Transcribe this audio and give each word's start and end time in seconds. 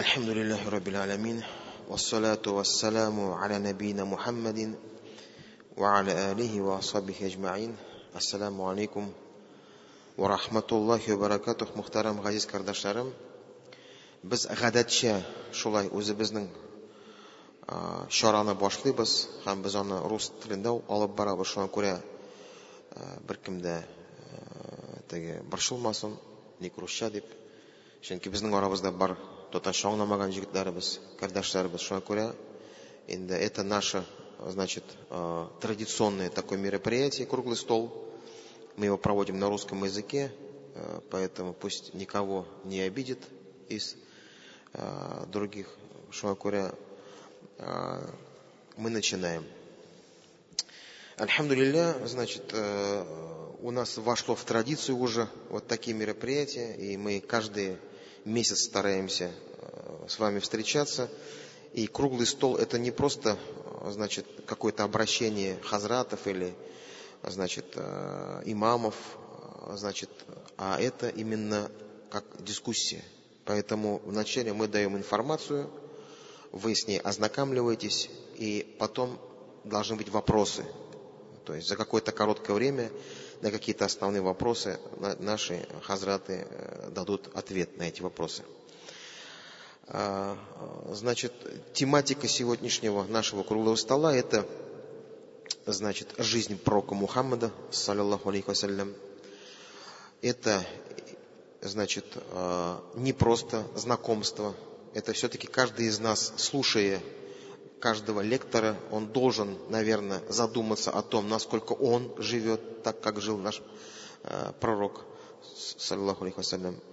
الحمد 0.00 0.28
لله 0.28 0.68
رب 0.68 0.88
العالمين 0.88 1.42
والصلاة 1.88 2.42
والسلام 2.46 3.32
على 3.32 3.58
نبينا 3.58 4.04
محمد 4.04 4.74
وعلى 5.76 6.32
آله 6.32 6.60
وصحبه 6.60 7.14
أجمعين 7.22 7.76
السلام 8.16 8.62
عليكم 8.62 9.12
ورحمة 10.18 10.68
الله 10.72 11.02
وبركاته 11.12 11.66
محترم 11.76 12.20
ғазиз 12.24 12.46
қардашларым 12.52 13.12
біз 14.24 14.46
ғадатша 14.62 15.20
шулай 15.52 15.88
өзіміздің 15.92 16.48
шараны 18.08 18.56
башлыйбыз 18.56 19.14
һәм 19.44 19.62
біз 19.62 19.76
аны 19.76 20.00
рус 20.08 20.32
тілінде 20.42 20.72
алып 20.88 21.16
барабыз 21.20 21.52
шуңа 21.52 21.68
күрә 21.68 21.94
беркемдә 23.28 23.80
теге 25.08 25.40
борчылмасын 25.50 26.16
ник 26.60 26.78
русча 26.78 27.10
дип 27.10 27.24
чөнки 28.02 28.30
безнең 28.32 28.54
арабызда 28.56 28.90
бар 28.92 29.16
татарча 29.51 29.89
аңламаган 29.89 30.31
җегетләребез 30.35 30.99
кардәшләребез 31.19 31.83
шуңа 31.83 32.01
күрә 32.07 32.27
инде 33.07 33.35
это 33.35 33.63
наше 33.63 34.03
значит 34.47 34.83
традиционное 35.61 36.29
такое 36.29 36.57
мероприятие 36.57 37.27
круглый 37.27 37.57
стол. 37.57 37.91
Мы 38.77 38.85
его 38.85 38.97
проводим 38.97 39.39
на 39.39 39.49
русском 39.49 39.83
языке 39.83 40.31
поэтому 41.09 41.53
пусть 41.53 41.93
никого 41.93 42.47
не 42.63 42.81
обидит 42.81 43.19
из 43.69 43.95
других. 45.27 45.67
Шуңа 46.11 46.35
күрә 46.35 46.75
мы 48.77 48.89
начинаем. 48.89 49.45
Альхамдулилля, 51.17 52.07
значит, 52.07 52.53
у 52.53 53.71
нас 53.71 53.97
вошло 53.97 54.35
в 54.35 54.43
традицию 54.43 54.97
уже 54.97 55.27
вот 55.49 55.67
такие 55.67 55.95
мероприятия, 55.95 56.73
и 56.75 56.97
мы 56.97 57.19
каждый 57.19 57.77
месяц 58.25 58.63
стараемся 58.63 59.31
э, 59.31 60.05
с 60.07 60.19
вами 60.19 60.39
встречаться. 60.39 61.09
И 61.73 61.87
круглый 61.87 62.27
стол 62.27 62.57
это 62.57 62.77
не 62.77 62.91
просто 62.91 63.37
значит, 63.85 64.25
какое-то 64.45 64.83
обращение 64.83 65.57
хазратов 65.63 66.27
или 66.27 66.53
значит, 67.23 67.65
э, 67.75 68.41
имамов, 68.45 68.95
значит, 69.73 70.09
а 70.57 70.79
это 70.79 71.09
именно 71.09 71.71
как 72.09 72.25
дискуссия. 72.39 73.03
Поэтому 73.45 74.01
вначале 74.05 74.53
мы 74.53 74.67
даем 74.67 74.97
информацию, 74.97 75.69
вы 76.51 76.75
с 76.75 76.87
ней 76.87 76.99
ознакомливаетесь, 76.99 78.09
и 78.35 78.75
потом 78.79 79.17
должны 79.63 79.95
быть 79.95 80.09
вопросы. 80.09 80.65
То 81.45 81.55
есть 81.55 81.67
за 81.67 81.75
какое-то 81.75 82.11
короткое 82.11 82.53
время 82.53 82.91
на 83.41 83.51
какие-то 83.51 83.85
основные 83.85 84.21
вопросы 84.21 84.79
наши 85.19 85.65
хазраты 85.83 86.45
э, 86.47 86.89
дадут 86.91 87.29
ответ 87.33 87.77
на 87.77 87.83
эти 87.83 88.01
вопросы. 88.01 88.43
А, 89.87 90.37
значит, 90.91 91.33
тематика 91.73 92.27
сегодняшнего 92.27 93.03
нашего 93.03 93.43
круглого 93.43 93.75
стола 93.75 94.15
это 94.15 94.45
значит, 95.65 96.13
жизнь 96.17 96.57
пророка 96.57 96.95
Мухаммада, 96.95 97.51
саллиллаху 97.71 98.29
алейхи 98.29 98.47
вассалям. 98.47 98.93
Это, 100.21 100.63
значит, 101.61 102.05
э, 102.15 102.79
не 102.95 103.11
просто 103.11 103.65
знакомство, 103.75 104.55
это 104.93 105.13
все-таки 105.13 105.47
каждый 105.47 105.87
из 105.87 105.99
нас, 105.99 106.33
слушая 106.37 107.01
каждого 107.81 108.21
лектора, 108.21 108.77
он 108.91 109.07
должен, 109.07 109.57
наверное, 109.69 110.21
задуматься 110.29 110.91
о 110.91 111.01
том, 111.01 111.27
насколько 111.27 111.73
он 111.73 112.13
живет 112.17 112.83
так, 112.83 113.01
как 113.01 113.19
жил 113.19 113.37
наш 113.37 113.61
э, 114.23 114.53
пророк, 114.61 115.01
саллаху 115.77 116.23
алейхи 116.23 116.39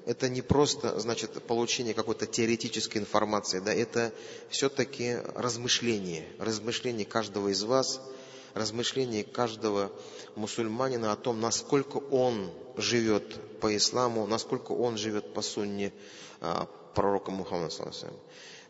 Это 0.06 0.28
не 0.28 0.42
просто, 0.42 0.98
значит, 0.98 1.42
получение 1.44 1.94
какой-то 1.94 2.26
теоретической 2.26 3.00
информации, 3.00 3.60
да, 3.60 3.72
это 3.72 4.12
все-таки 4.48 5.18
размышление, 5.34 6.26
размышление 6.38 7.04
каждого 7.04 7.48
из 7.48 7.62
вас, 7.62 8.00
размышление 8.54 9.24
каждого 9.24 9.92
мусульманина 10.36 11.12
о 11.12 11.16
том, 11.16 11.40
насколько 11.40 11.98
он 11.98 12.50
живет 12.76 13.60
по 13.60 13.76
исламу, 13.76 14.26
насколько 14.26 14.72
он 14.72 14.96
живет 14.96 15.34
по 15.34 15.42
сунне 15.42 15.92
э, 16.40 16.66
пророка 16.94 17.30
Мухаммада, 17.30 17.70
саллаху 17.70 18.16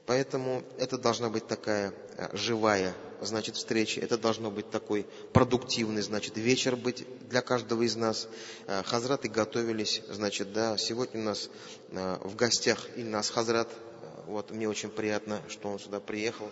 Поэтому 0.09 0.65
это 0.79 0.97
должна 0.97 1.29
быть 1.29 1.47
такая 1.47 1.93
э, 2.17 2.35
живая, 2.35 2.95
значит, 3.21 3.57
встреча. 3.57 4.01
Это 4.01 4.17
должно 4.17 4.51
быть 4.51 4.71
такой 4.71 5.07
продуктивный, 5.35 6.01
значит, 6.01 6.39
вечер 6.39 6.77
быть 6.77 7.05
для 7.29 7.43
каждого 7.43 7.83
из 7.83 7.95
нас. 7.95 8.27
Э, 8.67 8.83
хазраты 8.85 9.29
готовились, 9.29 10.01
значит, 10.09 10.51
да, 10.55 10.79
сегодня 10.79 11.21
у 11.21 11.25
нас 11.25 11.51
э, 11.91 12.19
в 12.25 12.37
гостях 12.37 12.87
Ильнас 12.97 13.29
Хазрат. 13.29 13.69
Вот 14.27 14.51
мне 14.51 14.67
очень 14.67 14.89
приятно, 14.89 15.43
что 15.51 15.69
он 15.69 15.79
сюда 15.79 16.01
приехал. 16.01 16.51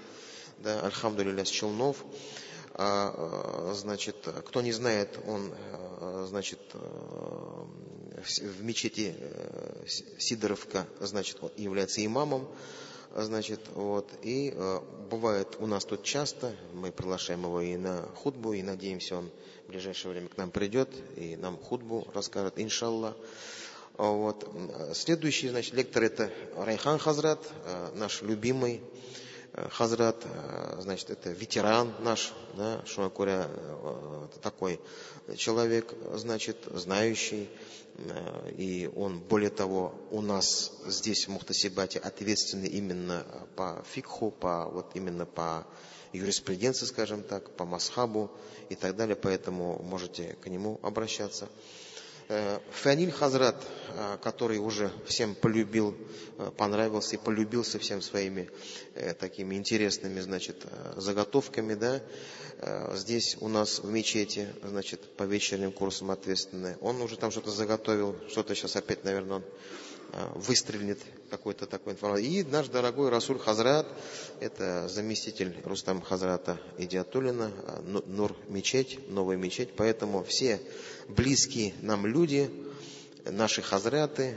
Да, 0.58 0.80
Альхамдулилля 0.80 1.46
с 1.46 1.48
Челнов. 1.48 2.04
А, 2.74 3.72
значит, 3.74 4.16
кто 4.46 4.60
не 4.60 4.72
знает, 4.72 5.18
он, 5.26 5.54
значит, 6.26 6.60
в 6.74 8.62
мечети 8.62 9.14
Сидоровка, 10.18 10.86
значит, 11.00 11.38
является 11.56 12.04
имамом 12.04 12.46
значит, 13.24 13.60
вот, 13.74 14.08
и 14.22 14.52
э, 14.54 14.80
бывает 15.10 15.56
у 15.58 15.66
нас 15.66 15.84
тут 15.84 16.02
часто, 16.02 16.54
мы 16.74 16.92
приглашаем 16.92 17.44
его 17.44 17.60
и 17.60 17.76
на 17.76 18.02
худбу, 18.14 18.52
и 18.52 18.62
надеемся, 18.62 19.16
он 19.16 19.30
в 19.66 19.70
ближайшее 19.70 20.12
время 20.12 20.28
к 20.28 20.36
нам 20.36 20.50
придет, 20.50 20.90
и 21.16 21.36
нам 21.36 21.56
худбу 21.56 22.06
расскажет, 22.14 22.54
иншаллах. 22.56 23.16
Вот. 23.96 24.46
Следующий, 24.92 25.48
значит, 25.48 25.72
лектор 25.72 26.02
это 26.02 26.30
Райхан 26.56 26.98
Хазрат, 26.98 27.40
э, 27.64 27.92
наш 27.94 28.20
любимый 28.20 28.82
Хазрат, 29.70 30.16
э, 30.24 30.76
значит, 30.80 31.10
это 31.10 31.30
ветеран 31.30 31.92
наш, 32.00 32.32
да, 32.54 32.84
Шуакуря, 32.86 33.48
э, 33.48 34.28
такой 34.42 34.80
человек, 35.36 35.92
значит, 36.14 36.56
знающий, 36.70 37.48
Э, 37.98 38.50
и 38.56 38.90
он, 38.94 39.20
более 39.20 39.50
того, 39.50 39.94
у 40.10 40.20
нас 40.20 40.72
здесь 40.86 41.26
в 41.26 41.30
Мухтасибате 41.30 41.98
ответственный 41.98 42.68
именно 42.68 43.24
по 43.56 43.82
фикху, 43.90 44.30
по, 44.30 44.66
вот 44.66 44.90
именно 44.94 45.24
по 45.24 45.66
юриспруденции, 46.12 46.86
скажем 46.86 47.22
так, 47.22 47.50
по 47.56 47.64
масхабу 47.64 48.30
и 48.68 48.74
так 48.74 48.96
далее, 48.96 49.16
поэтому 49.16 49.82
можете 49.82 50.36
к 50.42 50.48
нему 50.48 50.78
обращаться. 50.82 51.48
Э, 52.28 52.58
Фаниль 52.72 53.12
Хазрат, 53.12 53.56
э, 53.94 54.18
который 54.22 54.58
уже 54.58 54.90
всем 55.06 55.34
полюбил, 55.34 55.96
понравился 56.56 57.16
и 57.16 57.18
полюбился 57.18 57.78
всем 57.78 58.02
своими 58.02 58.50
такими 59.18 59.54
интересными, 59.54 60.20
значит, 60.20 60.66
заготовками, 60.96 61.72
да, 61.72 62.02
здесь 62.92 63.38
у 63.40 63.48
нас 63.48 63.78
в 63.78 63.90
мечети, 63.90 64.48
значит, 64.62 65.00
по 65.16 65.22
вечерним 65.22 65.72
курсам 65.72 66.10
ответственный. 66.10 66.76
Он 66.82 67.00
уже 67.00 67.16
там 67.16 67.30
что-то 67.30 67.50
заготовил, 67.50 68.16
что-то 68.28 68.54
сейчас 68.54 68.76
опять, 68.76 69.02
наверное, 69.04 69.36
он 69.36 69.44
выстрелит 70.34 71.00
какой-то 71.30 71.66
такой 71.66 71.94
информацией. 71.94 72.40
И 72.40 72.44
наш 72.44 72.68
дорогой 72.68 73.10
Расуль 73.10 73.38
Хазрат, 73.38 73.86
это 74.40 74.88
заместитель 74.88 75.54
Рустам 75.64 76.00
Хазрата 76.00 76.58
Идиатулина, 76.78 77.50
Нур 78.06 78.36
мечеть, 78.48 78.98
новая 79.08 79.36
мечеть. 79.36 79.70
Поэтому 79.76 80.24
все 80.24 80.60
близкие 81.08 81.74
нам 81.82 82.06
люди, 82.06 82.50
наши 83.24 83.62
хазраты, 83.62 84.36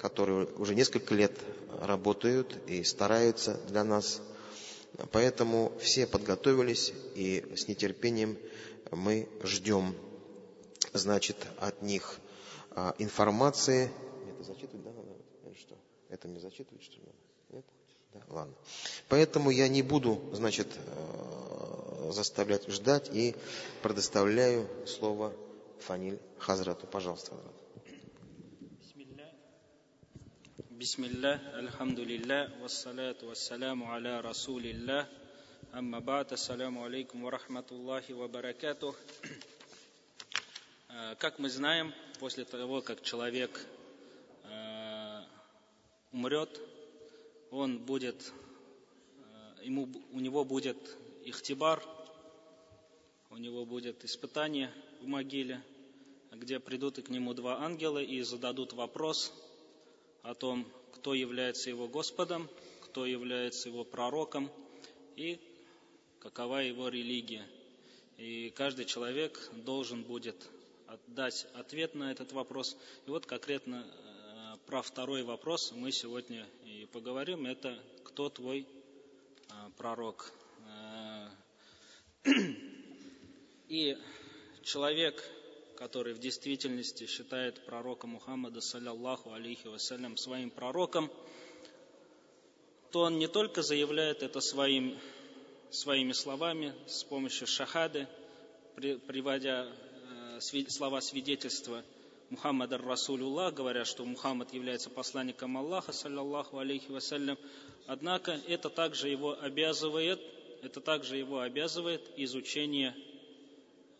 которые 0.00 0.46
уже 0.56 0.74
несколько 0.74 1.14
лет 1.14 1.32
работают 1.80 2.58
и 2.66 2.82
стараются 2.82 3.60
для 3.68 3.84
нас. 3.84 4.20
Поэтому 5.10 5.72
все 5.80 6.06
подготовились 6.06 6.92
и 7.14 7.44
с 7.56 7.68
нетерпением 7.68 8.36
мы 8.90 9.28
ждем, 9.42 9.94
значит, 10.92 11.36
от 11.58 11.82
них 11.82 12.18
информации. 12.98 13.90
Это 14.30 14.44
зачитывать, 14.44 14.84
да? 14.84 14.91
Это 16.11 16.27
мне 16.27 16.39
зачитывать, 16.39 16.83
что 16.83 16.95
ли? 16.97 17.07
Нет? 17.49 17.65
Да, 18.13 18.21
ладно. 18.29 18.53
Поэтому 19.09 19.49
я 19.51 19.67
не 19.67 19.81
буду, 19.81 20.21
значит, 20.33 20.67
э, 20.75 22.11
заставлять 22.11 22.67
ждать 22.69 23.09
и 23.13 23.35
предоставляю 23.83 24.67
слово 24.87 25.33
Фаниль 25.79 26.19
Хазрату. 26.39 26.87
Пожалуйста, 26.87 27.31
Хазрат. 27.31 27.53
بسم 30.77 31.03
الله 31.09 31.35
الحمد 31.59 31.99
لله 31.99 32.61
والصلاة 32.61 33.17
والسلام 33.25 33.83
على 33.83 34.21
رسول 34.21 34.61
الله 34.65 35.07
أما 35.73 35.99
بعد 35.99 36.31
السلام 36.37 36.77
عليكم 36.77 37.17
ورحمة 37.23 37.65
الله 37.71 38.03
وبركاته 38.13 38.93
Как 41.17 41.39
мы 41.39 41.49
знаем, 41.49 41.93
после 42.19 42.45
того, 42.45 42.81
как 42.81 43.01
человек 43.01 43.49
умрет, 46.12 46.60
он 47.50 47.78
будет, 47.78 48.32
ему, 49.62 49.88
у 50.12 50.20
него 50.20 50.44
будет 50.44 50.76
ихтибар, 51.24 51.82
у 53.30 53.36
него 53.36 53.64
будет 53.64 54.04
испытание 54.04 54.70
в 55.00 55.06
могиле, 55.06 55.62
где 56.32 56.60
придут 56.60 56.98
и 56.98 57.02
к 57.02 57.08
нему 57.08 57.34
два 57.34 57.62
ангела 57.62 57.98
и 58.02 58.20
зададут 58.22 58.72
вопрос– 58.72 59.32
о 60.22 60.34
том, 60.34 60.66
кто 60.92 61.14
является 61.14 61.70
его 61.70 61.88
Господом, 61.88 62.48
кто 62.82 63.06
является 63.06 63.68
его 63.68 63.84
пророком 63.84 64.50
и 65.16 65.40
какова 66.20 66.58
его 66.58 66.88
религия. 66.88 67.44
И 68.18 68.52
каждый 68.54 68.84
человек 68.84 69.50
должен 69.64 70.02
будет 70.02 70.36
дать 71.08 71.46
ответ 71.54 71.94
на 71.94 72.12
этот 72.12 72.32
вопрос. 72.32 72.76
И 73.06 73.10
вот 73.10 73.26
конкретно 73.26 73.84
э, 73.84 74.11
про 74.72 74.80
второй 74.80 75.22
вопрос 75.22 75.70
мы 75.76 75.92
сегодня 75.92 76.48
и 76.64 76.88
поговорим. 76.90 77.44
Это 77.44 77.78
кто 78.04 78.30
твой 78.30 78.66
э, 79.50 79.52
пророк? 79.76 80.32
Э, 80.66 81.28
и 83.68 83.98
человек, 84.62 85.22
который 85.76 86.14
в 86.14 86.20
действительности 86.20 87.06
считает 87.06 87.66
пророка 87.66 88.06
Мухаммада, 88.06 88.62
саллиллаху 88.62 89.34
алейхи 89.34 89.66
вассалям, 89.66 90.16
своим 90.16 90.48
пророком, 90.48 91.10
то 92.92 93.00
он 93.00 93.18
не 93.18 93.28
только 93.28 93.60
заявляет 93.60 94.22
это 94.22 94.40
своим, 94.40 94.98
своими 95.70 96.12
словами, 96.12 96.72
с 96.86 97.04
помощью 97.04 97.46
шахады, 97.46 98.08
приводя 98.76 99.70
слова 100.40 101.02
свидетельства 101.02 101.84
Мухаммада 102.32 102.78
Расулюллах, 102.78 103.52
говоря, 103.52 103.84
что 103.84 104.06
Мухаммад 104.06 104.54
является 104.54 104.88
посланником 104.88 105.58
Аллаха, 105.58 105.92
саллаллаху 105.92 106.56
алейхи 106.56 106.90
вассалям. 106.90 107.36
Однако 107.86 108.40
это 108.48 108.70
также 108.70 109.10
его 109.10 109.38
обязывает, 109.38 110.18
это 110.62 110.80
также 110.80 111.18
его 111.18 111.40
обязывает 111.40 112.00
изучение, 112.16 112.96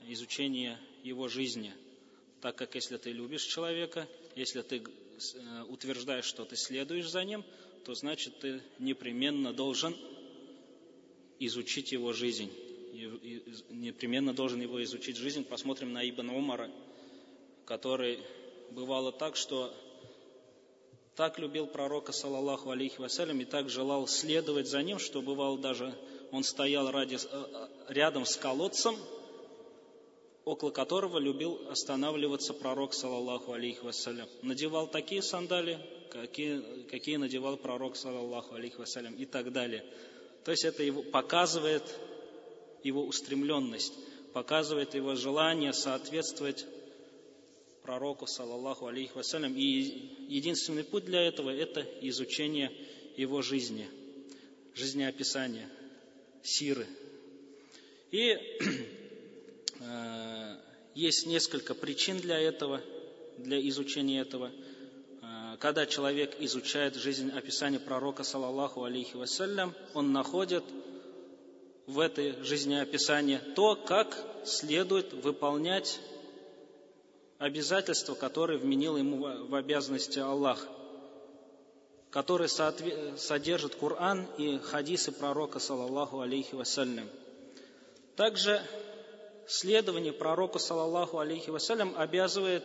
изучение 0.08 0.78
его 1.02 1.28
жизни. 1.28 1.74
Так 2.40 2.56
как 2.56 2.74
если 2.74 2.96
ты 2.96 3.12
любишь 3.12 3.44
человека, 3.44 4.08
если 4.34 4.62
ты 4.62 4.76
э, 4.78 5.62
утверждаешь, 5.68 6.24
что 6.24 6.46
ты 6.46 6.56
следуешь 6.56 7.10
за 7.10 7.24
ним, 7.24 7.44
то 7.84 7.94
значит 7.94 8.40
ты 8.40 8.62
непременно 8.78 9.52
должен 9.52 9.94
изучить 11.38 11.92
его 11.92 12.14
жизнь 12.14 12.50
непременно 13.70 14.34
должен 14.34 14.60
его 14.60 14.82
изучить 14.84 15.16
жизнь. 15.16 15.44
Посмотрим 15.44 15.94
на 15.94 16.06
Ибн 16.06 16.28
Умара, 16.28 16.70
который 17.72 18.18
бывало 18.72 19.12
так, 19.12 19.34
что 19.34 19.72
так 21.16 21.38
любил 21.38 21.66
пророка, 21.66 22.12
саллаллаху 22.12 22.68
алейхи 22.68 23.00
вассалям, 23.00 23.40
и 23.40 23.46
так 23.46 23.70
желал 23.70 24.06
следовать 24.06 24.68
за 24.68 24.82
ним, 24.82 24.98
что 24.98 25.22
бывало 25.22 25.56
даже 25.56 25.94
он 26.32 26.44
стоял 26.44 26.90
ради, 26.90 27.16
э, 27.16 27.68
рядом 27.88 28.26
с 28.26 28.36
колодцем, 28.36 28.94
около 30.44 30.70
которого 30.70 31.16
любил 31.16 31.66
останавливаться 31.70 32.52
пророк, 32.52 32.92
саллаллаху 32.92 33.52
алейхи 33.54 33.80
вассалям. 33.80 34.28
Надевал 34.42 34.86
такие 34.86 35.22
сандали, 35.22 35.78
какие, 36.10 36.82
какие 36.90 37.16
надевал 37.16 37.56
пророк, 37.56 37.96
саллаллаху 37.96 38.54
алейхи 38.54 38.76
вассалям, 38.76 39.14
и 39.14 39.24
так 39.24 39.50
далее. 39.50 39.82
То 40.44 40.50
есть 40.50 40.66
это 40.66 40.82
его 40.82 41.02
показывает 41.02 41.84
его 42.82 43.02
устремленность, 43.06 43.94
показывает 44.34 44.92
его 44.94 45.14
желание 45.14 45.72
соответствовать 45.72 46.66
пророку, 47.82 48.26
саллаллаху 48.26 48.86
алейхи 48.86 49.12
вассалям. 49.14 49.54
И 49.56 50.10
единственный 50.28 50.84
путь 50.84 51.04
для 51.04 51.20
этого– 51.22 51.50
это 51.54 51.86
изучение 52.00 52.72
его 53.16 53.42
жизни, 53.42 53.88
жизнеописания, 54.74 55.68
сиры. 56.42 56.86
И 58.10 58.38
э, 59.80 60.56
есть 60.94 61.26
несколько 61.26 61.74
причин 61.74 62.18
для 62.18 62.38
этого, 62.38 62.80
для 63.38 63.60
изучения 63.68 64.20
этого. 64.20 64.50
Э, 65.22 65.56
когда 65.58 65.86
человек 65.86 66.34
изучает 66.40 66.94
жизнь 66.96 67.30
описания 67.30 67.80
пророка, 67.80 68.22
саллаллаху 68.22 68.84
алейхи 68.84 69.16
вассалям, 69.16 69.74
он 69.94 70.12
находит– 70.12 70.64
в 71.86 71.98
этой 71.98 72.34
жизнеописании 72.42 73.38
то, 73.54 73.74
как 73.74 74.16
следует 74.44 75.12
выполнять 75.12 76.00
обязательства, 77.42 78.14
которые 78.14 78.56
вменил 78.56 78.96
ему 78.96 79.46
в 79.48 79.54
обязанности 79.56 80.20
Аллах, 80.20 80.64
которые 82.10 82.48
содержат 82.48 83.74
Коран 83.74 84.28
и 84.38 84.58
хадисы 84.58 85.10
пророка, 85.10 85.58
саллаллаху 85.58 86.20
алейхи 86.20 86.54
вассалям. 86.54 87.08
Также 88.14 88.62
следование 89.48 90.12
пророку, 90.12 90.60
саллаллаху 90.60 91.18
алейхи 91.18 91.50
вассалям, 91.50 91.94
обязывает 91.98 92.62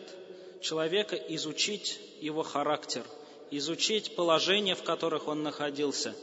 человека 0.60 1.16
изучить 1.16 1.98
его 2.20 2.44
характер, 2.44 3.02
изучить 3.50 4.14
положения, 4.14 4.76
в 4.76 4.84
которых 4.84 5.26
он 5.26 5.42
находился. 5.42 6.14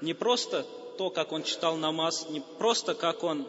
Не 0.00 0.12
просто 0.12 0.66
то, 0.98 1.10
как 1.10 1.30
он 1.30 1.44
читал 1.44 1.76
намаз, 1.76 2.28
не 2.30 2.40
просто 2.58 2.96
как 2.96 3.22
он 3.22 3.46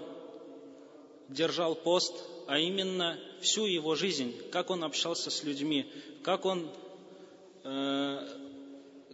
держал 1.27 1.74
пост, 1.74 2.13
а 2.48 2.58
именно 2.60 3.20
всю 3.42 3.66
его 3.66 3.96
жизнь, 3.96 4.34
как 4.52 4.70
он 4.70 4.84
общался 4.84 5.30
с 5.30 5.44
людьми, 5.44 5.86
как 6.24 6.46
он, 6.46 6.70
э, 7.64 8.28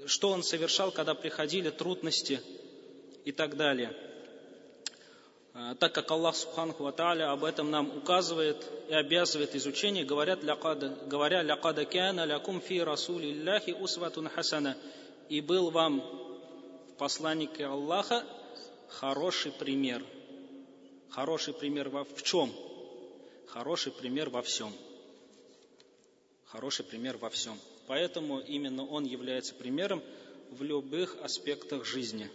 что 0.06 0.30
он 0.30 0.44
совершал, 0.44 0.92
когда 0.92 1.16
приходили 1.16 1.72
трудности 1.72 2.40
и 3.26 3.32
так 3.32 3.58
далее. 3.58 3.96
Э, 5.56 5.76
так 5.80 5.94
как 5.94 6.12
Аллах 6.12 6.36
Субханаху 6.36 6.92
Тааля 6.92 7.32
об 7.32 7.44
этом 7.44 7.72
нам 7.72 7.98
указывает 7.98 8.64
и 8.88 8.94
обязывает 8.94 9.56
изучение, 9.56 10.06
говорят, 10.06 10.44
говоря 10.44 11.42
«Лякада 11.42 11.86
кяна 11.86 12.26
лякум 12.26 12.62
фи 12.62 12.82
расулиллахи 12.82 13.72
усватун 13.72 14.30
хасана» 14.30 14.78
и 15.28 15.42
был 15.42 15.72
вам 15.72 16.04
посланнике 17.00 17.66
Аллаха 17.66 18.24
хороший 18.90 19.52
пример. 19.52 20.04
Хороший 21.10 21.54
пример 21.54 21.90
в 21.90 22.22
чем? 22.22 22.52
Хороший 23.54 23.92
пример 23.92 24.32
во 24.32 24.42
всем. 24.42 24.74
Хороший 26.46 26.84
пример 26.84 27.18
во 27.18 27.30
всем. 27.30 27.56
Поэтому 27.86 28.40
именно 28.40 28.84
он 28.84 29.04
является 29.04 29.54
примером 29.54 30.02
в 30.50 30.64
любых 30.64 31.16
аспектах 31.22 31.86
жизни. 31.86 32.32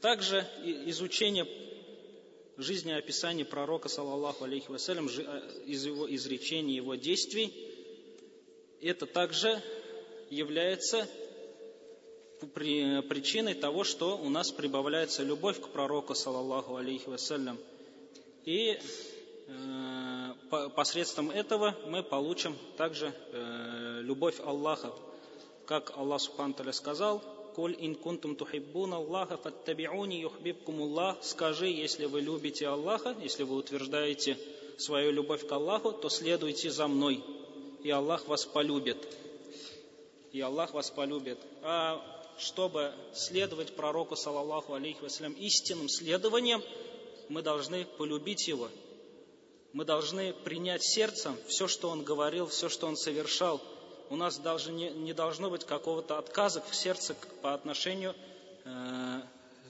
Также 0.00 0.46
изучение 0.86 1.44
жизнеописания 2.56 3.44
пророка, 3.44 3.88
саллаллаху 3.88 4.44
алейхи 4.44 4.70
вассалям, 4.70 5.08
э, 5.08 5.62
из 5.66 5.84
его 5.86 6.08
изречений, 6.14 6.76
его 6.76 6.94
действий, 6.94 7.52
это 8.80 9.06
также 9.06 9.60
является 10.30 11.08
причиной 12.54 13.54
того, 13.54 13.82
что 13.82 14.16
у 14.16 14.28
нас 14.28 14.52
прибавляется 14.52 15.24
любовь 15.24 15.60
к 15.60 15.66
пророку, 15.70 16.14
саллаллаху 16.14 16.76
алейхи 16.76 17.08
вассалям. 17.08 17.58
И 18.44 18.78
э, 19.48 19.91
посредством 20.74 21.30
этого 21.30 21.74
мы 21.86 22.02
получим 22.02 22.56
также 22.76 23.12
э, 23.32 24.00
любовь 24.02 24.38
Аллаха. 24.44 24.92
Как 25.66 25.96
Аллах 25.96 26.20
Субхану 26.20 26.72
сказал, 26.72 27.22
«Коль 27.54 27.74
ин 27.78 27.94
кунтум 27.94 28.36
тухиббун 28.36 28.92
Аллаха 28.92 29.38
фаттабиуни 29.38 30.16
юхбибкум 30.16 30.82
Аллах». 30.82 31.16
Скажи, 31.22 31.68
если 31.68 32.04
вы 32.04 32.20
любите 32.20 32.66
Аллаха, 32.66 33.16
если 33.22 33.44
вы 33.44 33.56
утверждаете 33.56 34.36
свою 34.76 35.12
любовь 35.12 35.46
к 35.46 35.52
Аллаху, 35.52 35.92
то 35.92 36.08
следуйте 36.08 36.70
за 36.70 36.86
мной, 36.86 37.22
и 37.82 37.90
Аллах 37.90 38.26
вас 38.28 38.44
полюбит. 38.44 38.98
И 40.32 40.40
Аллах 40.40 40.74
вас 40.74 40.90
полюбит. 40.90 41.38
А 41.62 42.02
чтобы 42.38 42.92
следовать 43.14 43.74
пророку, 43.74 44.16
саллаллаху 44.16 44.74
алейхи 44.74 45.00
вассалям, 45.02 45.32
истинным 45.34 45.88
следованием, 45.88 46.62
мы 47.28 47.42
должны 47.42 47.84
полюбить 47.84 48.48
его. 48.48 48.68
Мы 49.72 49.84
должны 49.84 50.32
принять 50.32 50.82
сердцем 50.82 51.36
все, 51.46 51.66
что 51.66 51.88
он 51.88 52.02
говорил, 52.02 52.46
все, 52.46 52.68
что 52.68 52.86
он 52.86 52.96
совершал. 52.96 53.60
У 54.10 54.16
нас 54.16 54.38
даже 54.38 54.70
не, 54.72 54.90
не 54.90 55.12
должно 55.14 55.48
быть 55.50 55.64
какого-то 55.64 56.18
отказа 56.18 56.60
в 56.60 56.74
сердце 56.74 57.16
по 57.40 57.54
отношению 57.54 58.14
э, 58.64 59.20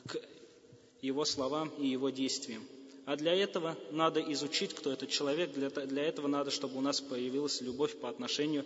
к 0.09 0.17
его 1.01 1.25
словам 1.25 1.69
и 1.79 1.87
его 1.87 2.11
действиям. 2.11 2.67
А 3.07 3.17
для 3.17 3.35
этого 3.35 3.77
надо 3.91 4.21
изучить, 4.33 4.75
кто 4.75 4.93
этот 4.93 5.11
человек. 5.11 5.53
Для, 5.53 5.71
для 5.71 6.03
этого 6.05 6.27
надо, 6.27 6.51
чтобы 6.51 6.79
у 6.79 6.81
нас 6.81 7.01
появилась 7.01 7.61
любовь 7.61 7.97
по 7.97 8.09
отношению 8.09 8.65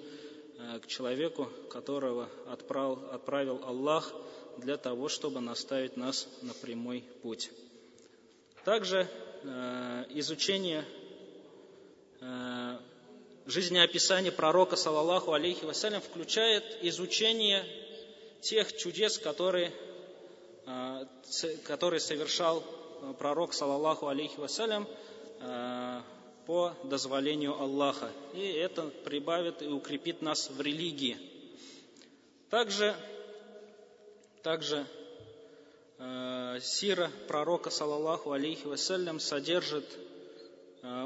Э, 0.59 0.79
к 0.79 0.87
человеку, 0.87 1.51
которого 1.69 2.31
отправил, 2.47 2.99
отправил 3.13 3.61
Аллах 3.65 4.13
для 4.57 4.79
того, 4.79 5.09
чтобы 5.09 5.41
наставить 5.41 5.99
нас 5.99 6.29
на 6.41 6.55
прямой 6.55 7.05
путь. 7.23 7.51
Также 8.65 9.07
э, 9.43 10.05
изучение 10.11 10.85
э, 12.21 12.79
жизнеописания 13.47 14.33
пророка, 14.33 14.77
саллаллаху 14.77 15.33
алейхи 15.33 15.65
вассалям, 15.65 16.01
включает 16.01 16.65
изучение 16.83 17.65
тех 18.41 18.77
чудес, 18.77 19.19
которые, 19.19 19.73
э, 20.67 21.07
которые 21.65 22.01
совершал 22.01 22.63
пророк, 23.19 23.55
саллаллаху 23.55 24.09
алейхи 24.09 24.39
вассалям, 24.39 24.89
э, 25.41 26.01
по 26.47 26.75
дозволению 26.85 27.61
Аллаха. 27.61 28.09
И 28.33 28.41
это 28.41 28.83
прибавит 29.05 29.63
и 29.63 29.67
укрепит 29.67 30.23
нас 30.23 30.49
в 30.49 30.61
религии. 30.61 31.19
Также 32.51 32.95
также 34.47 34.87
э, 35.99 36.59
сира 36.63 37.11
пророка, 37.27 37.71
саллаллаху 37.71 38.31
алейхи 38.31 38.65
вассалям, 38.65 39.19
содержит 39.19 39.85
э, 39.85 40.06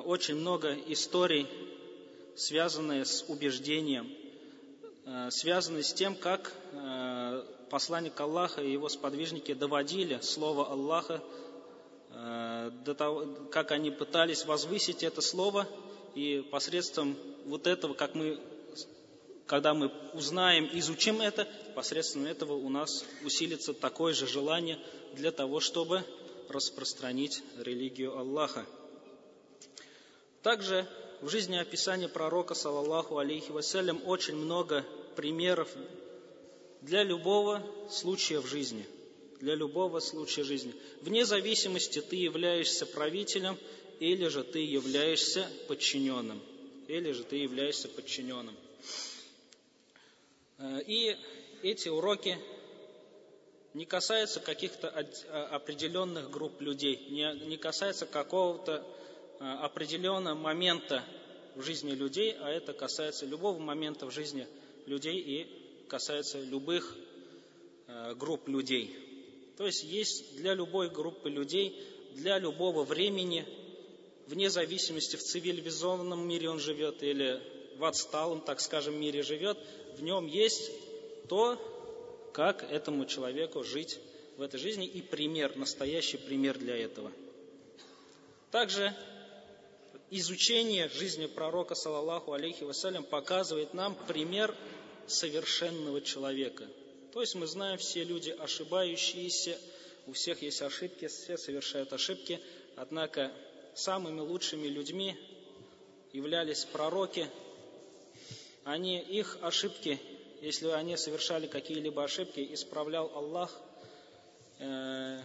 очень 0.05 0.37
много 0.37 0.75
историй, 0.89 1.47
связанные 2.37 3.05
с 3.05 3.25
убеждением, 3.29 4.11
э, 5.07 5.31
связанные 5.31 5.83
с 5.83 5.93
тем, 5.93 6.15
как 6.15 6.53
э, 6.73 7.45
посланник 7.71 8.19
Аллаха 8.21 8.63
и 8.63 8.73
его 8.73 8.89
сподвижники 8.89 9.55
доводили 9.55 10.21
слово 10.23 10.71
Аллаха 10.71 11.23
э, 12.11 12.71
до 12.85 12.95
того, 12.95 13.27
как 13.51 13.73
они 13.73 13.91
пытались 13.91 14.45
возвысить 14.45 15.03
это 15.03 15.21
слово, 15.21 15.67
и 16.15 16.45
посредством 16.51 17.17
вот 17.47 17.67
этого, 17.67 17.95
как 17.95 18.15
мы, 18.15 18.41
когда 19.47 19.75
мы 19.75 19.93
узнаем, 20.13 20.69
изучим 20.73 21.21
это, 21.21 21.47
посредством 21.75 22.27
этого 22.27 22.55
у 22.55 22.69
нас 22.69 23.05
усилится 23.25 23.73
такое 23.73 24.13
же 24.13 24.27
желание 24.27 24.79
для 25.15 25.31
того, 25.31 25.61
чтобы 25.61 26.05
распространить 26.49 27.43
религию 27.59 28.19
Аллаха. 28.19 28.67
Также 30.43 30.87
в 31.21 31.29
жизни 31.29 31.57
описания 31.57 32.09
пророка, 32.09 32.55
саллаллаху 32.55 33.19
алейхи 33.19 33.51
вассалям, 33.51 34.01
очень 34.07 34.37
много 34.37 34.85
примеров 35.17 35.69
для 36.81 37.03
любого 37.03 37.63
случая 37.91 38.41
в 38.41 38.47
жизни. 38.47 38.87
Для 39.41 39.55
любого 39.55 40.01
случая 40.01 40.45
жизни. 40.45 40.75
Вне 41.01 41.25
зависимости, 41.25 42.01
ты 42.01 42.17
являешься 42.17 42.87
правителем 42.87 43.59
или 43.99 44.29
же 44.29 44.45
ты 44.45 44.61
являешься 44.61 45.49
подчиненным. 45.69 46.41
Или 46.89 47.13
же 47.13 47.25
ты 47.25 47.37
являешься 47.37 47.89
подчиненным. 47.89 48.57
И 50.87 51.17
эти 51.63 51.89
уроки 51.89 52.39
не 53.73 53.87
касаются 53.87 54.41
каких-то 54.41 54.89
а, 54.89 55.47
определенных 55.55 56.31
групп 56.31 56.61
людей, 56.61 57.07
не, 57.09 57.33
не 57.47 57.57
касаются 57.57 58.05
какого-то 58.05 58.85
определенного 59.41 60.35
момента 60.35 61.03
в 61.57 61.63
жизни 61.63 61.93
людей, 61.93 62.37
а 62.41 62.51
это 62.51 62.73
касается 62.73 63.27
любого 63.27 63.59
момента 63.59 64.07
в 64.07 64.11
жизни 64.11 64.47
людей 64.87 65.19
и 65.19 65.87
касается 65.89 66.41
любых 66.41 66.97
э, 67.87 68.15
групп 68.15 68.49
людей. 68.49 68.95
То 69.57 69.67
есть 69.67 69.83
есть 69.85 70.37
для 70.37 70.55
любой 70.55 70.91
группы 70.91 71.31
людей, 71.31 71.77
для 72.15 72.39
любого 72.39 72.85
времени, 72.85 73.47
вне 74.27 74.51
зависимости, 74.51 75.17
в 75.17 75.23
цивилизованном 75.23 76.27
мире 76.27 76.51
он 76.51 76.61
живет 76.61 77.03
или 77.03 77.43
в 77.79 77.85
отсталом, 77.85 78.41
так 78.41 78.61
скажем, 78.61 79.01
мире 79.01 79.23
живет, 79.23 79.59
в 79.97 80.03
нем 80.03 80.27
есть 80.27 80.71
то, 81.29 81.59
как 82.33 82.63
этому 82.71 83.07
человеку 83.07 83.65
жить 83.65 83.99
в 84.37 84.43
этой 84.43 84.61
жизни 84.61 84.87
и 84.87 85.01
пример, 85.03 85.57
настоящий 85.57 86.19
пример 86.19 86.59
для 86.59 86.77
этого. 86.77 87.11
Также 88.51 88.95
изучение 90.11 90.89
жизни 90.89 91.27
пророка, 91.27 91.75
саллаллаху 91.75 92.33
алейхи 92.33 92.65
вассалям, 92.65 93.05
показывает 93.05 93.75
нам 93.75 93.95
пример 94.07 94.55
совершенного 95.07 96.01
человека. 96.01 96.67
То 97.13 97.21
есть 97.21 97.35
мы 97.35 97.47
знаем, 97.47 97.79
все 97.79 98.05
люди 98.05 98.31
ошибающиеся, 98.31 99.59
у 100.07 100.13
всех 100.13 100.43
есть 100.43 100.63
ошибки, 100.63 101.09
все 101.09 101.37
совершают 101.37 101.93
ошибки, 101.93 102.41
однако 102.77 103.33
самыми 103.75 104.21
лучшими 104.21 104.67
людьми 104.67 105.17
являлись 106.13 106.65
пророки. 106.65 107.29
Они, 108.65 109.01
их 109.01 109.39
ошибки, 109.43 109.99
если 110.41 110.69
они 110.69 110.97
совершали 110.97 111.47
какие-либо 111.47 112.05
ошибки, 112.05 112.47
исправлял 112.53 113.11
Аллах, 113.15 113.61
э, 114.59 115.21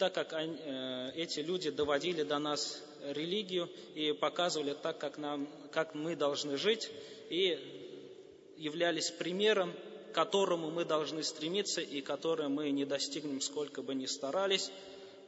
так 0.00 0.14
как 0.14 0.32
они, 0.32 0.56
э, 0.64 1.12
эти 1.14 1.40
люди 1.40 1.68
доводили 1.68 2.22
до 2.22 2.38
нас 2.38 2.82
религию 3.02 3.68
и 3.94 4.12
показывали 4.12 4.72
так, 4.72 4.96
как, 4.96 5.18
нам, 5.18 5.46
как 5.72 5.94
мы 5.94 6.16
должны 6.16 6.56
жить, 6.56 6.90
и 7.28 7.58
являлись 8.56 9.10
примером, 9.10 9.74
к 10.10 10.14
которому 10.14 10.70
мы 10.70 10.86
должны 10.86 11.22
стремиться 11.22 11.82
и 11.82 12.00
которое 12.00 12.48
мы 12.48 12.70
не 12.70 12.86
достигнем, 12.86 13.42
сколько 13.42 13.82
бы 13.82 13.94
ни 13.94 14.06
старались. 14.06 14.70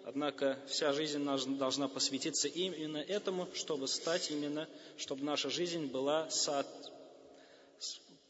Однако 0.07 0.59
вся 0.67 0.95
жизнь 0.95 1.23
должна 1.59 1.89
посвятиться 1.89 2.49
именно 2.49 2.97
этому, 2.97 3.49
чтобы 3.53 3.89
стать 3.89 4.31
именно, 4.31 4.67
чтобы 4.97 5.23
наша 5.23 5.51
жизнь 5.51 5.89
была 5.89 6.31
со, 6.31 6.67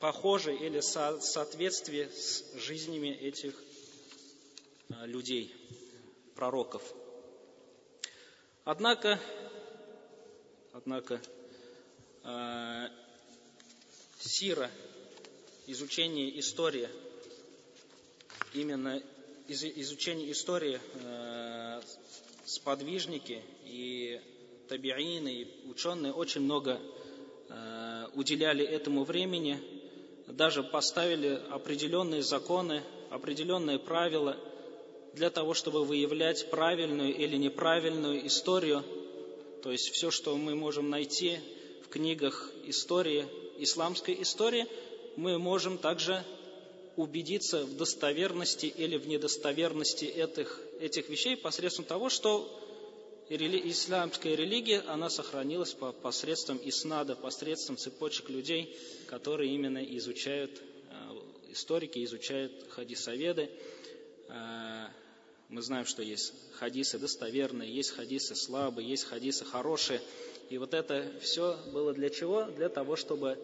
похожей 0.01 0.57
или 0.57 0.81
со, 0.81 1.21
соответствии 1.21 2.09
с 2.13 2.53
жизнями 2.57 3.11
этих 3.11 3.55
а, 4.91 5.07
людей, 5.07 5.55
пророков. 6.35 6.83
Однако, 8.65 9.19
однако 10.73 11.21
э, 12.25 12.89
сира 14.21 14.71
изучение 15.67 16.39
истории, 16.39 16.89
именно 18.55 19.03
из, 19.49 19.65
изучение 19.65 20.31
истории 20.33 20.81
э, 20.95 21.81
сподвижники 22.45 23.43
и 23.65 24.21
табиины, 24.69 25.43
и 25.43 25.69
ученые 25.69 26.13
очень 26.13 26.43
много 26.43 26.81
э, 27.49 28.07
уделяли 28.15 28.65
этому 28.65 29.05
времени, 29.05 29.61
даже 30.29 30.63
поставили 30.63 31.43
определенные 31.51 32.23
законы, 32.23 32.83
определенные 33.11 33.79
правила 33.79 34.37
для 35.15 35.31
того, 35.31 35.55
чтобы 35.55 35.85
выявлять 35.85 36.51
правильную 36.51 37.15
или 37.15 37.37
неправильную 37.37 38.27
историю. 38.27 38.83
То 39.63 39.71
есть 39.71 39.91
все, 39.91 40.11
что 40.11 40.37
мы 40.37 40.55
можем 40.55 40.91
найти 40.91 41.39
в 41.85 41.89
книгах 41.89 42.51
истории, 42.67 43.27
исламской 43.59 44.21
истории– 44.21 44.67
мы 45.17 45.39
можем 45.39 45.79
также 45.79 46.25
убедиться 46.97 47.65
в 47.65 47.77
достоверности 47.77 48.67
или 48.67 48.97
в 48.97 49.07
недостоверности 49.07 50.05
этих, 50.05 50.61
этих 50.81 51.09
вещей 51.09 51.37
посредством 51.37 51.85
того, 51.85 52.09
что 52.09 52.59
исламская 53.29 54.35
религия, 54.35 54.81
она 54.81 55.09
сохранилась 55.09 55.75
посредством 56.03 56.61
иснада, 56.63 57.17
посредством 57.17 57.79
цепочек 57.79 58.29
людей, 58.29 58.77
которые 59.07 59.55
именно 59.55 59.83
изучают, 59.97 60.51
э, 60.91 61.51
историки 61.51 62.05
изучают 62.05 62.53
хадисоведы. 62.71 63.49
Мы 65.53 65.63
знаем, 65.63 65.87
что 65.87 66.03
есть 66.03 66.35
хадисы 66.59 66.99
достоверные, 66.99 67.73
есть 67.73 67.91
хадисы 67.91 68.35
слабые, 68.35 68.89
есть 68.89 69.05
хадисы 69.05 69.45
хорошие. 69.45 70.01
И 70.51 70.59
вот 70.59 70.75
это 70.75 71.13
все 71.21 71.57
было 71.73 71.93
для 71.93 72.11
чего? 72.11 72.45
Для 72.45 72.69
того, 72.69 72.97
чтобы 72.97 73.39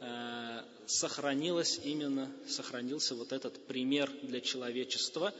Э, 0.00 0.62
сохранилось 0.86 1.78
именно, 1.84 2.32
сохранился 2.48 3.14
вот 3.14 3.32
этот 3.32 3.66
пример 3.66 4.10
для 4.22 4.40
человечества 4.40 5.32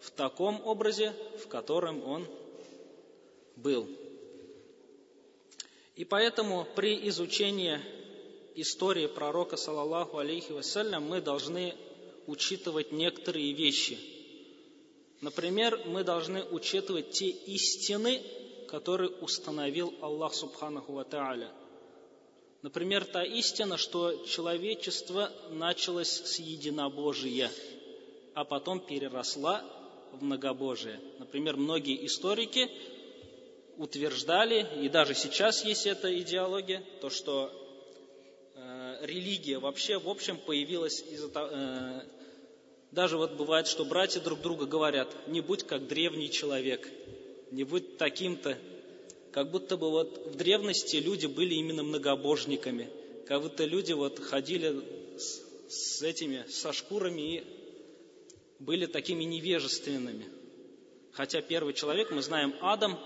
в 0.00 0.10
таком 0.10 0.60
образе, 0.66 1.14
в 1.42 1.48
котором 1.48 2.04
он 2.06 2.26
был. 3.56 3.88
И 5.96 6.04
поэтому 6.04 6.66
при 6.76 7.08
изучении 7.08 7.80
истории 8.54 9.06
пророка, 9.06 9.56
саллаллаху 9.56 10.18
алейхи 10.18 10.52
вассалям, 10.52 11.04
мы 11.04 11.22
должны 11.22 11.74
учитывать 12.26 12.92
некоторые 12.92 13.52
вещи. 13.52 13.98
Например, 15.24 15.80
мы 15.86 16.04
должны 16.04 16.44
учитывать 16.44 17.10
те 17.10 17.28
истины, 17.28 18.22
которые 18.68 19.10
установил 19.10 19.94
Аллах 20.00 20.34
Субханаху 20.34 20.92
Ва 20.92 21.04
Тааля– 21.04 21.50
Например, 22.64 23.04
та 23.04 23.22
истина, 23.22 23.76
что 23.76 24.24
человечество 24.24 25.30
началось 25.50 26.08
с 26.08 26.38
единобожия, 26.38 27.50
а 28.32 28.46
потом 28.46 28.80
переросла 28.80 29.62
в 30.12 30.24
многобожие. 30.24 30.98
Например, 31.18 31.58
многие 31.58 32.06
историки 32.06 32.70
утверждали, 33.76 34.66
и 34.82 34.88
даже 34.88 35.14
сейчас 35.14 35.62
есть 35.66 35.86
эта 35.86 36.18
идеология, 36.18 36.82
то, 37.02 37.10
что 37.10 37.52
э, 38.54 38.96
религия 39.02 39.58
вообще, 39.58 39.98
в 39.98 40.08
общем, 40.08 40.38
появилась 40.38 41.02
из-за 41.02 41.28
э, 41.34 42.00
даже 42.94 43.16
вот 43.16 43.32
бывает, 43.32 43.66
что 43.66 43.84
братья 43.84 44.20
друг 44.20 44.40
друга 44.40 44.66
говорят, 44.66 45.08
не 45.26 45.40
будь 45.40 45.64
как 45.64 45.88
древний 45.88 46.30
человек, 46.30 46.88
не 47.50 47.64
будь 47.64 47.98
таким-то, 47.98 48.56
как 49.32 49.50
будто 49.50 49.76
бы 49.76 49.90
вот 49.90 50.26
в 50.28 50.36
древности 50.36 50.96
люди 50.96 51.26
были 51.26 51.54
именно 51.54 51.82
многобожниками, 51.82 52.88
как 53.26 53.42
будто 53.42 53.64
люди 53.64 53.92
вот 53.92 54.20
ходили 54.20 55.18
с, 55.18 55.42
с 55.68 56.02
этими, 56.02 56.46
со 56.48 56.72
шкурами 56.72 57.20
и 57.20 57.44
были 58.60 58.86
такими 58.86 59.24
невежественными. 59.24 60.26
Хотя 61.12 61.40
первый 61.42 61.74
человек, 61.74 62.12
мы 62.12 62.22
знаем, 62.22 62.54
Адам, 62.60 62.98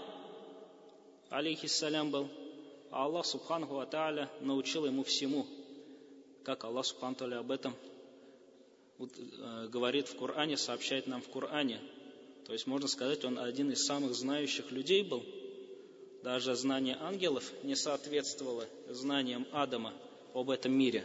алейхиссалям 1.31 2.11
был, 2.11 2.29
а 2.91 3.05
Аллах 3.05 3.25
Субханаху 3.25 3.75
Ва 3.75 4.29
научил 4.41 4.85
ему 4.85 5.03
всему, 5.03 5.47
как 6.45 6.65
Аллах 6.65 6.85
Субхану 6.85 7.39
об 7.39 7.51
этом 7.51 7.75
говорит 9.69 10.09
в 10.09 10.17
Коране, 10.17 10.57
сообщает 10.57 11.07
нам 11.07 11.23
в 11.23 11.29
Коране. 11.29 11.81
То 12.47 12.53
есть, 12.53 12.67
можно 12.67 12.89
сказать, 12.89 13.25
он 13.25 13.39
один 13.39 13.71
из 13.71 13.85
самых 13.85 14.15
знающих 14.15 14.71
людей 14.71 15.03
был. 15.03 15.25
Даже 16.23 16.55
знание 16.57 16.97
ангелов 17.01 17.53
не 17.63 17.77
соответствовало 17.77 18.67
знаниям 18.89 19.47
Адама 19.53 19.95
об 20.35 20.51
этом 20.51 20.73
мире. 20.73 21.05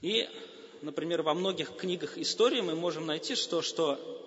И, 0.00 0.28
например, 0.82 1.22
во 1.22 1.34
многих 1.34 1.74
книгах 1.74 2.18
истории 2.18 2.60
мы 2.60 2.76
можем 2.76 3.06
найти, 3.06 3.34
что, 3.34 3.62
что 3.62 4.17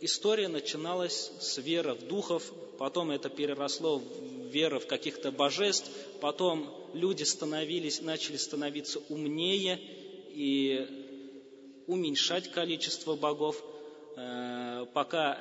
история 0.00 0.48
начиналась 0.48 1.30
с 1.40 1.58
веры 1.58 1.94
в 1.94 2.06
духов, 2.06 2.52
потом 2.78 3.10
это 3.10 3.28
переросло 3.28 3.98
в 3.98 4.46
веру 4.46 4.80
в 4.80 4.86
каких-то 4.86 5.30
божеств, 5.30 5.90
потом 6.20 6.68
люди 6.94 7.22
становились, 7.22 8.00
начали 8.00 8.36
становиться 8.36 9.00
умнее 9.08 9.78
и 10.32 10.86
уменьшать 11.86 12.50
количество 12.50 13.14
богов, 13.16 13.62
э, 14.16 14.86
пока, 14.94 15.38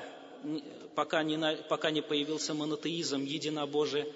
пока, 0.95 1.23
не, 1.23 1.37
пока 1.69 1.91
не 1.91 2.01
появился 2.01 2.53
монотеизм, 2.53 3.23
единобожие. 3.23 4.11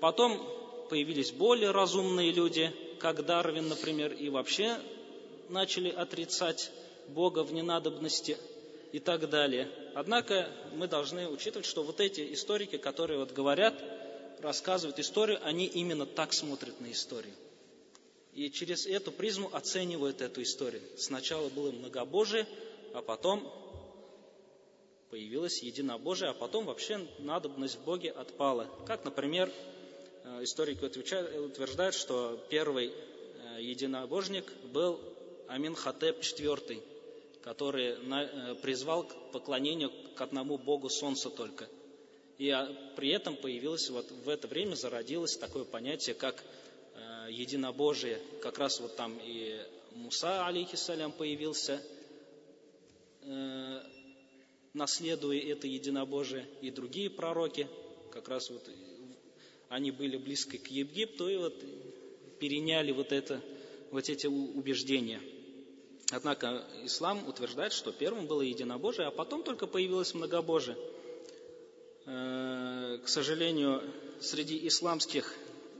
Потом 0.00 0.40
появились 0.88 1.32
более 1.32 1.72
разумные 1.72 2.32
люди, 2.32 2.72
как 2.98 3.24
Дарвин, 3.24 3.68
например, 3.68 4.12
и 4.12 4.28
вообще 4.28 4.76
начали 5.48 5.88
отрицать 5.88 6.70
Бога 7.08 7.42
в 7.42 7.52
ненадобности– 7.52 8.36
и 8.92 8.98
так 8.98 9.28
далее. 9.28 9.70
Однако 9.94 10.48
мы 10.74 10.88
должны 10.88 11.28
учитывать, 11.28 11.66
что 11.66 11.82
вот 11.82 12.00
эти 12.00 12.32
историки, 12.32 12.76
которые 12.76 13.18
вот 13.18 13.32
говорят, 13.32 13.74
рассказывают 14.40 14.98
историю, 14.98 15.38
они 15.42 15.66
именно 15.66 16.06
так 16.06 16.32
смотрят 16.32 16.80
на 16.80 16.90
историю. 16.90 17.34
И 18.32 18.50
через 18.50 18.86
эту 18.86 19.12
призму 19.12 19.50
оценивают 19.52 20.20
эту 20.20 20.42
историю. 20.42 20.82
Сначала 20.96 21.48
было 21.48 21.72
многобожие, 21.72 22.46
а 22.94 23.02
потом 23.02 23.52
появилось 25.10 25.62
единобожие, 25.62 26.30
а 26.30 26.34
потом 26.34 26.66
вообще 26.66 27.06
надобность 27.18 27.76
в 27.76 27.84
Боге 27.84 28.10
отпала. 28.10 28.68
Как, 28.86 29.04
например, 29.04 29.52
э, 30.24 30.44
историки 30.44 30.84
утверждают, 30.84 31.94
что 31.96 32.40
первый 32.48 32.92
э, 32.92 33.62
единобожник 33.62 34.44
был 34.72 35.00
Амин 35.48 35.74
Хатеп 35.74 36.20
IV, 36.20 36.80
который 37.42 37.94
э, 37.94 38.54
призвал 38.56 39.04
к 39.04 39.32
поклонению 39.32 39.90
к 40.14 40.20
одному 40.20 40.58
Богу 40.58 40.88
Солнца 40.88 41.30
только. 41.30 41.68
И 42.38 42.50
а, 42.50 42.66
при 42.96 43.10
этом 43.10 43.36
появилось, 43.36 43.88
вот 43.90 44.10
в 44.10 44.28
это 44.28 44.48
время 44.48 44.74
зародилось 44.74 45.36
такое 45.36 45.64
понятие, 45.64 46.14
как 46.14 46.42
э, 46.94 47.28
единобожие. 47.30 48.20
Как 48.42 48.58
раз 48.58 48.80
вот 48.80 48.96
там 48.96 49.18
и 49.22 49.58
Муса, 49.92 50.46
алейхиссалям, 50.46 51.12
появился, 51.12 51.82
э, 53.22 53.80
наследуя 54.74 55.40
это 55.40 55.66
единобожие, 55.66 56.46
и 56.60 56.70
другие 56.70 57.10
пророки, 57.10 57.68
как 58.12 58.28
раз 58.28 58.50
вот 58.50 58.68
они 59.68 59.90
были 59.92 60.16
близко 60.16 60.58
к 60.58 60.66
Египту, 60.66 61.28
и 61.28 61.36
вот 61.36 61.54
переняли 62.38 62.92
вот, 62.92 63.12
это, 63.12 63.40
вот 63.90 64.08
эти 64.08 64.26
убеждения– 64.26 65.20
Однако 66.12 66.64
ислам 66.84 67.26
утверждает, 67.28 67.72
что 67.72 67.92
первым 67.92 68.26
было 68.26 68.42
единобожие, 68.42 69.08
а 69.08 69.10
потом 69.10 69.42
только 69.42 69.66
появилось 69.66 70.14
многобожие. 70.14 70.76
Э, 72.06 72.98
к 73.04 73.08
сожалению, 73.08 73.82
среди 74.20 74.66
исламских 74.66 75.34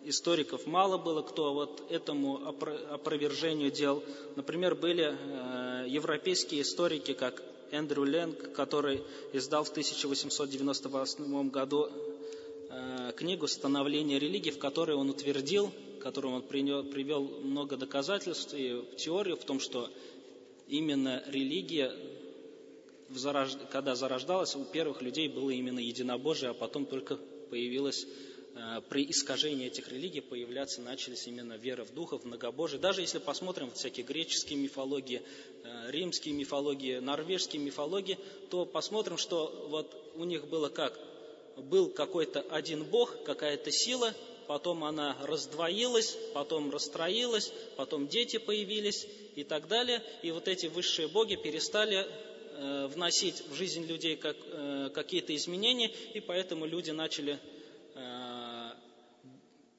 историков 0.04 0.66
мало 0.66 0.98
было 0.98 1.22
кто 1.22 1.52
вот 1.52 1.82
этому 1.90 2.46
опровержению 2.46 3.70
делал. 3.70 4.02
Например, 4.36 4.74
были 4.74 5.14
э, 5.14 5.88
европейские 5.88 6.62
историки, 6.62 7.12
как 7.12 7.42
Эндрю 7.72 8.04
Ленг, 8.04 8.52
который 8.52 9.02
издал 9.32 9.64
в 9.64 9.70
1898 9.70 11.50
году 11.50 11.88
э, 12.70 13.12
книгу 13.16 13.46
«Становление 13.46 14.18
религии», 14.18 14.50
в 14.50 14.58
которой 14.58 14.96
он 14.96 15.10
утвердил, 15.10 15.72
в 15.96 16.02
которой 16.02 16.32
он 16.32 16.42
привел 16.42 17.24
много 17.42 17.76
доказательств 17.76 18.54
и 18.54 18.84
теорию 18.96 19.36
в 19.36 19.44
том, 19.44 19.60
что 19.60 19.90
именно 20.70 21.22
религия, 21.26 21.92
когда 23.70 23.94
зарождалась, 23.94 24.54
у 24.54 24.64
первых 24.64 25.02
людей 25.02 25.28
было 25.28 25.50
именно 25.50 25.80
единобожие, 25.80 26.50
а 26.50 26.54
потом 26.54 26.86
только 26.86 27.18
появилось 27.50 28.06
э, 28.54 28.80
при 28.88 29.10
искажении 29.10 29.66
этих 29.66 29.90
религий 29.90 30.20
появляться 30.20 30.80
начались 30.80 31.26
именно 31.26 31.54
вера 31.54 31.84
в 31.84 31.92
духов, 31.92 32.24
многобожие. 32.24 32.80
Даже 32.80 33.00
если 33.00 33.18
посмотрим 33.18 33.72
всякие 33.72 34.06
греческие 34.06 34.58
мифологии, 34.58 35.22
э, 35.64 35.90
римские 35.90 36.34
мифологии, 36.34 36.98
норвежские 36.98 37.60
мифологии, 37.60 38.18
то 38.48 38.64
посмотрим, 38.64 39.18
что 39.18 39.66
вот 39.68 40.12
у 40.14 40.24
них 40.24 40.46
было 40.46 40.68
как? 40.68 40.98
Был 41.56 41.90
какой-то 41.90 42.40
один 42.42 42.84
бог, 42.84 43.24
какая-то 43.24 43.72
сила, 43.72 44.14
потом 44.50 44.82
она 44.82 45.16
раздвоилась, 45.22 46.18
потом 46.34 46.72
расстроилась, 46.72 47.52
потом 47.76 48.08
дети 48.08 48.36
появились 48.36 49.06
и 49.36 49.44
так 49.44 49.68
далее. 49.68 50.02
И 50.22 50.32
вот 50.32 50.48
эти 50.48 50.66
высшие 50.66 51.06
боги 51.06 51.36
перестали 51.36 52.04
э, 52.04 52.88
вносить 52.88 53.44
в 53.48 53.54
жизнь 53.54 53.86
людей 53.86 54.16
как, 54.16 54.36
э, 54.42 54.90
какие-то 54.92 55.36
изменения, 55.36 55.92
и 56.14 56.18
поэтому 56.18 56.66
люди 56.66 56.90
начали 56.90 57.38
э, 57.94 58.70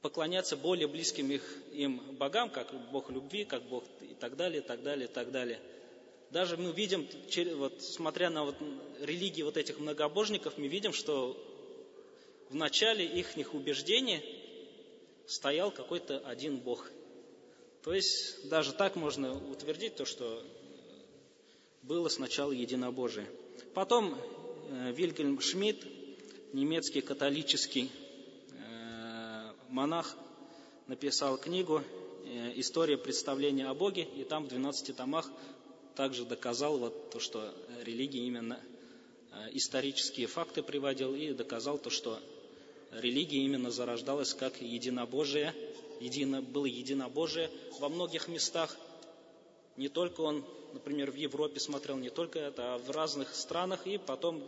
поклоняться 0.01 0.55
более 0.55 0.87
близким 0.87 1.29
их, 1.29 1.43
им 1.73 2.01
богам, 2.17 2.49
как 2.49 2.73
Бог 2.91 3.09
любви, 3.09 3.43
как 3.43 3.63
Бог 3.63 3.83
и 3.99 4.13
так 4.13 4.37
далее, 4.37 4.61
и 4.61 4.65
так 4.65 4.83
далее, 4.83 5.09
и 5.09 5.11
так 5.11 5.33
далее. 5.33 5.59
Даже 6.29 6.55
мы 6.55 6.71
видим, 6.71 7.09
вот, 7.57 7.81
смотря 7.81 8.29
на 8.29 8.45
вот 8.45 8.55
религии 9.01 9.41
вот 9.41 9.57
этих 9.57 9.79
многобожников, 9.79 10.57
мы 10.57 10.67
видим, 10.69 10.93
что 10.93 11.35
в 12.49 12.55
начале 12.55 13.05
их 13.05 13.53
убеждений 13.53 14.40
стоял 15.31 15.71
какой-то 15.71 16.19
один 16.25 16.57
Бог. 16.57 16.91
То 17.83 17.93
есть 17.93 18.49
даже 18.49 18.73
так 18.73 18.97
можно 18.97 19.33
утвердить 19.49 19.95
то, 19.95 20.05
что 20.05 20.43
было 21.83 22.09
сначала 22.09 22.51
единобожие. 22.51 23.25
Потом 23.73 24.13
э, 24.13 24.91
Вильгельм 24.91 25.39
Шмидт, 25.39 25.85
немецкий 26.51 26.99
католический 26.99 27.89
э, 28.51 29.51
монах, 29.69 30.17
написал 30.87 31.37
книгу 31.37 31.81
э, 32.25 32.51
«История 32.55 32.97
представления 32.97 33.67
о 33.67 33.73
Боге», 33.73 34.03
и 34.17 34.25
там 34.25 34.43
в 34.43 34.49
12 34.49 34.95
томах 34.97 35.31
также 35.95 36.25
доказал 36.25 36.77
вот 36.77 37.09
то, 37.09 37.21
что 37.21 37.53
религия 37.85 38.19
именно 38.19 38.59
исторические 39.53 40.27
факты 40.27 40.61
приводил 40.61 41.15
и 41.15 41.31
доказал 41.31 41.77
то, 41.77 41.89
что 41.89 42.19
религия 42.91 43.39
именно 43.39 43.71
зарождалась 43.71 44.33
как 44.33 44.61
единобожие, 44.61 45.53
едино, 45.99 46.41
было 46.41 46.65
единобожие 46.65 47.49
во 47.79 47.89
многих 47.89 48.27
местах. 48.27 48.75
Не 49.77 49.87
только 49.87 50.21
он, 50.21 50.43
например, 50.73 51.11
в 51.11 51.15
Европе 51.15 51.59
смотрел, 51.59 51.97
не 51.97 52.09
только 52.09 52.39
это, 52.39 52.75
а 52.75 52.77
в 52.77 52.91
разных 52.91 53.33
странах, 53.35 53.87
и 53.87 53.97
потом 53.97 54.43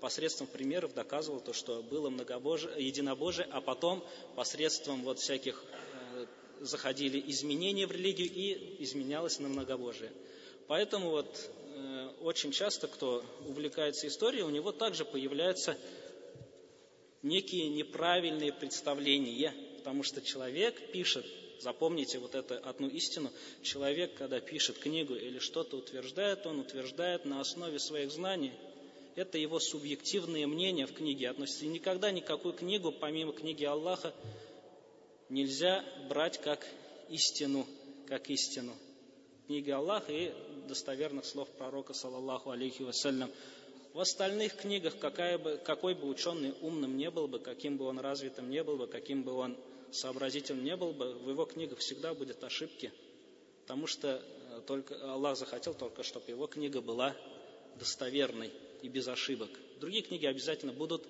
посредством 0.00 0.46
примеров 0.46 0.94
доказывал 0.94 1.40
то, 1.40 1.52
что 1.52 1.82
было 1.82 2.10
многобожие, 2.10 2.72
единобожие, 2.84 3.46
а 3.50 3.60
потом 3.60 4.02
посредством 4.36 5.02
вот 5.02 5.18
всяких 5.18 5.62
э, 6.14 6.26
заходили 6.60 7.22
изменения 7.30 7.86
в 7.86 7.92
религию 7.92 8.28
и 8.28 8.82
изменялось 8.84 9.38
на 9.38 9.48
многобожие. 9.48 10.10
Поэтому 10.66 11.10
вот 11.10 11.50
э, 11.74 12.10
очень 12.20 12.52
часто, 12.52 12.88
кто 12.88 13.24
увлекается 13.46 14.06
историей, 14.06 14.42
у 14.42 14.50
него 14.50 14.72
также 14.72 15.04
появляется 15.04 15.76
некие 17.22 17.68
неправильные 17.68 18.52
представления, 18.52 19.54
потому 19.78 20.02
что 20.02 20.20
человек 20.20 20.92
пишет, 20.92 21.26
запомните 21.60 22.18
вот 22.18 22.34
эту 22.34 22.54
одну 22.68 22.88
истину, 22.88 23.30
человек, 23.62 24.14
когда 24.14 24.40
пишет 24.40 24.78
книгу 24.78 25.14
или 25.14 25.38
что-то 25.38 25.76
утверждает, 25.76 26.46
он 26.46 26.60
утверждает 26.60 27.24
на 27.24 27.40
основе 27.40 27.78
своих 27.78 28.10
знаний. 28.10 28.52
Это 29.16 29.36
его 29.36 29.58
субъективные 29.58 30.46
мнения 30.46 30.86
в 30.86 30.92
книге 30.92 31.30
относятся. 31.30 31.64
И 31.64 31.68
никогда 31.68 32.12
никакую 32.12 32.54
книгу, 32.54 32.92
помимо 32.92 33.32
книги 33.32 33.64
Аллаха, 33.64 34.14
нельзя 35.28 35.84
брать 36.08 36.40
как 36.40 36.64
истину, 37.08 37.66
как 38.06 38.30
истину. 38.30 38.76
Книги 39.48 39.70
Аллаха 39.70 40.12
и 40.12 40.32
достоверных 40.68 41.24
слов 41.24 41.48
пророка, 41.48 41.94
саллаллаху 41.94 42.50
алейхи 42.50 42.82
вассалям. 42.82 43.30
В 43.98 44.00
остальных 44.00 44.54
книгах, 44.54 44.96
какая 44.96 45.38
бы, 45.38 45.60
какой 45.64 45.92
бы 45.92 46.06
ученый 46.06 46.54
умным 46.60 46.96
не 46.96 47.10
был 47.10 47.26
бы, 47.26 47.40
каким 47.40 47.76
бы 47.76 47.86
он 47.86 47.98
развитым 47.98 48.48
не 48.48 48.62
был 48.62 48.76
бы, 48.76 48.86
каким 48.86 49.24
бы 49.24 49.32
он 49.32 49.56
сообразительным 49.90 50.64
не 50.64 50.76
был 50.76 50.92
бы, 50.92 51.14
в 51.14 51.28
его 51.28 51.44
книгах 51.46 51.80
всегда 51.80 52.14
будет 52.14 52.44
ошибки, 52.44 52.92
потому 53.62 53.88
что 53.88 54.22
э, 54.52 54.60
только 54.68 54.94
Аллах 55.12 55.36
захотел 55.36 55.74
только, 55.74 56.04
чтобы 56.04 56.30
его 56.30 56.46
книга 56.46 56.80
была 56.80 57.16
достоверной 57.74 58.52
и 58.82 58.88
без 58.88 59.08
ошибок. 59.08 59.50
Другие 59.80 60.04
книги 60.04 60.26
обязательно 60.26 60.72
будут 60.72 61.04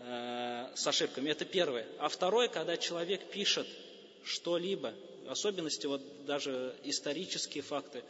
э, 0.00 0.66
с 0.74 0.84
ошибками. 0.88 1.30
Это 1.30 1.44
первое. 1.44 1.86
А 2.00 2.08
второе, 2.08 2.48
когда 2.48 2.76
человек 2.76 3.30
пишет 3.30 3.68
что-либо 4.24 4.94
особенности, 5.28 5.86
вот 5.86 6.02
даже 6.26 6.74
исторические 6.82 7.62
факты, 7.62 8.02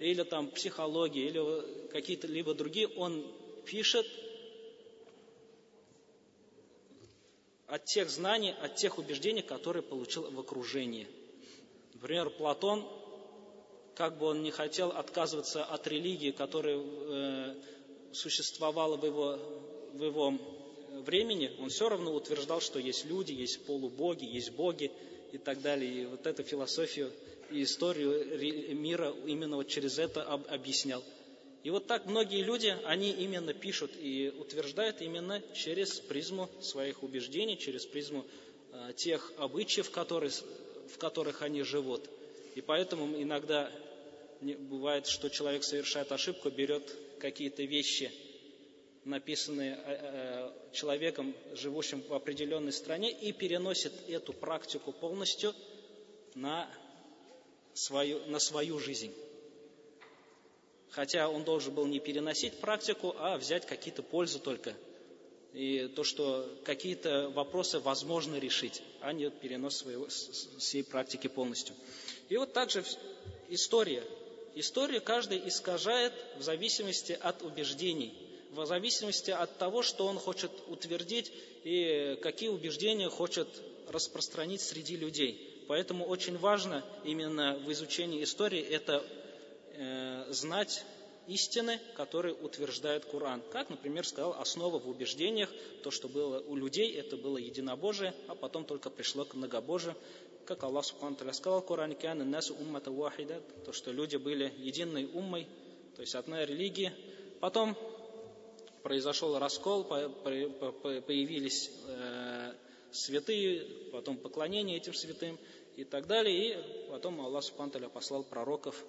или 0.00 0.24
там 0.24 0.50
психология, 0.50 1.28
или 1.28 1.88
какие-то 1.90 2.26
либо 2.26 2.52
другие, 2.52 2.88
он 2.88 3.24
пишет 3.64 4.06
от 7.66 7.84
тех 7.86 8.08
знаний, 8.10 8.54
от 8.62 8.76
тех 8.76 8.98
убеждений, 8.98 9.42
которые 9.42 9.82
получил 9.82 10.30
в 10.30 10.38
окружении. 10.38 11.08
Например, 11.94 12.30
Платон, 12.30 12.84
как 13.94 14.18
бы 14.18 14.26
он 14.26 14.42
не 14.42 14.50
хотел 14.50 14.90
отказываться 14.90 15.64
от 15.64 15.86
религии, 15.86 16.30
которая 16.30 16.78
э, 16.78 17.54
существовала 18.12 18.96
в 18.96 19.04
его, 19.04 19.38
в 19.92 20.04
его 20.04 20.34
времени, 21.02 21.50
он 21.58 21.70
все 21.70 21.88
равно 21.88 22.14
утверждал, 22.14 22.60
что 22.60 22.78
есть 22.78 23.04
люди, 23.06 23.32
есть 23.32 23.64
полубоги, 23.66 24.24
есть 24.24 24.52
боги 24.52 24.92
и 25.32 25.38
так 25.38 25.60
далее. 25.60 26.02
И 26.02 26.06
вот 26.06 26.26
эту 26.26 26.42
философию 26.44 27.10
и 27.50 27.62
историю 27.62 28.74
мира 28.76 29.14
именно 29.26 29.56
вот 29.56 29.68
через 29.68 29.98
это 29.98 30.22
объяснял. 30.22 31.02
И 31.64 31.70
вот 31.70 31.86
так 31.86 32.04
многие 32.04 32.42
люди, 32.42 32.76
они 32.84 33.10
именно 33.10 33.54
пишут 33.54 33.90
и 33.98 34.30
утверждают 34.38 35.00
именно 35.00 35.42
через 35.54 35.98
призму 35.98 36.50
своих 36.60 37.02
убеждений, 37.02 37.56
через 37.56 37.86
призму 37.86 38.26
э, 38.70 38.92
тех 38.94 39.32
обычаев, 39.38 39.90
которые, 39.90 40.30
в 40.30 40.98
которых 40.98 41.40
они 41.40 41.62
живут. 41.62 42.02
И 42.54 42.60
поэтому 42.60 43.10
иногда 43.20 43.72
бывает, 44.42 45.06
что 45.06 45.30
человек 45.30 45.64
совершает 45.64 46.12
ошибку, 46.12 46.50
берет 46.50 46.94
какие-то 47.18 47.62
вещи, 47.62 48.12
написанные 49.06 49.74
э, 49.74 49.80
э, 49.86 50.52
человеком, 50.74 51.34
живущим 51.54 52.02
в 52.02 52.12
определенной 52.12 52.72
стране, 52.72 53.10
и 53.10 53.32
переносит 53.32 53.94
эту 54.06 54.34
практику 54.34 54.92
полностью 54.92 55.54
на 56.34 56.70
свою, 57.72 58.20
на 58.26 58.38
свою 58.38 58.78
жизнь. 58.78 59.14
Хотя 60.94 61.28
он 61.28 61.42
должен 61.42 61.74
был 61.74 61.86
не 61.86 61.98
переносить 61.98 62.54
практику, 62.60 63.16
а 63.18 63.36
взять 63.36 63.66
какие-то 63.66 64.04
пользы 64.04 64.38
только. 64.38 64.74
И 65.52 65.88
то, 65.88 66.04
что 66.04 66.48
какие-то 66.64 67.30
вопросы 67.30 67.80
возможно 67.80 68.36
решить, 68.36 68.80
а 69.00 69.12
не 69.12 69.28
перенос 69.28 69.78
своего, 69.78 70.06
всей 70.58 70.84
практики 70.84 71.26
полностью. 71.26 71.74
И 72.28 72.36
вот 72.36 72.52
также 72.52 72.84
история. 73.48 74.04
Историю 74.54 75.02
каждый 75.02 75.48
искажает 75.48 76.12
в 76.38 76.42
зависимости 76.42 77.18
от 77.20 77.42
убеждений, 77.42 78.14
в 78.52 78.64
зависимости 78.64 79.32
от 79.32 79.58
того, 79.58 79.82
что 79.82 80.06
он 80.06 80.18
хочет 80.20 80.52
утвердить 80.68 81.32
и 81.64 82.16
какие 82.22 82.50
убеждения 82.50 83.08
хочет 83.08 83.48
распространить 83.88 84.60
среди 84.60 84.96
людей. 84.96 85.64
Поэтому 85.66 86.04
очень 86.04 86.38
важно 86.38 86.84
именно 87.02 87.58
в 87.58 87.72
изучении 87.72 88.22
истории 88.22 88.60
это 88.60 89.04
Э, 89.76 90.26
знать 90.30 90.84
истины, 91.26 91.80
которые 91.96 92.34
утверждает 92.34 93.04
Коран. 93.06 93.42
Как, 93.50 93.70
например, 93.70 94.06
сказал, 94.06 94.34
основа 94.34 94.78
в 94.78 94.88
убеждениях, 94.88 95.50
то, 95.82 95.90
что 95.90 96.08
было 96.08 96.40
у 96.40 96.54
людей, 96.54 96.92
это 96.94 97.16
было 97.16 97.38
единобожие, 97.38 98.14
а 98.28 98.36
потом 98.36 98.64
только 98.64 98.88
пришло 98.88 99.24
к 99.24 99.34
многобожию. 99.34 99.96
Как 100.44 100.62
Аллах 100.62 100.84
Субхану 100.84 101.16
сказал 101.32 101.62
в 101.62 101.66
Коране, 101.66 101.96
насу 102.24 102.54
уммата 102.54 102.92
вахида, 102.92 103.40
то, 103.64 103.72
что 103.72 103.90
люди 103.90 104.16
были 104.16 104.52
единой 104.58 105.06
уммой, 105.12 105.48
то 105.96 106.02
есть 106.02 106.14
одна 106.14 106.44
религия. 106.44 106.94
Потом 107.40 107.76
произошел 108.84 109.38
раскол, 109.38 109.84
появились 109.84 111.72
э, 111.88 112.52
святые, 112.92 113.64
потом 113.90 114.18
поклонение 114.18 114.76
этим 114.76 114.94
святым 114.94 115.36
и 115.76 115.82
так 115.84 116.06
далее. 116.06 116.36
И 116.36 116.90
потом 116.90 117.20
Аллах 117.22 117.42
Субхану 117.42 117.90
послал 117.90 118.22
пророков 118.22 118.84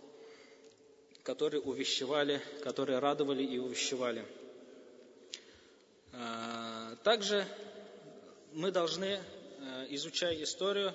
которые 1.25 1.59
увещевали, 1.59 2.39
которые 2.63 2.99
радовали 2.99 3.43
и 3.43 3.57
увещевали. 3.57 4.23
А, 6.13 6.95
также 7.03 7.47
мы 8.53 8.71
должны, 8.71 9.05
э, 9.05 9.87
изучая 9.89 10.41
историю, 10.43 10.93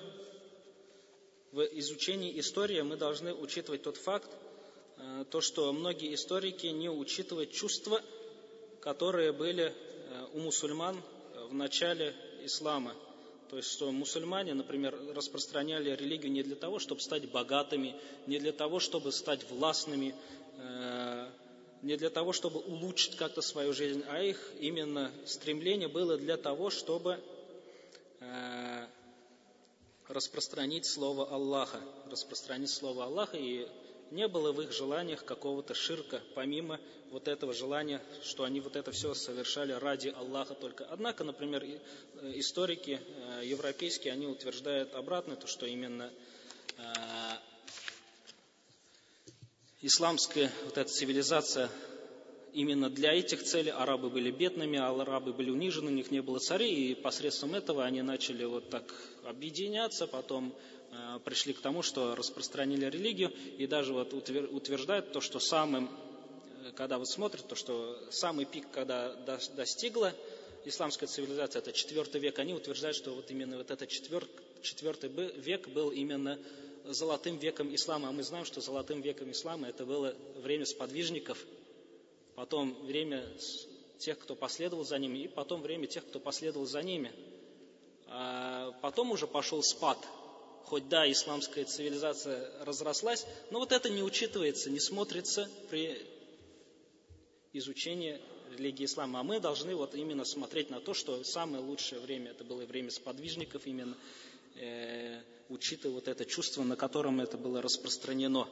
в 1.51 1.61
изучении 1.73 2.39
истории 2.39 2.79
мы 2.79 2.95
должны 2.95 3.33
учитывать 3.33 3.83
тот 3.83 3.97
факт, 3.97 4.29
э, 4.97 5.25
то, 5.29 5.41
что 5.41 5.73
многие 5.73 6.15
историки 6.15 6.67
не 6.67 6.89
учитывают 6.89 7.51
чувства, 7.51 8.01
которые 8.79 9.33
были 9.33 9.73
у 10.33 10.39
мусульман 10.39 11.01
в 11.49 11.53
начале 11.53 12.15
ислама– 12.43 12.95
то 13.51 13.57
есть, 13.57 13.69
что 13.69 13.91
мусульмане, 13.91 14.53
например, 14.53 14.97
распространяли 15.13 15.93
религию 15.93 16.31
не 16.31 16.41
для 16.41 16.55
того, 16.55 16.79
чтобы 16.79 17.01
стать 17.01 17.29
богатыми, 17.29 17.97
не 18.25 18.39
для 18.39 18.53
того, 18.53 18.79
чтобы 18.79 19.11
стать 19.11 19.43
властными, 19.49 20.15
э, 20.55 21.29
не 21.81 21.97
для 21.97 22.09
того, 22.09 22.31
чтобы 22.31 22.61
улучшить 22.61 23.17
как-то 23.17 23.41
свою 23.41 23.73
жизнь, 23.73 24.05
а 24.07 24.21
их 24.21 24.53
именно 24.61 25.11
стремление 25.25 25.89
было 25.89 26.17
для 26.17 26.37
того, 26.37 26.69
чтобы 26.69 27.19
э, 28.21 28.85
распространить 30.07 30.85
Слово 30.85 31.27
Аллаха, 31.29 31.81
распространить 32.09 32.69
Слово 32.69 33.03
Аллаха 33.03 33.35
и 33.35 33.67
не 34.11 34.27
было 34.27 34.51
в 34.51 34.61
их 34.61 34.71
желаниях 34.71 35.25
какого-то 35.25 35.73
ширка, 35.73 36.21
помимо 36.35 36.79
вот 37.09 37.27
этого 37.27 37.53
желания, 37.53 38.01
что 38.23 38.43
они 38.43 38.59
вот 38.59 38.75
это 38.75 38.91
все 38.91 39.13
совершали 39.13 39.71
ради 39.73 40.09
Аллаха 40.09 40.53
только. 40.53 40.85
Однако, 40.89 41.23
например, 41.23 41.63
э, 41.63 41.79
историки 42.35 42.99
э, 43.01 43.45
европейские, 43.45 44.13
они 44.13 44.27
утверждают 44.27 44.93
обратно, 44.95 45.35
то, 45.35 45.47
что 45.47 45.65
именно 45.65 46.11
э, 46.77 46.81
исламская 49.81 50.51
вот 50.65 50.77
эта 50.77 50.89
цивилизация 50.89 51.69
именно 52.53 52.89
для 52.89 53.13
этих 53.13 53.43
целей 53.43 53.71
арабы 53.71 54.09
были 54.09 54.29
бедными, 54.29 54.77
а 54.77 54.89
арабы 54.89 55.33
были 55.33 55.49
унижены, 55.49 55.87
у 55.87 55.95
них 55.95 56.11
не 56.11 56.21
было 56.21 56.39
царей, 56.39 56.91
и 56.91 56.95
посредством 56.95 57.55
этого 57.55 57.85
они 57.85 58.01
начали 58.01 58.43
вот 58.43 58.69
так 58.69 58.93
объединяться, 59.25 60.07
потом 60.07 60.53
пришли 61.23 61.53
к 61.53 61.61
тому, 61.61 61.81
что 61.81 62.15
распространили 62.15 62.85
религию, 62.85 63.31
и 63.57 63.67
даже 63.67 63.93
вот 63.93 64.13
утверждают 64.13 65.11
то, 65.11 65.21
что 65.21 65.39
самым, 65.39 65.89
э, 66.65 66.71
когда 66.75 66.97
вот 66.97 67.07
смотрят, 67.07 67.47
то, 67.47 67.55
что 67.55 67.97
самый 68.11 68.45
пик, 68.45 68.69
когда 68.71 69.15
достигла 69.55 70.13
исламская 70.65 71.07
цивилизация, 71.07 71.61
это 71.61 71.71
четвертый 71.71 72.21
век, 72.21 72.39
они 72.39 72.53
утверждают, 72.53 72.97
что 72.97 73.13
вот 73.13 73.29
именно 73.31 73.57
вот 73.57 73.71
этот 73.71 73.89
четвертый 73.89 75.09
век 75.09 75.67
был 75.69 75.89
именно 75.89 76.37
золотым 76.85 77.37
веком 77.37 77.73
ислама. 77.73 78.09
А 78.09 78.11
мы 78.11 78.23
знаем, 78.23 78.45
что 78.45 78.61
золотым 78.61 79.01
веком 79.01 79.31
ислама 79.31 79.67
это 79.67 79.85
было 79.85 80.15
время 80.37 80.65
сподвижников, 80.65 81.43
потом 82.35 82.73
время 82.85 83.25
тех, 83.97 84.17
кто 84.19 84.35
последовал 84.35 84.83
за 84.83 84.97
ними, 84.97 85.19
и 85.19 85.27
потом 85.27 85.61
время 85.61 85.87
тех, 85.87 86.05
кто 86.05 86.19
последовал 86.19 86.65
за 86.65 86.81
ними. 86.81 87.11
А 88.07 88.71
потом 88.81 89.11
уже 89.11 89.25
пошел 89.25 89.63
спад– 89.63 89.97
хоть 90.65 90.87
да, 90.89 91.09
исламская 91.11 91.65
цивилизация 91.65 92.49
разрослась, 92.63 93.25
но 93.49 93.59
вот 93.59 93.71
это 93.71 93.89
не 93.89 94.03
учитывается, 94.03 94.69
не 94.69 94.79
смотрится 94.79 95.49
при 95.69 95.97
изучении 97.53 98.19
религии 98.51 98.85
ислама. 98.85 99.19
А 99.19 99.23
мы 99.23 99.39
должны 99.39 99.75
вот 99.75 99.95
именно 99.95 100.25
смотреть 100.25 100.69
на 100.69 100.79
то, 100.79 100.93
что 100.93 101.23
самое 101.23 101.63
лучшее 101.63 102.01
время, 102.01 102.31
это 102.31 102.43
было 102.43 102.65
время 102.65 102.91
сподвижников 102.91 103.65
именно, 103.65 103.97
э, 104.55 105.21
учитывая 105.49 105.95
вот 105.95 106.07
это 106.07 106.25
чувство, 106.25 106.63
на 106.63 106.75
котором 106.75 107.21
это 107.21 107.37
было 107.37 107.61
распространено. 107.61 108.47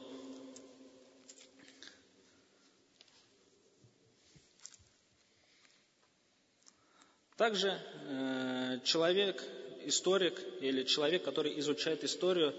Также 7.36 7.80
э, 8.08 8.80
человек 8.84 9.42
историк 9.90 10.40
или 10.62 10.84
человек, 10.84 11.22
который 11.22 11.58
изучает 11.60 12.02
историю, 12.04 12.54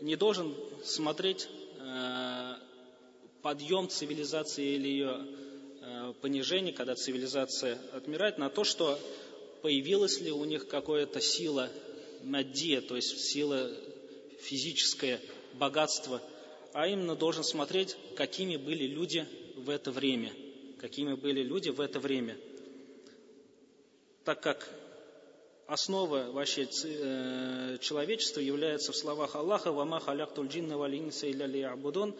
не 0.00 0.16
должен 0.16 0.54
смотреть 0.82 1.48
э, 1.78 2.54
подъем 3.42 3.88
цивилизации 3.88 4.74
или 4.74 4.88
ее 4.88 5.26
э, 5.80 6.14
понижение, 6.20 6.72
когда 6.72 6.96
цивилизация 6.96 7.78
отмирает, 7.92 8.38
на 8.38 8.50
то, 8.50 8.64
что 8.64 8.98
появилась 9.62 10.20
ли 10.20 10.32
у 10.32 10.44
них 10.44 10.66
какая-то 10.66 11.20
сила 11.20 11.70
надия, 12.22 12.80
то 12.80 12.96
есть 12.96 13.18
сила 13.20 13.70
физическое 14.40 15.20
богатство, 15.54 16.20
а 16.72 16.86
именно 16.86 17.14
должен 17.14 17.44
смотреть, 17.44 17.96
какими 18.16 18.56
были 18.56 18.84
люди 18.84 19.26
в 19.56 19.70
это 19.70 19.90
время, 19.90 20.32
какими 20.78 21.14
были 21.14 21.42
люди 21.42 21.68
в 21.68 21.80
это 21.80 22.00
время. 22.00 22.36
Так 24.24 24.42
как 24.42 24.68
основа 25.70 26.32
вообще 26.32 26.68
э, 26.84 27.78
человечества 27.80 28.40
является 28.40 28.90
в 28.90 28.96
словах 28.96 29.36
Аллаха 29.36 29.70
«Вама 29.70 30.00
халяктуль 30.00 30.48
джинна 30.48 30.76
валинса 30.76 31.30
илля 31.30 31.46
лиябудун» 31.46 32.12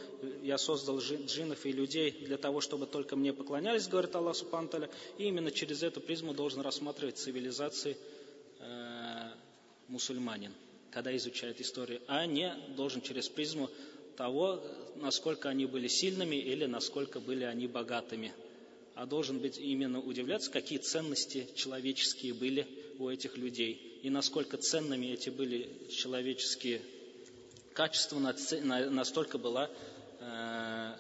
«Я 0.42 0.56
создал 0.56 1.00
джиннов 1.00 1.66
и 1.66 1.72
людей 1.72 2.12
для 2.12 2.36
того, 2.36 2.60
чтобы 2.60 2.86
только 2.86 3.16
мне 3.16 3.32
поклонялись», 3.32 3.88
говорит 3.88 4.14
Аллах 4.14 4.36
Субханталя. 4.36 4.88
И 5.18 5.24
именно 5.24 5.50
через 5.50 5.82
эту 5.82 6.00
призму 6.00 6.32
должен 6.32 6.60
рассматривать 6.60 7.18
цивилизации 7.18 7.96
э, 8.60 9.30
мусульманин. 9.88 10.52
когда 10.92 11.16
изучает 11.16 11.60
историю, 11.60 12.00
а 12.06 12.26
не 12.26 12.54
должен 12.76 13.00
через 13.00 13.28
призму 13.28 13.68
того, 14.16 14.62
насколько 14.96 15.48
они 15.48 15.66
были 15.66 15.88
сильными 15.88 16.36
или 16.36 16.66
насколько 16.66 17.18
были 17.18 17.44
они 17.44 17.66
богатыми. 17.66 18.32
А 18.94 19.06
должен 19.06 19.38
быть 19.38 19.58
именно 19.58 20.00
удивляться, 20.00 20.50
какие 20.50 20.78
ценности 20.78 21.48
человеческие 21.54 22.34
были 22.34 22.66
у 23.00 23.08
этих 23.08 23.36
людей 23.38 24.00
и 24.02 24.10
насколько 24.10 24.58
ценными 24.58 25.06
эти 25.06 25.30
были 25.30 25.88
человеческие 25.88 26.82
качества, 27.72 28.18
настолько 28.18 29.38
была 29.38 29.70
э, 30.20 30.94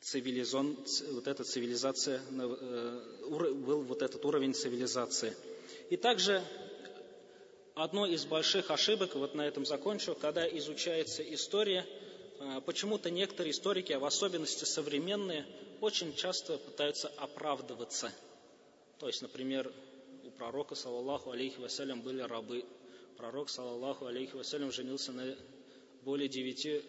цивилизон, 0.00 0.76
вот 1.12 1.26
эта 1.26 1.42
цивилизация, 1.42 2.20
э, 2.30 3.00
был 3.28 3.82
вот 3.82 4.02
этот 4.02 4.24
уровень 4.24 4.54
цивилизации. 4.54 5.36
И 5.90 5.96
также 5.96 6.44
одной 7.74 8.12
из 8.12 8.24
больших 8.24 8.70
ошибок, 8.70 9.16
вот 9.16 9.34
на 9.34 9.42
этом 9.42 9.66
закончу, 9.66 10.14
когда 10.14 10.46
изучается 10.58 11.22
история, 11.22 11.84
э, 12.38 12.60
почему-то 12.64 13.10
некоторые 13.10 13.50
историки, 13.50 13.92
а 13.92 13.98
в 13.98 14.04
особенности 14.04 14.64
современные, 14.64 15.44
очень 15.80 16.14
часто 16.14 16.56
пытаются 16.58 17.08
оправдываться. 17.16 18.12
То 18.98 19.08
есть, 19.08 19.22
например, 19.22 19.72
пророка, 20.38 20.74
саллаллаху 20.74 21.30
алейхи 21.30 21.58
вассалям, 21.58 22.02
были 22.02 22.20
рабы. 22.22 22.64
Пророк, 23.16 23.48
саллаллаху 23.48 24.06
алейхи 24.06 24.34
вассалям, 24.36 24.70
женился 24.70 25.12
на 25.12 25.36
более 26.02 26.28
девяти 26.28 26.82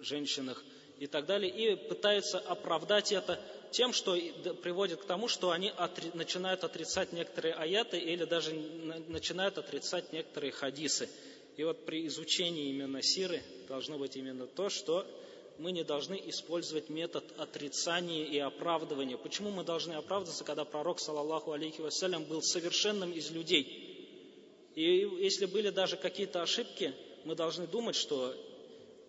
женщинах 0.00 0.64
и 0.98 1.06
так 1.06 1.26
далее, 1.26 1.50
и 1.50 1.76
пытаются 1.88 2.38
оправдать 2.38 3.12
это 3.12 3.40
тем, 3.70 3.92
что 3.92 4.16
приводит 4.62 5.00
к 5.00 5.04
тому, 5.04 5.28
что 5.28 5.50
они 5.50 5.72
отри, 5.76 6.10
начинают 6.14 6.64
отрицать 6.64 7.12
некоторые 7.12 7.54
аяты 7.54 7.98
или 7.98 8.24
даже 8.24 8.54
начинают 9.08 9.58
отрицать 9.58 10.12
некоторые 10.12 10.52
хадисы. 10.52 11.08
И 11.56 11.64
вот 11.64 11.84
при 11.84 12.06
изучении 12.06 12.70
именно 12.70 13.02
сиры 13.02 13.42
должно 13.68 13.98
быть 13.98 14.16
именно 14.16 14.46
то, 14.46 14.68
что 14.68 15.06
мы 15.58 15.72
не 15.72 15.84
должны 15.84 16.20
использовать 16.26 16.88
метод 16.90 17.24
отрицания 17.38 18.24
и 18.24 18.38
оправдывания. 18.38 19.16
Почему 19.16 19.50
мы 19.50 19.64
должны 19.64 19.94
оправдываться, 19.94 20.44
когда 20.44 20.64
пророк, 20.64 21.00
саллаллаху 21.00 21.52
алейхи 21.52 21.80
вассалям, 21.80 22.24
был 22.24 22.42
совершенным 22.42 23.12
из 23.12 23.30
людей? 23.30 23.94
И 24.74 25.08
если 25.20 25.46
были 25.46 25.70
даже 25.70 25.96
какие-то 25.96 26.42
ошибки, 26.42 26.94
мы 27.24 27.34
должны 27.34 27.66
думать, 27.66 27.96
что 27.96 28.34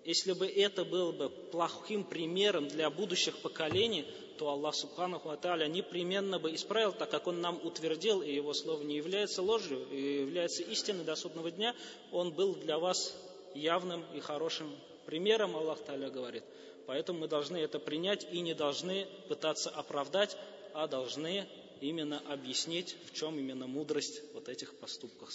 если 0.05 0.31
бы 0.31 0.47
это 0.47 0.85
было 0.85 1.11
бы 1.11 1.29
плохим 1.29 2.05
примером 2.05 2.69
для 2.69 2.89
будущих 2.89 3.37
поколений, 3.39 4.05
то 4.37 4.49
Аллах 4.49 4.75
Субханаху 4.75 5.29
Аталя 5.29 5.67
непременно 5.67 6.39
бы 6.39 6.55
исправил, 6.55 6.93
так 6.93 7.09
как 7.09 7.27
Он 7.27 7.41
нам 7.41 7.59
утвердил, 7.61 8.21
и 8.21 8.33
Его 8.33 8.53
слово 8.53 8.83
не 8.83 8.95
является 8.95 9.41
ложью, 9.41 9.85
и 9.91 10.21
является 10.21 10.63
истиной 10.63 11.03
до 11.03 11.15
судного 11.15 11.51
дня, 11.51 11.75
Он 12.11 12.31
был 12.31 12.55
для 12.55 12.79
вас 12.79 13.13
явным 13.53 14.05
и 14.15 14.19
хорошим 14.19 14.71
примером, 15.07 15.55
Аллах 15.55 15.79
Таля 15.79 16.09
говорит. 16.09 16.43
Поэтому 16.85 17.19
мы 17.19 17.27
должны 17.27 17.57
это 17.57 17.79
принять 17.79 18.27
и 18.31 18.41
не 18.41 18.53
должны 18.53 19.07
пытаться 19.27 19.69
оправдать, 19.69 20.37
а 20.73 20.87
должны 20.87 21.47
именно 21.81 22.21
объяснить, 22.29 22.95
в 23.07 23.13
чем 23.13 23.39
именно 23.39 23.67
мудрость 23.67 24.21
вот 24.33 24.49
этих 24.49 24.75
поступков. 24.75 25.29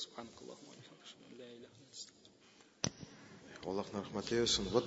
Аллах 3.65 3.87
нарахматейсон. 3.93 4.65
Вот 4.71 4.85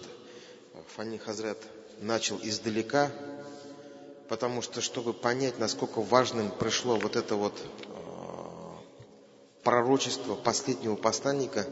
Фани 0.95 1.17
Хазрат 1.17 1.57
начал 2.01 2.37
издалека, 2.43 3.11
потому 4.27 4.61
что, 4.61 4.81
чтобы 4.81 5.13
понять, 5.13 5.59
насколько 5.59 6.01
важным 6.01 6.51
пришло 6.51 6.97
вот 6.97 7.15
это 7.15 7.35
вот 7.35 7.53
э, 7.57 7.85
пророчество 9.63 10.35
последнего 10.35 10.95
посланника, 10.97 11.65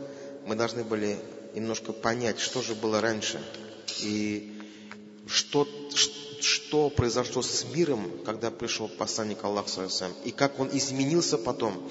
мы 0.46 0.56
должны 0.56 0.86
были 0.86 1.20
немножко 1.54 1.94
понять, 1.94 2.40
что 2.40 2.62
же 2.62 2.76
было 2.76 3.02
раньше 3.02 3.42
и 4.02 4.60
что, 5.28 5.68
что 6.42 6.90
произошло 6.90 7.42
с 7.42 7.66
миром, 7.74 8.12
когда 8.26 8.52
пришел 8.52 8.88
посланник 8.88 9.44
Аллаха, 9.44 9.88
и 10.26 10.32
как 10.32 10.60
он 10.60 10.70
изменился 10.74 11.38
потом. 11.38 11.90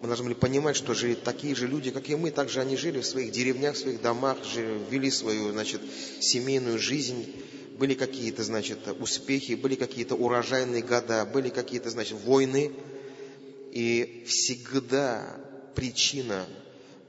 Мы 0.00 0.06
должны 0.06 0.26
были 0.26 0.34
понимать, 0.34 0.76
что 0.76 0.94
жили 0.94 1.14
такие 1.14 1.56
же 1.56 1.66
люди, 1.66 1.90
как 1.90 2.08
и 2.08 2.14
мы, 2.14 2.30
также 2.30 2.60
они 2.60 2.76
жили 2.76 3.00
в 3.00 3.06
своих 3.06 3.32
деревнях, 3.32 3.74
в 3.74 3.78
своих 3.78 4.00
домах, 4.00 4.38
жили, 4.44 4.80
вели 4.90 5.10
свою, 5.10 5.50
значит, 5.50 5.80
семейную 6.20 6.78
жизнь, 6.78 7.34
были 7.78 7.94
какие-то, 7.94 8.44
значит, 8.44 8.78
успехи, 9.00 9.54
были 9.54 9.74
какие-то 9.74 10.14
урожайные 10.14 10.82
года, 10.82 11.24
были 11.24 11.48
какие-то, 11.48 11.90
значит, 11.90 12.18
войны. 12.24 12.72
И 13.72 14.24
всегда 14.26 15.40
причина 15.74 16.46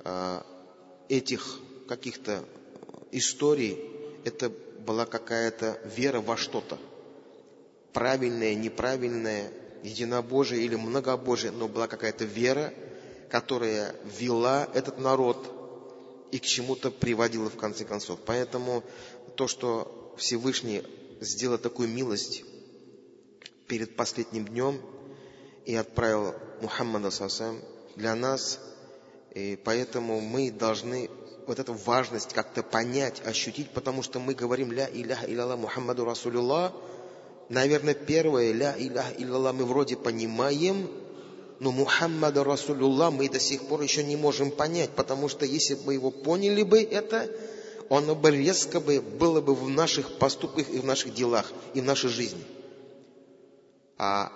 э, 0.04 0.42
этих 1.10 1.60
каких-то 1.88 2.46
историй, 3.12 3.78
это 4.24 4.50
была 4.86 5.06
какая-то 5.06 5.80
вера 5.96 6.22
во 6.22 6.38
что-то. 6.38 6.78
Правильное, 7.94 8.54
неправильное, 8.56 9.52
единобожие 9.84 10.64
или 10.64 10.76
многобожие, 10.76 11.52
но 11.52 11.68
была 11.68 11.88
какая-то 11.88 12.26
вера, 12.26 12.74
которая 13.30 13.96
вела 14.20 14.70
этот 14.74 15.00
народ 15.00 15.56
и 16.32 16.40
к 16.40 16.44
чему-то 16.44 16.92
приводила 16.92 17.50
в 17.50 17.58
конце 17.58 17.86
концов. 17.86 18.20
Поэтому 18.26 18.84
то, 19.36 19.48
что 19.48 20.16
Всевышний 20.18 20.84
сделал 21.22 21.58
такую 21.58 21.90
милость 21.90 22.44
перед 23.68 23.96
последним 23.96 24.46
днем 24.46 24.82
и 25.66 25.76
отправил 25.76 26.36
Мухаммада 26.62 27.10
Сасам 27.10 27.60
для 27.96 28.16
нас, 28.16 28.60
и 29.40 29.56
поэтому 29.56 30.20
мы 30.20 30.52
должны 30.52 31.10
вот 31.48 31.60
эту 31.60 31.74
важность 31.74 32.34
как-то 32.34 32.62
понять, 32.62 33.22
ощутить, 33.26 33.72
потому 33.72 34.04
что 34.04 34.20
мы 34.20 34.34
говорим 34.34 34.72
«Ля 34.72 34.90
иляха 34.92 35.26
илlallah 35.26 35.58
Мухаммаду 35.58 36.06
Расулюллах», 36.06 36.74
Наверное, 37.50 37.96
первое, 37.96 38.52
ля 38.54 38.76
илляха 38.78 39.12
илlallah, 39.14 39.54
мы 39.54 39.66
вроде 39.66 39.96
понимаем, 39.96 40.88
но 41.60 41.72
Мухаммада 41.72 42.44
Расулюллах 42.44 43.12
мы 43.14 43.28
до 43.28 43.40
сих 43.40 43.64
пор 43.64 43.82
еще 43.82 44.04
не 44.04 44.16
можем 44.16 44.52
понять, 44.52 44.92
потому 44.92 45.30
что 45.30 45.46
если 45.46 45.74
бы 45.74 45.96
его 45.96 46.12
поняли 46.12 46.62
бы 46.62 46.80
это, 46.80 47.28
оно 47.90 48.14
бы 48.14 48.30
резко 48.30 48.80
бы 48.80 49.02
было 49.02 49.42
бы 49.42 49.56
в 49.56 49.68
наших 49.68 50.20
поступках 50.20 50.70
и 50.70 50.78
в 50.78 50.86
наших 50.86 51.16
делах, 51.16 51.52
и 51.74 51.82
в 51.82 51.86
нашей 51.86 52.12
жизни. 52.12 52.44
А 53.98 54.32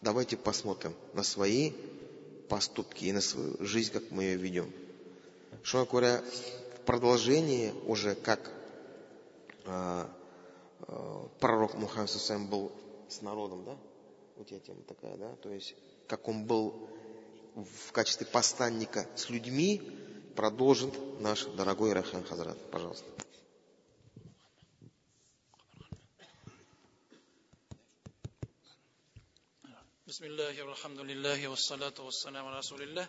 давайте 0.00 0.38
посмотрим 0.38 0.94
на 1.12 1.22
свои 1.22 1.72
поступки 2.52 3.06
и 3.06 3.12
на 3.12 3.20
свою 3.20 3.56
жизнь, 3.64 3.92
как 3.92 4.10
мы 4.10 4.24
ее 4.24 4.36
ведем. 4.36 4.72
Что 5.62 5.86
говоря, 5.86 6.22
в 6.76 6.80
продолжении 6.80 7.72
уже 7.86 8.14
как 8.14 8.50
а, 9.64 10.10
Э, 10.88 11.26
пророк 11.40 11.74
Мухаммад 11.74 12.10
Сусам 12.10 12.46
был 12.48 12.72
с 13.08 13.22
народом, 13.22 13.64
да? 13.64 13.76
У 14.36 14.44
тебя 14.44 14.58
тема 14.60 14.82
такая, 14.82 15.16
да? 15.16 15.34
То 15.36 15.50
есть, 15.50 15.74
как 16.06 16.28
он 16.28 16.44
был 16.44 16.88
в 17.54 17.92
качестве 17.92 18.26
посланника 18.26 19.06
с 19.14 19.30
людьми, 19.30 19.80
продолжит 20.34 20.92
наш 21.20 21.44
дорогой 21.44 21.92
Рахан 21.92 22.24
Хазрат. 22.24 22.58
Пожалуйста. 22.70 23.06
بسم 30.11 30.25
الله 30.25 30.63
والحمد 30.63 30.99
لله 30.99 31.47
والصلاة 31.47 31.93
والسلام 31.99 32.45
على 32.45 32.57
رسول 32.57 32.81
الله 32.81 33.07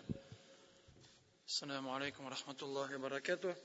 السلام 1.47 1.89
عليكم 1.89 2.25
ورحمة 2.25 2.59
الله 2.61 2.95
وبركاته 2.95 3.55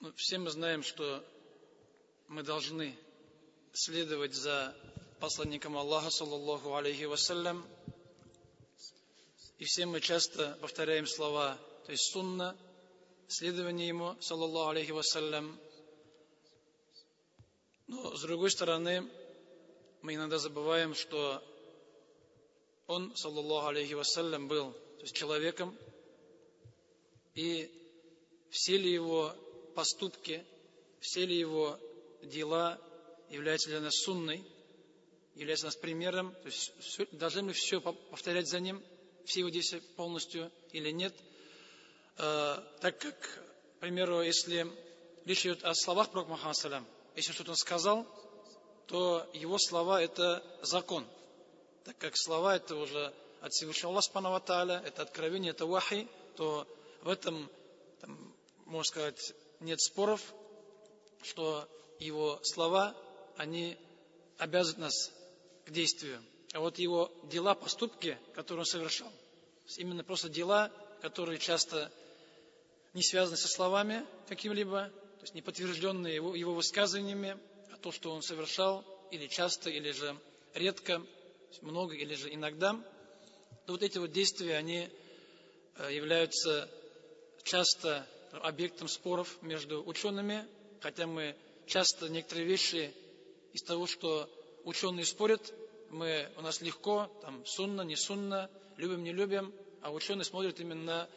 Ну, 0.00 0.12
все 0.16 0.36
мы 0.36 0.50
знаем, 0.50 0.82
что 0.82 1.24
мы 2.28 2.42
должны 2.42 2.94
следовать 3.72 4.34
за 4.34 4.76
посланником 5.18 5.78
Аллаха, 5.78 6.10
саллаллаху 6.10 6.74
алейхи 6.74 7.04
вассалям. 7.04 7.66
И 9.56 9.64
все 9.64 9.86
мы 9.86 10.02
часто 10.02 10.58
повторяем 10.60 11.06
слова, 11.06 11.58
то 11.86 11.92
есть 11.92 12.12
сунна, 12.12 12.54
следование 13.28 13.88
ему, 13.88 14.14
саллаллаху 14.20 14.70
алейхи 14.70 14.90
вассалям. 14.90 15.58
но 17.89 18.15
с 18.15 18.21
другой 18.21 18.51
стороны, 18.51 19.09
мы 20.03 20.13
иногда 20.13 20.37
забываем, 20.37 20.93
что 20.93 21.43
он, 22.85 23.15
саллаллаху 23.15 23.69
алейхи 23.69 23.93
вассалям, 23.93 24.47
был 24.47 24.73
то 24.73 25.01
есть 25.01 25.15
человеком, 25.15 25.75
и 27.33 27.67
все 28.51 28.77
ли 28.77 28.93
его 28.93 29.33
поступки, 29.73 30.45
все 30.99 31.25
ли 31.25 31.35
его 31.35 31.79
дела 32.21 32.79
являются 33.31 33.69
для 33.69 33.81
нас 33.81 33.95
сунной, 33.95 34.45
являются 35.33 35.65
нас 35.65 35.75
примером, 35.75 36.35
то 36.43 36.45
есть 36.45 36.71
все, 36.81 37.07
должны 37.13 37.41
мы 37.41 37.53
все 37.53 37.81
повторять 37.81 38.47
за 38.47 38.59
ним, 38.59 38.83
все 39.25 39.39
его 39.39 39.49
действия 39.49 39.81
полностью 39.95 40.51
или 40.73 40.91
нет. 40.91 41.15
Э, 42.17 42.57
так 42.81 42.99
как, 42.99 43.19
к 43.19 43.79
примеру, 43.79 44.21
если 44.21 44.67
речь 45.25 45.43
идет 45.43 45.63
о 45.63 45.73
словах 45.73 46.11
Пророка 46.11 46.33
Мухаммада, 46.33 46.83
если 47.15 47.31
что-то 47.31 47.51
он 47.51 47.57
сказал, 47.57 48.05
то 48.87 49.27
его 49.33 49.57
слова– 49.57 50.01
это 50.03 50.43
закон. 50.61 51.05
так 51.85 51.97
как 51.97 52.17
слова 52.17 52.55
это 52.55 52.75
уже 52.75 53.13
от 53.41 53.53
Всевышнего 53.53 53.91
Аллаха 53.91 54.05
Субхану 54.07 54.35
это 54.35 55.01
откровение, 55.01 55.51
это 55.51 55.65
вахи, 55.65 56.07
то 56.35 56.67
в 57.03 57.09
этом, 57.09 57.49
там, 58.01 58.33
можно 58.65 58.83
сказать, 58.83 59.33
нет 59.59 59.79
споров, 59.79 60.21
что 61.21 61.67
его 61.99 62.39
слова, 62.43 62.95
они 63.37 63.77
обязывают 64.37 64.79
нас 64.79 65.11
к 65.65 65.71
действию. 65.71 66.23
А 66.53 66.59
вот 66.59 66.79
его 66.79 67.11
дела, 67.23 67.53
поступки, 67.53 68.17
которые 68.33 68.61
он 68.61 68.65
совершал, 68.65 69.11
именно 69.77 70.03
просто 70.03 70.29
дела, 70.29 70.71
которые 71.01 71.37
часто 71.37 71.91
не 72.93 73.03
связаны 73.03 73.37
со 73.37 73.47
словами 73.47 74.05
каким-либо, 74.27 74.91
то 75.19 75.23
есть 75.23 75.35
не 75.35 75.41
подтвержденные 75.41 76.15
его, 76.15 76.33
его 76.33 76.53
высказываниями, 76.53 77.37
а 77.73 77.77
то, 77.77 77.91
что 77.91 78.11
он 78.11 78.21
совершал, 78.21 78.85
или 79.11 79.27
часто, 79.27 79.69
или 79.69 79.91
же 79.91 80.15
редко, 80.53 81.01
много, 81.61 81.93
или 81.93 82.15
же 82.15 82.33
иногда, 82.33 82.73
то 83.65 83.73
вот 83.73 83.83
эти 83.83 83.97
вот 83.97 84.13
действия, 84.13 84.55
они 84.55 84.89
э, 85.75 85.93
являются 85.93 86.69
часто 87.43 88.07
объектом 88.31 88.87
споров 88.87 89.37
между 89.41 89.85
учеными, 89.85 90.47
хотя 90.79 91.05
мы 91.05 91.35
часто 91.67 92.07
некоторые 92.07 92.47
вещи 92.47 92.93
из 93.51 93.61
того, 93.63 93.87
что 93.87 94.29
ученые 94.63 95.05
спорят, 95.05 95.53
мы, 95.89 96.29
у 96.37 96.41
нас 96.41 96.61
легко, 96.61 97.11
там, 97.21 97.45
сунна, 97.45 97.81
не 97.81 97.97
сунна, 97.97 98.49
любим, 98.77 99.03
не 99.03 99.11
любим, 99.11 99.53
а 99.81 99.91
ученые 99.91 100.23
смотрят 100.23 100.61
именно, 100.61 101.09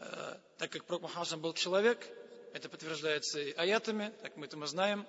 э, 0.00 0.36
так 0.58 0.70
как 0.70 0.84
Пророк 0.84 1.02
Мухаммад 1.04 1.40
был 1.40 1.54
человек, 1.54 2.06
это 2.52 2.68
подтверждается 2.68 3.40
и 3.40 3.52
аятами, 3.52 4.12
так 4.22 4.36
мы 4.36 4.46
это 4.46 4.56
мы 4.56 4.66
знаем, 4.66 5.06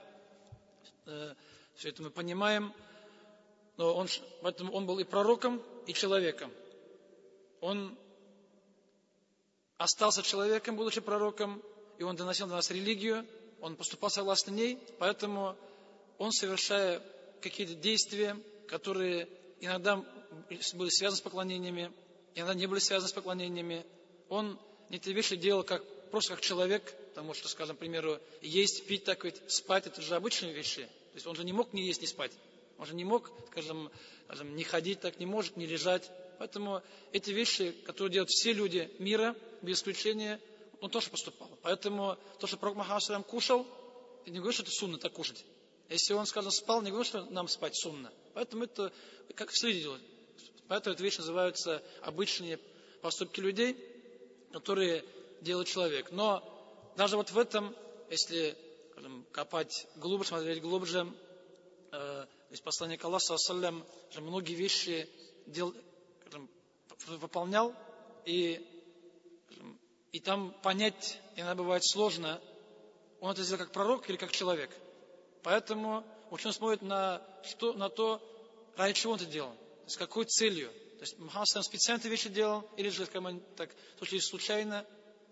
э, 1.06 1.34
все 1.76 1.90
это 1.90 2.04
мы 2.04 2.10
понимаем, 2.10 2.74
но 3.78 3.96
он, 3.96 4.08
поэтому 4.42 4.74
он 4.74 4.86
был 4.86 5.00
и 5.00 5.04
пророком, 5.04 5.64
и 5.88 5.94
человеком. 5.94 6.52
Он 7.62 7.98
остался 9.78 10.22
человеком, 10.22 10.76
будучи 10.76 11.00
пророком, 11.00 11.62
и 11.98 12.04
он 12.04 12.16
доносил 12.16 12.48
до 12.48 12.56
нас 12.56 12.70
религию, 12.70 13.26
он 13.62 13.76
поступал 13.76 14.10
согласно 14.10 14.52
ней, 14.52 14.78
поэтому 15.00 15.56
он, 16.18 16.32
совершая 16.32 17.02
какие-то 17.42 17.76
действия, 17.76 18.38
которые 18.68 19.28
иногда 19.62 20.04
были 20.74 20.90
связаны 20.90 21.18
с 21.18 21.22
поклонениями, 21.22 21.92
иногда 22.36 22.54
не 22.54 22.68
были 22.68 22.80
связаны 22.80 23.10
с 23.10 23.14
поклонениями, 23.14 23.86
он 24.28 24.60
некоторые 24.90 25.16
вещи 25.16 25.36
делал 25.36 25.64
как, 25.64 25.84
просто 26.12 26.36
как 26.36 26.42
человек, 26.42 26.94
потому 27.20 27.34
что, 27.34 27.50
скажем, 27.50 27.76
к 27.76 27.80
примеру, 27.80 28.18
есть, 28.42 28.88
пить, 28.88 29.04
так 29.04 29.26
ведь, 29.26 29.42
спать, 29.52 29.86
это 29.86 30.02
же 30.02 30.16
обычные 30.16 30.54
вещи. 30.54 30.84
То 30.84 31.16
есть 31.16 31.28
он 31.28 31.36
же 31.36 31.44
не 31.44 31.52
мог 31.52 31.74
не 31.74 31.86
есть, 31.86 32.00
не 32.00 32.08
спать. 32.08 32.32
Он 32.78 32.86
же 32.86 32.96
не 32.96 33.04
мог, 33.04 33.30
скажем, 33.52 33.92
скажем 34.24 34.56
не 34.56 34.64
ходить 34.64 35.02
так, 35.02 35.20
не 35.20 35.26
может, 35.26 35.58
не 35.58 35.66
лежать. 35.66 36.10
Поэтому 36.38 36.82
эти 37.12 37.32
вещи, 37.32 37.72
которые 37.86 38.14
делают 38.14 38.30
все 38.30 38.54
люди 38.54 38.90
мира, 39.00 39.36
без 39.62 39.80
исключения, 39.80 40.40
он 40.80 40.92
тоже 40.92 41.10
поступал. 41.10 41.50
Поэтому 41.62 42.18
то, 42.40 42.48
что 42.48 42.56
Пророк 42.56 42.78
Махаммад 42.78 43.28
кушал, 43.28 43.68
не 44.26 44.40
говорю, 44.40 44.54
что 44.54 44.64
это 44.64 44.72
сунна 44.72 44.98
так 44.98 45.12
кушать. 45.12 45.44
Если 45.90 46.14
он, 46.14 46.26
скажем, 46.26 46.52
спал, 46.52 46.82
не 46.82 46.90
говорю, 46.90 47.04
что 47.04 47.26
нам 47.26 47.50
спать 47.50 47.76
сунна. 47.76 48.14
Поэтому 48.34 48.64
это 48.64 48.94
как 49.36 49.50
все 49.50 49.74
делают. 49.74 50.02
Поэтому 50.70 50.96
эти 50.96 51.02
вещи 51.02 51.18
называются 51.18 51.84
обычные 52.02 52.62
поступки 53.02 53.42
людей, 53.42 53.76
которые 54.54 55.04
делает 55.42 55.68
человек. 55.68 56.12
Но 56.12 56.59
даже 57.00 57.16
вот 57.16 57.32
в 57.32 57.38
этом, 57.38 57.74
если 58.10 58.58
скажем, 58.92 59.26
копать 59.32 59.88
глубже, 59.96 60.28
смотреть 60.28 60.62
глубже, 60.62 61.12
э, 61.94 62.26
есть 62.50 62.62
посланник 62.62 63.04
Аллаха, 63.06 63.38
саллям, 63.38 63.86
же 64.12 64.20
многие 64.20 64.54
вещи 64.54 65.10
дел, 65.46 65.74
скажем, 66.20 66.50
выполнял, 67.08 67.74
и, 68.26 68.64
скажем, 69.46 69.80
и 70.12 70.20
там 70.20 70.54
понять 70.62 71.20
иногда 71.38 71.56
бывает 71.56 71.86
сложно, 71.86 72.42
он 73.22 73.32
это 73.32 73.44
сделал 73.44 73.64
как 73.64 73.72
пророк 73.72 74.10
или 74.10 74.18
как 74.18 74.32
человек– 74.32 74.70
Поэтому 75.44 76.04
ученый 76.32 76.54
смотрит 76.54 76.82
на, 76.82 77.22
что, 77.44 77.74
на 77.74 77.90
то, 77.90 78.22
ради 78.76 78.94
чего 78.94 79.14
он 79.14 79.20
это 79.20 79.30
делал, 79.30 79.56
с 79.88 79.96
какой 79.96 80.26
целью. 80.26 80.70
То 80.70 81.02
есть 81.02 81.18
Мухаммад 81.18 81.48
специально 81.64 82.02
эти 82.02 82.08
вещи 82.08 82.30
делал, 82.30 82.70
или 82.76 82.90
же, 82.90 83.08
мы 83.16 83.40
так 83.56 83.70
случайно, 84.20 84.86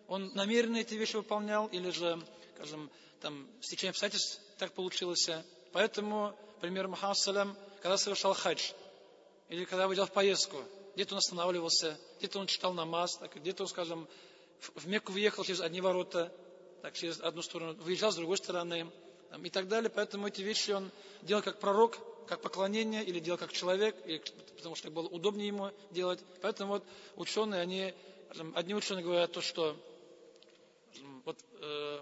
он 0.08 0.32
намеренно 0.34 0.78
эти 0.78 0.96
вещи 0.96 1.16
выполнял, 1.16 1.68
или 1.68 1.90
же, 1.90 2.22
скажем, 2.56 2.90
там, 3.22 3.48
стечение 3.62 3.92
обстоятельств 3.92 4.40
так 4.58 4.74
получилось. 4.74 5.30
Поэтому, 5.74 6.36
например, 6.56 6.88
Мухаммад 6.88 7.18
Салям, 7.18 7.58
когда 7.82 7.98
совершал 7.98 8.34
хадж, 8.34 8.72
или 9.50 9.66
когда 9.66 9.88
выезжал 9.88 10.08
в 10.08 10.12
поездку, 10.12 10.58
где-то 10.96 11.16
он 11.16 11.20
останавливался, 11.20 11.98
где-то 12.18 12.40
он 12.40 12.48
читал 12.48 12.74
намаз, 12.74 13.20
где-то 13.36 13.64
он, 13.64 13.70
скажем, 13.70 14.08
в 14.76 14.88
Мекку 14.88 15.12
въехал 15.12 15.44
через 15.44 15.62
одни 15.62 15.82
ворота, 15.82 16.32
так, 16.82 16.94
через 16.96 17.20
одну 17.20 17.42
сторону, 17.42 17.76
выезжал 17.82 18.12
с 18.12 18.16
другой 18.16 18.38
стороны, 18.38 18.92
и 19.44 19.50
так 19.50 19.68
далее. 19.68 19.90
Поэтому 19.90 20.28
эти 20.28 20.42
вещи 20.42 20.72
он 20.72 20.92
делал 21.22 21.44
как 21.44 21.60
пророк, 21.60 21.98
как 22.28 22.42
поклонение, 22.42 23.04
или 23.04 23.20
делал 23.20 23.38
как 23.38 23.52
человек, 23.52 23.96
или, 24.06 24.22
потому 24.56 24.76
что 24.76 24.90
было 24.90 25.08
удобнее 25.08 25.48
ему 25.48 25.72
делать. 25.92 26.20
Поэтому 26.42 26.74
вот 26.74 26.84
ученые, 27.16 27.62
они, 27.62 27.94
одни 28.56 28.74
ученые 28.74 29.04
говорят 29.04 29.32
то, 29.32 29.42
что 29.42 29.78
вот 31.26 31.38
э, 31.62 32.02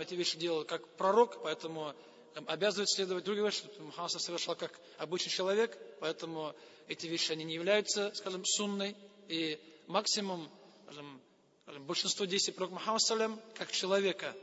эти 0.00 0.14
вещи 0.14 0.36
делал 0.38 0.64
как 0.64 0.86
пророк, 0.96 1.42
поэтому 1.42 1.94
там, 2.34 2.44
обязывает 2.48 2.88
следовать. 2.90 3.24
Другие 3.24 3.42
говорят, 3.42 3.58
что 3.58 3.82
Мухаммад 3.82 4.10
совершал 4.10 4.56
как 4.56 4.78
обычный 4.98 5.30
человек, 5.30 5.76
поэтому 6.00 6.54
эти 6.86 7.06
вещи 7.06 7.32
они 7.32 7.44
не 7.44 7.54
являются, 7.54 8.12
скажем, 8.14 8.44
сунной. 8.44 8.96
И 9.28 9.58
максимум, 9.86 10.48
скажем, 10.84 11.20
большинство 11.80 12.26
действий 12.26 12.52
пророка 12.52 12.74
Мухаммада 12.74 13.38
как 13.54 13.72
человека, 13.72 14.34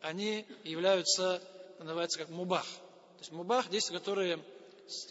они 0.00 0.46
являются 0.64 1.42
называется 1.78 2.18
как 2.18 2.28
мубах. 2.30 2.64
То 2.64 3.20
есть 3.20 3.32
мубах, 3.32 3.68
действия, 3.68 3.98
которые 3.98 4.38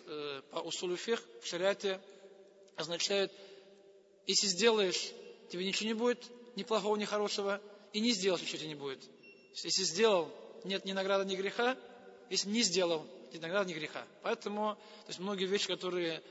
э, 0.08 0.42
по 0.52 0.58
усулю 0.60 0.96
фих 0.96 1.24
в 1.42 1.48
шариате 1.48 2.00
означают, 2.76 3.32
если 4.28 4.48
сделаешь, 4.48 5.12
тебе 5.50 5.66
ничего 5.66 5.88
не 5.88 5.94
будет, 5.94 6.24
ни 6.56 6.64
плохого, 6.64 6.96
ни 6.96 7.06
хорошего, 7.06 7.62
и 7.94 8.02
не 8.02 8.12
сделаешь, 8.12 8.42
ничего 8.42 8.58
тебе 8.58 8.70
не 8.70 8.76
будет. 8.76 9.00
Если 9.64 9.84
сделал, 9.84 10.30
нет 10.64 10.84
ни 10.86 10.92
награды, 10.92 11.26
ни 11.26 11.36
греха, 11.36 11.78
если 12.30 12.50
не 12.50 12.64
сделал, 12.64 13.06
ни 13.32 13.38
награды, 13.38 13.70
ни 13.70 13.76
греха. 13.76 14.06
Поэтому 14.24 14.76
то 14.76 15.10
есть 15.10 15.20
многие 15.20 15.46
вещи, 15.46 15.68
которые 15.68 16.22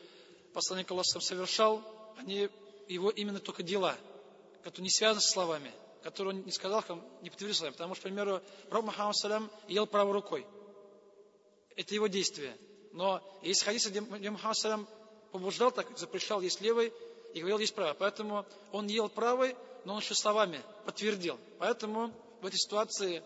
посланник 0.53 0.90
Аллаха 0.90 1.20
совершал, 1.20 1.83
они 2.18 2.48
его 2.88 3.11
именно 3.11 3.38
только 3.38 3.62
дела, 3.62 3.96
которые 4.62 4.85
не 4.85 4.90
связаны 4.90 5.20
с 5.20 5.33
словами 5.33 5.72
который 6.03 6.29
он 6.29 6.42
не 6.42 6.51
сказал, 6.51 6.85
не 7.22 7.31
подтвердил 7.31 7.55
словами. 7.55 7.75
Потому 7.75 7.94
что, 7.94 8.03
к 8.03 8.05
примеру, 8.05 8.42
Пророк 8.68 8.87
Мухаммад 8.87 9.16
Салям 9.16 9.51
ел 9.68 9.87
правой 9.87 10.12
рукой. 10.12 10.46
Это 11.77 11.94
его 11.94 12.09
действие. 12.09 12.57
Но 12.92 13.22
есть 13.42 13.62
хадис, 13.62 13.87
где 13.87 14.01
Мухаммад 14.01 14.57
Салям 14.57 14.88
побуждал, 15.31 15.70
так 15.70 15.87
запрещал 15.96 16.40
есть 16.40 16.61
левой 16.61 16.92
и 17.35 17.40
говорил 17.40 17.59
есть 17.59 17.75
правой. 17.75 17.95
Поэтому 17.95 18.47
он 18.73 18.87
ел 18.87 19.09
правой, 19.09 19.57
но 19.85 19.95
он 19.95 20.01
еще 20.01 20.14
словами 20.14 20.61
подтвердил. 20.85 21.38
Поэтому 21.59 22.12
в 22.40 22.47
этой 22.47 22.59
ситуации 22.59 23.23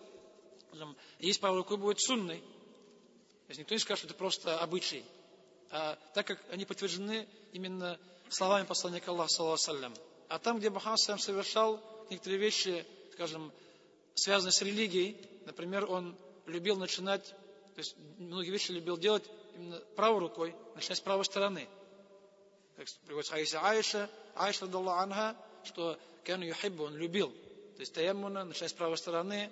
есть 1.18 1.40
правой 1.40 1.58
рукой 1.58 1.76
будет 1.76 2.00
сунной. 2.00 2.38
То 2.38 3.50
есть 3.50 3.60
никто 3.60 3.74
не 3.74 3.78
скажет, 3.78 4.00
что 4.00 4.08
это 4.08 4.16
просто 4.16 4.58
обычай. 4.58 5.04
А 5.70 5.98
так 6.14 6.26
как 6.26 6.42
они 6.50 6.64
подтверждены 6.64 7.28
именно 7.52 7.98
словами 8.28 8.66
посланника 8.66 9.10
Аллаха, 9.10 9.28
саллаху 9.28 9.92
А 10.28 10.38
там, 10.38 10.58
где 10.58 10.70
Мухаммад 10.70 10.98
совершал 10.98 11.80
некоторые 12.10 12.38
вещи, 12.38 12.84
скажем, 13.12 13.52
связанные 14.14 14.52
с 14.52 14.62
религией. 14.62 15.16
Например, 15.44 15.90
он 15.90 16.16
любил 16.46 16.76
начинать, 16.76 17.24
то 17.24 17.78
есть 17.78 17.96
многие 18.18 18.50
вещи 18.50 18.72
любил 18.72 18.96
делать 18.96 19.24
именно 19.54 19.78
правой 19.96 20.20
рукой, 20.20 20.54
начиная 20.74 20.96
с 20.96 21.00
правой 21.00 21.24
стороны. 21.24 21.68
Как 22.76 22.86
приводится 23.06 23.34
Аиша 23.34 23.60
Аиша, 23.60 24.10
Аиша 24.34 24.66
Далла 24.66 25.00
Анха, 25.00 25.34
что 25.64 25.98
Кяну 26.24 26.44
Юхиббу, 26.44 26.84
он 26.84 26.96
любил. 26.96 27.30
То 27.30 27.80
есть 27.80 27.94
таяммуна, 27.94 28.44
начиная 28.44 28.68
с 28.68 28.74
правой 28.74 28.98
стороны, 28.98 29.50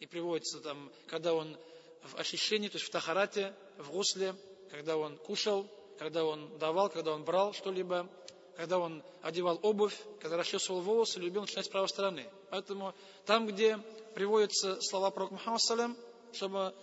и 0.00 0.06
приводится 0.06 0.60
там, 0.60 0.92
когда 1.06 1.32
он 1.32 1.56
в 2.02 2.16
ощущении, 2.16 2.68
то 2.68 2.76
есть 2.76 2.86
в 2.86 2.90
тахарате, 2.90 3.54
в 3.78 3.90
гусле, 3.90 4.34
когда 4.70 4.98
он 4.98 5.16
кушал, 5.16 5.66
когда 5.98 6.24
он 6.24 6.58
давал, 6.58 6.90
когда 6.90 7.12
он 7.12 7.24
брал 7.24 7.54
что-либо, 7.54 8.06
когда 8.54 8.78
он 8.78 9.02
одевал 9.22 9.58
обувь, 9.62 9.96
когда 10.20 10.36
расчесывал 10.36 10.82
волосы, 10.82 11.20
любил 11.20 11.42
начинать 11.42 11.66
с 11.66 11.70
правой 11.70 11.88
стороны. 11.88 12.30
Поэтому 12.50 12.94
там, 13.24 13.46
где 13.46 13.78
приводятся 14.14 14.78
слова 14.82 15.10
пророка 15.10 15.34
Мухаммада, 15.34 15.94
чтобы 16.32 16.74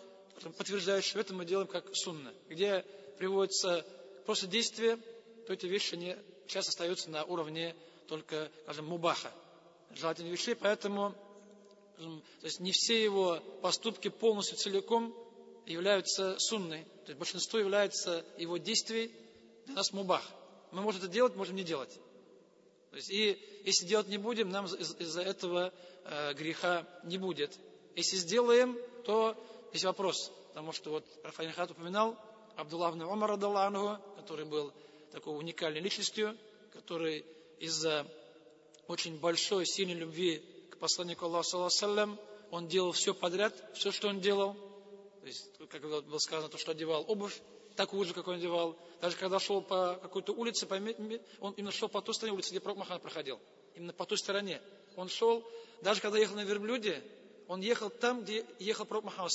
подтверждающие, 0.57 1.21
это 1.21 1.35
мы 1.35 1.45
делаем 1.45 1.67
как 1.67 1.95
сунна. 1.95 2.33
Где 2.49 2.83
приводятся 3.19 3.85
просто 4.25 4.47
действия, 4.47 4.97
то 5.47 5.53
эти 5.53 5.65
вещи 5.65 5.95
не 5.95 6.17
часто 6.47 6.71
остаются 6.71 7.09
на 7.09 7.23
уровне 7.23 7.73
только, 8.07 8.51
скажем, 8.63 8.85
мубаха, 8.85 9.31
желательных 9.91 10.33
вещей. 10.33 10.55
Поэтому 10.55 11.15
то 11.97 12.45
есть 12.45 12.59
не 12.59 12.73
все 12.73 13.01
его 13.01 13.39
поступки 13.61 14.09
полностью 14.09 14.57
целиком 14.57 15.15
являются 15.65 16.37
сунной. 16.37 16.83
То 17.05 17.11
есть 17.11 17.17
большинство 17.17 17.59
является 17.59 18.25
его 18.37 18.57
действий 18.57 19.11
для 19.65 19.75
нас 19.75 19.93
мубах. 19.93 20.21
Мы 20.71 20.81
можем 20.81 21.01
это 21.01 21.09
делать, 21.09 21.35
можем 21.35 21.55
не 21.55 21.63
делать. 21.63 21.97
То 22.91 22.97
есть, 22.97 23.09
и 23.09 23.39
если 23.63 23.85
делать 23.85 24.09
не 24.09 24.17
будем, 24.17 24.49
нам 24.49 24.65
из-за 24.65 25.21
этого 25.21 25.73
э, 26.03 26.33
греха 26.33 26.85
не 27.03 27.17
будет. 27.17 27.57
Если 27.95 28.17
сделаем, 28.17 28.77
то 29.05 29.35
есть 29.71 29.85
вопрос. 29.85 30.31
Потому 30.49 30.73
что 30.73 30.89
вот 30.91 31.05
Рафаэль 31.23 31.53
Хат 31.53 31.71
упоминал 31.71 32.17
Абдуллах 32.57 32.95
ибн 32.95 33.03
Умар, 33.03 33.37
который 34.17 34.45
был 34.45 34.73
такой 35.17 35.35
уникальной 35.35 35.79
личностью, 35.79 36.37
который 36.71 37.25
из-за 37.59 38.05
очень 38.87 39.17
большой, 39.17 39.65
сильной 39.65 39.95
любви 39.95 40.43
к 40.69 40.77
посланнику 40.77 41.25
Аллаха, 41.25 41.69
саллам, 41.69 42.19
он 42.51 42.67
делал 42.67 42.91
все 42.91 43.15
подряд, 43.15 43.53
все, 43.73 43.91
что 43.91 44.09
он 44.09 44.21
делал. 44.21 44.53
То 45.21 45.27
есть, 45.27 45.49
как 45.69 45.81
было 45.81 46.19
сказано, 46.19 46.49
то, 46.49 46.59
что 46.59 46.71
одевал 46.71 47.03
обувь, 47.07 47.41
такую 47.75 48.05
же, 48.05 48.13
как 48.13 48.27
он 48.27 48.35
одевал. 48.35 48.77
Даже 49.01 49.17
когда 49.17 49.39
шел 49.39 49.63
по 49.63 49.97
какой-то 49.99 50.33
улице, 50.33 50.67
он 51.39 51.53
именно 51.53 51.71
шел 51.71 51.89
по 51.89 51.99
той 52.01 52.13
стороне 52.13 52.35
улицы, 52.35 52.51
где 52.51 52.59
Пророк 52.59 52.77
Махамад 52.77 53.01
проходил. 53.01 53.39
Именно 53.73 53.93
по 53.93 54.05
той 54.05 54.19
стороне. 54.19 54.61
Он 54.95 55.09
шел, 55.09 55.43
даже 55.81 55.99
когда 55.99 56.19
ехал 56.19 56.35
на 56.35 56.43
верблюде, 56.43 57.03
он 57.47 57.61
ехал 57.61 57.89
там, 57.89 58.21
где 58.21 58.45
ехал 58.59 58.85
Пророк 58.85 59.05
Махамад, 59.05 59.31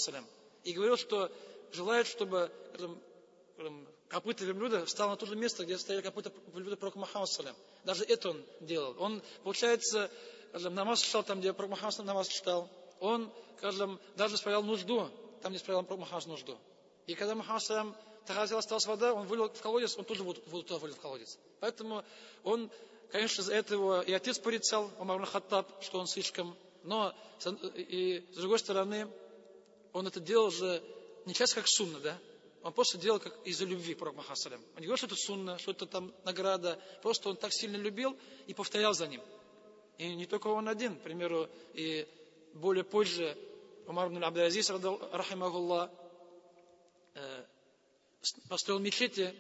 и 0.62 0.72
говорил, 0.72 0.96
что 0.96 1.28
желает, 1.72 2.06
чтобы 2.06 2.52
копыта 4.12 4.44
верблюда 4.44 4.84
встал 4.84 5.08
на 5.08 5.16
то 5.16 5.24
же 5.24 5.34
место, 5.34 5.64
где 5.64 5.78
стояли 5.78 6.02
копыта 6.02 6.30
верблюда 6.48 6.76
Пророка 6.76 6.98
Мухаммада. 6.98 7.54
Даже 7.84 8.04
это 8.04 8.30
он 8.30 8.44
делал. 8.60 8.94
Он, 8.98 9.22
получается, 9.42 10.10
скажем, 10.50 10.74
намаз 10.74 11.00
читал 11.00 11.22
там, 11.22 11.40
где 11.40 11.52
Пророк 11.54 11.70
Мухаммад 11.70 11.98
намаз 12.04 12.28
читал. 12.28 12.68
Он, 13.00 13.32
скажем, 13.56 13.98
даже 14.16 14.36
справлял 14.36 14.62
нужду, 14.62 15.08
там, 15.40 15.52
где 15.52 15.58
справлял 15.58 15.82
Пророк 15.84 16.00
Мухаммад 16.00 16.26
нужду. 16.26 16.58
И 17.06 17.14
когда 17.14 17.34
Мухаммад 17.34 17.96
Тахазил 18.26 18.58
осталась 18.58 18.86
вода, 18.86 19.14
он 19.14 19.26
вылил 19.26 19.48
в 19.48 19.60
колодец, 19.62 19.96
он 19.96 20.04
тоже 20.04 20.22
воду, 20.22 20.42
воду 20.46 20.64
туда 20.64 20.78
вылил 20.78 20.94
в 20.94 21.00
колодец. 21.00 21.38
Поэтому 21.60 22.04
он, 22.44 22.70
конечно, 23.10 23.42
за 23.42 23.54
этого 23.54 24.02
и 24.02 24.12
отец 24.12 24.38
порицал, 24.38 24.90
Умар 24.98 25.24
Хаттаб, 25.24 25.66
что 25.82 25.98
он 25.98 26.06
слишком. 26.06 26.54
Но, 26.84 27.14
и, 27.74 28.28
с 28.32 28.36
другой 28.36 28.58
стороны, 28.58 29.08
он 29.94 30.06
это 30.06 30.20
делал 30.20 30.50
же 30.50 30.82
не 31.24 31.32
часто 31.32 31.56
как 31.56 31.68
сунна, 31.68 31.98
да? 32.00 32.18
Он 32.62 32.72
просто 32.72 32.96
делал 32.96 33.18
как 33.18 33.36
из-за 33.44 33.64
любви 33.64 33.94
пророк 33.94 34.16
Махасалям. 34.16 34.60
Он 34.74 34.80
не 34.80 34.86
говорил, 34.86 34.96
что 34.96 35.06
это 35.06 35.16
сунна, 35.16 35.58
что 35.58 35.72
это 35.72 35.86
там 35.86 36.14
награда. 36.24 36.80
Просто 37.02 37.28
он 37.28 37.36
так 37.36 37.52
сильно 37.52 37.76
любил 37.76 38.16
и 38.46 38.54
повторял 38.54 38.94
за 38.94 39.08
ним. 39.08 39.20
И 39.98 40.14
не 40.14 40.26
только 40.26 40.46
он 40.46 40.68
один. 40.68 40.96
К 40.96 41.02
примеру, 41.02 41.48
и 41.74 42.06
более 42.54 42.84
позже 42.84 43.36
Умар 43.86 44.08
ибн 44.08 44.22
Абдуазиз, 44.22 44.70
рахимахуллах, 44.70 45.90
э, 47.14 47.44
построил 48.48 48.78
мечети 48.78 49.34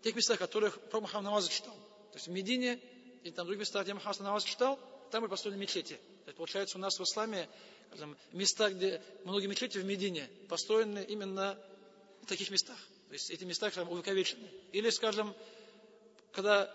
в 0.00 0.02
тех 0.02 0.16
местах, 0.16 0.38
которых 0.38 0.80
пророк 0.88 1.02
Мухаммад 1.02 1.24
намаз 1.24 1.48
читал. 1.48 1.74
То 2.12 2.16
есть 2.16 2.26
в 2.26 2.30
Медине 2.30 2.80
и 3.22 3.30
там 3.30 3.44
в 3.44 3.48
других 3.48 3.60
местах, 3.60 3.84
где 3.84 3.92
Мухаммад 3.92 4.18
намаз 4.20 4.44
читал, 4.44 4.78
там 5.10 5.22
мы 5.22 5.28
построили 5.28 5.58
мечети. 5.58 5.94
То 6.24 6.28
есть, 6.28 6.36
получается, 6.38 6.78
у 6.78 6.80
нас 6.80 6.98
в 6.98 7.02
исламе 7.02 7.48
места, 8.32 8.70
где 8.70 9.02
многие 9.24 9.46
мечети 9.46 9.78
в 9.78 9.84
Медине 9.84 10.28
построены 10.48 11.04
именно 11.04 11.58
в 12.26 12.28
таких 12.28 12.50
местах. 12.50 12.76
То 13.06 13.12
есть 13.12 13.30
эти 13.30 13.44
места 13.44 13.70
скажем, 13.70 13.90
увековечены. 13.90 14.48
Или, 14.72 14.90
скажем, 14.90 15.32
когда 16.32 16.70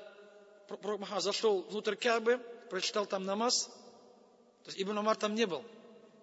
пророк 0.68 1.02
Мухаммад 1.02 1.22
зашел 1.22 1.64
внутрь 1.64 1.96
Кабы, 1.96 2.38
прочитал 2.70 3.06
там 3.06 3.26
намаз, 3.26 3.66
то 4.64 4.68
есть 4.68 4.82
Ибн 4.82 4.98
Умар 4.98 5.18
там 5.18 5.36
не 5.36 5.46
был. 5.46 5.64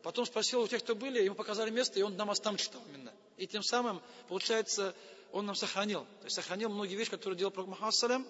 Потом 0.03 0.24
спросил 0.24 0.62
у 0.62 0.66
тех, 0.66 0.83
кто 0.83 0.95
были, 0.95 1.22
ему 1.22 1.35
показали 1.35 1.70
место, 1.70 1.99
и 1.99 2.03
он 2.03 2.16
намаз 2.16 2.41
там 2.41 2.57
читал 2.57 2.83
именно. 2.89 3.12
И 3.37 3.47
тем 3.47 3.62
самым, 3.62 4.01
получается, 4.29 4.95
он 5.33 5.45
нам 5.45 5.55
сохранил. 5.55 6.07
То 6.20 6.24
есть 6.24 6.37
сохранил 6.37 6.70
многие 6.70 6.95
вещи, 6.95 7.11
которые 7.11 7.39
делал 7.39 7.53
Мухаммад, 7.55 8.26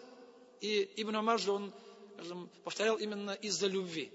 и 0.60 0.90
Ибн 0.96 1.16
Умар 1.16 1.38
же 1.38 1.52
он 1.52 1.72
скажем, 2.14 2.50
повторял 2.64 2.96
именно 2.96 3.30
из-за 3.30 3.68
любви. 3.68 4.10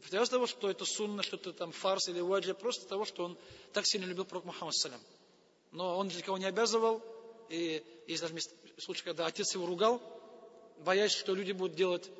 Повторял 0.00 0.24
из 0.24 0.30
того, 0.30 0.46
что 0.46 0.70
это 0.70 0.86
сунна, 0.86 1.22
что-то 1.22 1.52
там 1.52 1.70
фарс 1.72 2.08
или 2.08 2.20
ваджа, 2.20 2.54
просто 2.54 2.86
того, 2.88 3.04
что 3.04 3.24
он 3.24 3.38
так 3.74 3.86
сильно 3.86 4.06
любил 4.06 4.24
пророк 4.24 4.46
Мухаммад 4.46 4.74
но 5.74 5.98
он 5.98 6.08
никого 6.08 6.38
не 6.38 6.46
обязывал. 6.46 7.02
И 7.50 7.84
есть 8.06 8.22
даже 8.22 8.34
случай, 8.78 9.04
когда 9.04 9.26
отец 9.26 9.54
его 9.54 9.66
ругал, 9.66 10.00
боясь, 10.78 11.12
что 11.12 11.34
люди 11.34 11.52
будут 11.52 11.76
делать 11.76 12.10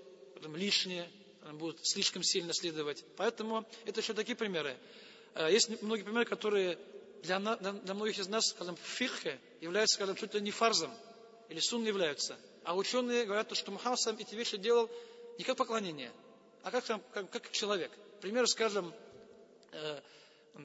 там, 0.43 0.55
лишнее, 0.57 1.09
будут 1.55 1.79
слишком 1.87 2.23
сильно 2.23 2.53
следовать. 2.53 3.05
Поэтому 3.17 3.65
это 3.87 4.01
еще 4.01 4.13
такие 4.13 4.37
примеры. 4.37 4.77
Э, 5.35 5.51
есть 5.51 5.81
многие 5.83 6.03
примеры, 6.03 6.25
которые 6.27 6.79
для, 7.23 7.39
для 7.39 7.95
многих 7.95 8.19
из 8.19 8.29
нас, 8.29 8.49
скажем, 8.49 8.77
в 8.77 9.01
являются, 9.61 9.95
скажем, 9.95 10.17
чуть 10.17 10.35
ли 10.35 10.41
не 10.41 10.51
фарзом 10.51 10.93
или 11.49 11.61
сун 11.61 11.85
являются. 11.85 12.37
А 12.65 12.77
ученые 12.77 13.25
говорят, 13.25 13.55
что 13.57 13.71
Мухаммад 13.71 14.01
сам 14.01 14.17
эти 14.19 14.35
вещи 14.35 14.57
делал 14.57 14.91
не 15.39 15.45
как 15.45 15.57
поклонение, 15.57 16.11
а 16.63 16.71
как, 16.71 16.85
как, 16.87 17.31
как 17.31 17.51
человек. 17.53 17.93
Пример, 18.21 18.49
скажем, 18.49 18.93
э, 19.73 20.01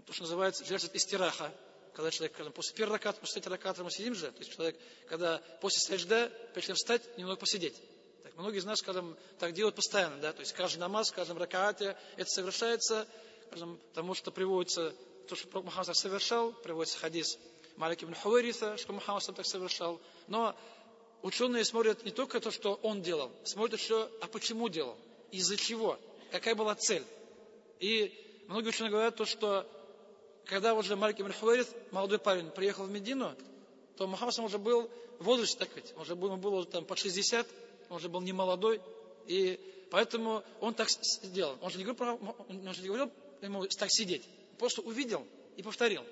то, 0.05 0.13
что 0.13 0.23
называется 0.23 0.65
жертва 0.65 0.89
истираха, 0.93 1.53
когда 1.93 2.11
человек, 2.11 2.35
когда 2.35 2.51
после 2.51 2.75
первого 2.75 2.97
раката, 2.97 3.19
после 3.19 3.35
третьего 3.35 3.55
раката 3.55 3.83
мы 3.83 3.91
сидим 3.91 4.15
же, 4.15 4.31
то 4.31 4.39
есть 4.39 4.53
человек, 4.53 4.79
когда 5.07 5.41
после 5.61 5.79
сажда, 5.79 6.29
прежде 6.53 6.67
чем 6.67 6.75
встать, 6.75 7.17
немного 7.17 7.39
посидеть. 7.39 7.75
Так 8.23 8.35
многие 8.37 8.59
из 8.59 8.65
нас, 8.65 8.79
скажем, 8.79 9.17
так 9.39 9.53
делают 9.53 9.75
постоянно, 9.75 10.17
да, 10.21 10.33
то 10.33 10.39
есть 10.41 10.53
каждый 10.53 10.79
намаз, 10.79 11.11
каждом 11.11 11.37
ракате 11.37 11.97
это 12.17 12.29
совершается, 12.29 13.07
скажем, 13.47 13.79
потому 13.89 14.13
что 14.13 14.31
приводится 14.31 14.93
то, 15.27 15.35
что 15.35 15.47
Пророк 15.47 15.65
Мухаммад 15.65 15.95
совершал, 15.95 16.53
приводится 16.53 16.97
хадис 16.97 17.37
Малик 17.77 18.03
ибн 18.03 18.15
Хуэриса, 18.15 18.77
что 18.77 18.93
Мухаммад 18.93 19.23
так 19.35 19.45
совершал. 19.45 20.01
Но 20.27 20.55
ученые 21.21 21.63
смотрят 21.63 22.03
не 22.03 22.11
только 22.11 22.39
то, 22.39 22.51
что 22.51 22.79
он 22.81 23.01
делал, 23.01 23.31
смотрят 23.43 23.79
еще, 23.79 24.09
а 24.21 24.27
почему 24.27 24.69
делал, 24.69 24.97
из-за 25.31 25.55
чего, 25.55 25.99
какая 26.31 26.55
была 26.55 26.75
цель. 26.75 27.03
И 27.79 28.43
многие 28.47 28.69
ученые 28.69 28.91
говорят 28.91 29.15
то, 29.15 29.25
что 29.25 29.69
когда 30.49 30.73
Малик 30.73 31.21
ибн 31.21 31.31
Хувайрит, 31.31 31.67
молодой 31.91 32.17
парень, 32.17 32.49
приехал 32.49 32.85
в 32.85 32.89
Медину, 32.89 33.35
то 33.97 34.07
Мухаммад 34.07 34.37
уже 34.39 34.57
был 34.57 34.89
в 35.19 35.23
возрасте, 35.23 35.57
так 35.59 35.69
ведь, 35.75 35.93
уже 35.95 36.13
ему 36.13 36.37
было 36.37 36.65
там 36.65 36.85
под 36.85 36.97
60, 36.97 37.47
он 37.89 37.97
уже 37.97 38.09
был 38.09 38.21
не 38.21 38.33
молодой, 38.33 38.81
и 39.27 39.59
поэтому 39.91 40.43
он 40.59 40.73
так 40.73 40.89
сделал. 40.89 41.57
Он 41.61 41.69
же 41.69 41.77
не 41.77 41.83
говорил, 41.83 42.19
он 42.47 42.73
же 42.73 42.81
не 42.81 42.87
говорил 42.87 43.11
ему 43.41 43.67
так 43.67 43.91
сидеть, 43.91 44.23
просто 44.57 44.81
увидел 44.81 45.25
и 45.55 45.61
повторил. 45.61 46.03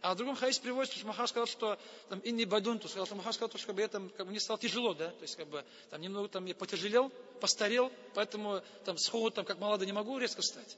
А 0.00 0.14
в 0.14 0.16
другом 0.16 0.34
хадисе 0.34 0.60
приводится, 0.60 0.98
что 0.98 1.06
Махаш 1.06 1.30
сказал, 1.30 1.46
что 1.46 1.78
там 2.08 2.20
инни 2.24 2.44
бадунту, 2.44 2.88
сказал, 2.88 3.06
что 3.06 3.14
Махаш 3.14 3.36
сказал, 3.36 3.56
что 3.56 3.66
как 3.66 3.76
бы, 3.76 3.82
я 3.82 3.88
там, 3.88 4.08
как 4.08 4.26
бы, 4.26 4.30
мне 4.30 4.40
стало 4.40 4.58
тяжело, 4.58 4.94
да, 4.94 5.10
то 5.10 5.22
есть 5.22 5.36
как 5.36 5.46
бы 5.46 5.64
там 5.90 6.00
немного 6.00 6.28
там 6.28 6.44
я 6.46 6.56
потяжелел, 6.56 7.12
постарел, 7.40 7.92
поэтому 8.14 8.60
там 8.84 8.98
сходу 8.98 9.30
там 9.30 9.44
как 9.44 9.60
молодой 9.60 9.86
не 9.86 9.92
могу 9.92 10.18
резко 10.18 10.42
встать. 10.42 10.76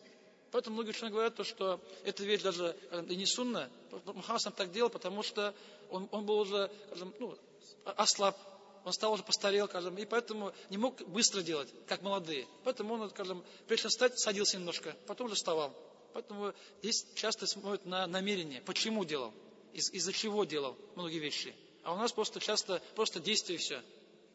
Поэтому 0.54 0.76
многие 0.76 0.90
ученые 0.90 1.10
говорят, 1.10 1.34
то, 1.34 1.42
что 1.42 1.80
эта 2.04 2.22
вещь 2.22 2.42
даже 2.42 2.76
э, 2.92 3.04
и 3.08 3.16
не 3.16 3.26
сунна. 3.26 3.68
Мухаммад 4.06 4.54
так 4.54 4.70
делал, 4.70 4.88
потому 4.88 5.24
что 5.24 5.52
он, 5.90 6.08
он 6.12 6.24
был 6.24 6.38
уже, 6.38 6.70
скажем, 6.86 7.12
ну, 7.18 7.36
ослаб, 7.84 8.38
он 8.84 8.92
стал 8.92 9.14
уже 9.14 9.24
постарел, 9.24 9.66
скажем, 9.66 9.98
и 9.98 10.04
поэтому 10.04 10.52
не 10.70 10.76
мог 10.78 11.02
быстро 11.08 11.42
делать, 11.42 11.68
как 11.88 12.02
молодые. 12.02 12.46
Поэтому 12.62 12.94
он, 12.94 13.10
скажем, 13.10 13.42
прежде 13.66 13.82
чем 13.82 13.90
встать, 13.90 14.16
садился 14.16 14.56
немножко, 14.56 14.94
потом 15.08 15.26
уже 15.26 15.34
вставал. 15.34 15.74
Поэтому 16.12 16.54
здесь 16.82 17.04
часто 17.16 17.48
смотрят 17.48 17.84
на 17.84 18.06
намерение, 18.06 18.62
почему 18.62 19.04
делал, 19.04 19.34
из- 19.72 19.90
из-за 19.92 20.12
чего 20.12 20.44
делал 20.44 20.76
многие 20.94 21.18
вещи. 21.18 21.52
А 21.82 21.94
у 21.94 21.96
нас 21.96 22.12
просто 22.12 22.38
часто 22.38 22.80
просто 22.94 23.18
действие 23.18 23.58
все. 23.58 23.82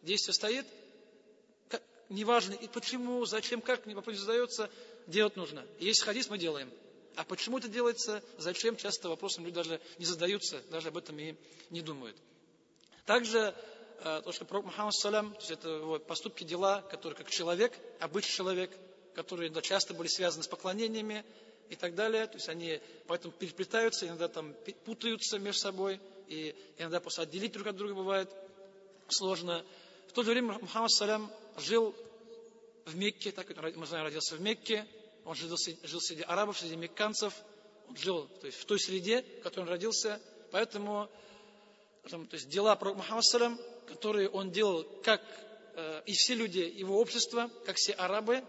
Действие 0.01 0.33
стоит, 0.33 0.67
как, 1.69 1.81
неважно, 2.09 2.55
и 2.55 2.67
почему, 2.67 3.23
зачем, 3.23 3.61
как, 3.61 3.85
не 3.85 3.95
вопрос 3.95 4.17
задается, 4.17 4.69
делать 5.09 5.35
нужно. 5.35 5.65
Есть 5.79 6.03
хадис, 6.03 6.29
мы 6.29 6.37
делаем. 6.37 6.71
А 7.15 7.23
почему 7.23 7.57
это 7.57 7.67
делается, 7.67 8.23
зачем, 8.37 8.77
часто 8.77 9.09
вопросом 9.09 9.43
люди 9.43 9.55
даже 9.55 9.81
не 9.97 10.05
задаются, 10.05 10.61
даже 10.69 10.87
об 10.87 10.97
этом 10.97 11.19
и 11.19 11.35
не 11.69 11.81
думают. 11.81 12.15
Также 13.05 13.53
э, 14.03 14.21
то, 14.23 14.31
что 14.31 14.45
пророк 14.45 14.67
Мухаммад 14.67 14.93
Салям, 14.93 15.33
то 15.33 15.39
есть 15.39 15.51
это 15.51 15.69
его 15.69 15.99
поступки, 15.99 16.43
дела, 16.43 16.81
которые 16.89 17.17
как 17.17 17.29
человек, 17.29 17.73
обычный 17.99 18.31
человек, 18.31 18.71
которые 19.15 19.49
да, 19.49 19.61
часто 19.61 19.93
были 19.93 20.07
связаны 20.07 20.43
с 20.43 20.47
поклонениями 20.47 21.25
и 21.69 21.75
так 21.75 21.95
далее. 21.95 22.27
То 22.27 22.35
есть 22.35 22.47
они 22.47 22.79
поэтому 23.07 23.33
переплетаются, 23.33 24.07
иногда 24.07 24.27
там 24.27 24.55
путаются 24.85 25.39
между 25.39 25.59
собой, 25.59 25.99
и 26.27 26.55
иногда 26.77 26.99
просто 26.99 27.23
отделить 27.23 27.51
друг 27.51 27.67
от 27.67 27.75
друга 27.75 27.95
бывает 27.95 28.29
сложно. 29.09 29.65
В 30.07 30.13
то 30.13 30.23
же 30.23 30.31
время 30.31 30.53
Мухаммад 30.59 30.91
Салям 30.91 31.31
жил 31.57 31.95
в 32.85 32.95
Мекке, 32.95 33.31
так 33.31 33.47
как 33.47 33.75
мы 33.75 33.85
знаем, 33.85 34.05
родился 34.05 34.35
в 34.35 34.41
Мекке, 34.41 34.85
он 35.29 35.35
жил, 35.35 35.55
среди 35.57 36.23
арабов, 36.23 36.57
среди 36.57 36.75
мекканцев, 36.75 37.35
он 37.87 37.95
жил 37.95 38.27
то 38.41 38.47
есть, 38.47 38.57
в 38.57 38.65
той 38.65 38.79
среде, 38.79 39.21
в 39.21 39.43
которой 39.43 39.65
он 39.65 39.69
родился, 39.69 40.19
поэтому 40.51 41.07
то 42.09 42.17
есть, 42.31 42.49
дела 42.49 42.75
про 42.75 42.95
Мухаммад 42.95 43.23
которые 43.85 44.27
он 44.27 44.51
делал, 44.51 44.83
как 45.03 45.21
э, 45.75 46.01
и 46.07 46.13
все 46.13 46.33
люди 46.33 46.57
его 46.57 46.99
общества, 46.99 47.51
как 47.67 47.75
все 47.75 47.93
арабы, 47.93 48.43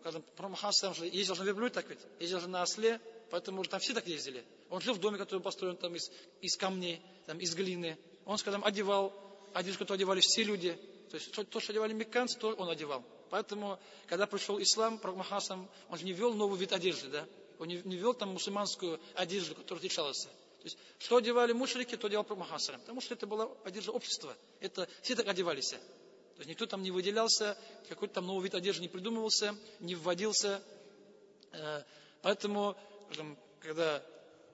скажем, 0.00 0.24
про 0.34 0.48
Мухаммад 0.48 0.96
же 0.96 1.06
ездил 1.06 1.36
на 1.36 1.42
верблюде, 1.42 1.74
так 1.74 1.86
ведь, 1.90 2.00
ездил 2.20 2.40
же 2.40 2.48
на 2.48 2.62
осле, 2.62 3.02
поэтому 3.30 3.62
там 3.64 3.78
все 3.78 3.92
так 3.92 4.06
ездили. 4.06 4.42
Он 4.70 4.80
жил 4.80 4.94
в 4.94 5.00
доме, 5.00 5.18
который 5.18 5.42
построен 5.42 5.76
там 5.76 5.94
из, 5.94 6.10
из 6.40 6.56
камней, 6.56 7.02
там, 7.26 7.38
из 7.38 7.54
глины. 7.54 7.98
Он, 8.24 8.38
скажем, 8.38 8.64
одевал 8.64 9.12
одежду, 9.52 9.80
которую 9.80 9.98
одевали 9.98 10.20
все 10.20 10.42
люди. 10.42 10.72
То 11.10 11.16
есть 11.16 11.32
то, 11.50 11.60
что 11.60 11.72
одевали 11.72 11.92
мекканцы, 11.92 12.38
то 12.38 12.54
он 12.54 12.70
одевал. 12.70 13.04
Поэтому, 13.30 13.78
когда 14.06 14.26
пришел 14.26 14.60
ислам, 14.60 14.98
пророк 14.98 15.18
Махасам, 15.18 15.68
он 15.88 15.98
же 15.98 16.04
не 16.04 16.12
ввел 16.12 16.34
новый 16.34 16.58
вид 16.58 16.72
одежды, 16.72 17.08
да? 17.08 17.26
Он 17.58 17.68
не, 17.68 17.80
не 17.84 17.96
ввел 17.96 18.14
там 18.14 18.30
мусульманскую 18.30 19.00
одежду, 19.14 19.54
которая 19.54 19.78
отличалась. 19.80 20.22
То 20.22 20.64
есть, 20.64 20.78
что 20.98 21.16
одевали 21.16 21.52
мушрики, 21.52 21.96
то 21.96 22.06
одевал 22.06 22.24
пророк 22.24 22.44
Махасам. 22.44 22.80
Потому 22.80 23.00
что 23.00 23.14
это 23.14 23.26
была 23.26 23.48
одежда 23.64 23.92
общества. 23.92 24.36
Это 24.60 24.88
все 25.02 25.14
так 25.14 25.28
одевались. 25.28 25.70
То 25.70 26.42
есть 26.42 26.50
никто 26.50 26.66
там 26.66 26.82
не 26.82 26.92
выделялся, 26.92 27.58
какой-то 27.88 28.14
там 28.14 28.26
новый 28.26 28.44
вид 28.44 28.54
одежды 28.54 28.82
не 28.82 28.88
придумывался, 28.88 29.56
не 29.80 29.96
вводился. 29.96 30.62
Э, 31.52 31.82
поэтому, 32.22 32.76
когда 33.60 34.04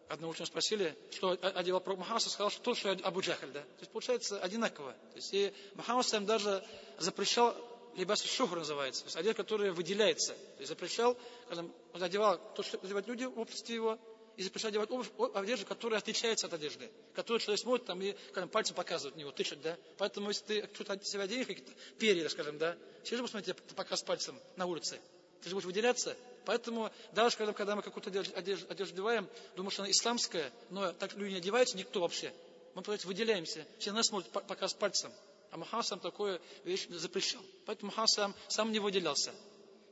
одного 0.09 0.33
ученого 0.33 0.47
спросили, 0.47 0.97
что 1.11 1.33
одевал 1.43 1.81
пророк 1.81 2.01
Мухаммад, 2.01 2.22
сказал, 2.22 2.51
что 2.51 2.62
то, 2.62 2.75
что 2.75 2.91
Абу 2.91 3.20
Джахаль, 3.20 3.51
да. 3.51 3.61
То 3.61 3.81
есть 3.81 3.91
получается 3.93 4.41
одинаково. 4.41 4.93
То 4.93 5.16
есть 5.16 5.35
и 5.35 5.53
Мухаммад 5.75 6.07
сам 6.07 6.27
даже 6.27 6.64
запрещал 6.99 7.55
либо 7.97 8.16
шухр 8.16 8.57
называется, 8.57 9.03
то 9.03 9.07
есть 9.07 9.16
одежда, 9.16 9.42
которая 9.42 9.72
выделяется. 9.72 10.34
То 10.34 10.61
есть 10.61 10.68
запрещал, 10.68 11.16
скажем, 11.47 11.72
он 11.92 12.03
одевал 12.03 12.40
то, 12.55 12.62
что 12.62 12.78
одевают 12.78 13.07
люди 13.07 13.24
в 13.24 13.38
обществе 13.38 13.74
его, 13.74 13.99
и 14.36 14.42
запрещал 14.42 14.70
одевать 14.70 14.90
одежду, 15.34 15.66
которая 15.66 16.01
отличается 16.01 16.47
от 16.47 16.55
одежды. 16.55 16.90
Которую 17.14 17.40
человек 17.40 17.61
смотрит 17.61 17.86
там, 17.86 18.03
и 18.03 18.16
скажем, 18.30 18.49
пальцем 18.49 18.74
показывает 18.74 19.14
на 19.16 19.20
него, 19.20 19.30
тычет, 19.30 19.61
да. 19.62 19.76
Поэтому 19.99 20.28
если 20.28 20.45
ты 20.45 20.74
что-то 20.74 20.95
от 20.95 21.07
себя 21.07 21.22
оденешь, 21.22 21.47
какие-то 21.47 21.72
перья, 21.99 22.28
скажем, 22.28 22.59
да, 22.59 22.76
все 23.05 23.16
же 23.16 23.22
посмотрите, 23.22 23.55
ты 23.55 23.74
показываешь 23.74 24.07
пальцем 24.07 24.38
на 24.57 24.66
улице. 24.66 25.01
Ты 25.42 25.51
же 25.51 25.55
будешь 25.55 25.66
выделяться. 25.66 26.16
Поэтому 26.47 26.90
даже 27.12 27.36
когда, 27.36 27.53
когда 27.53 27.76
мы 27.76 27.82
какую-то 27.82 28.11
одежду, 28.11 28.34
одежду, 28.36 28.95
одеваем, 28.95 29.28
думаю, 29.57 29.70
что 29.70 29.82
она 29.82 29.90
исламская, 29.90 30.51
но 30.70 30.92
так 30.92 31.14
люди 31.14 31.32
не 31.32 31.38
одеваются, 31.38 31.76
никто 31.76 32.01
вообще. 32.01 32.32
Мы 32.74 32.82
просто 32.82 33.07
выделяемся. 33.07 33.64
Все 33.78 33.92
нас 33.92 34.09
смотрят 34.09 34.30
показ 34.32 34.74
пальцем. 34.74 35.12
А 35.55 35.57
Мухаммад 35.57 35.86
сам 35.86 36.00
такую 36.00 36.40
вещь 36.64 36.88
запрещал. 36.88 37.40
Поэтому 37.64 37.92
Мухаммад 37.92 38.34
сам, 38.48 38.72
не 38.72 38.80
выделялся. 38.80 39.32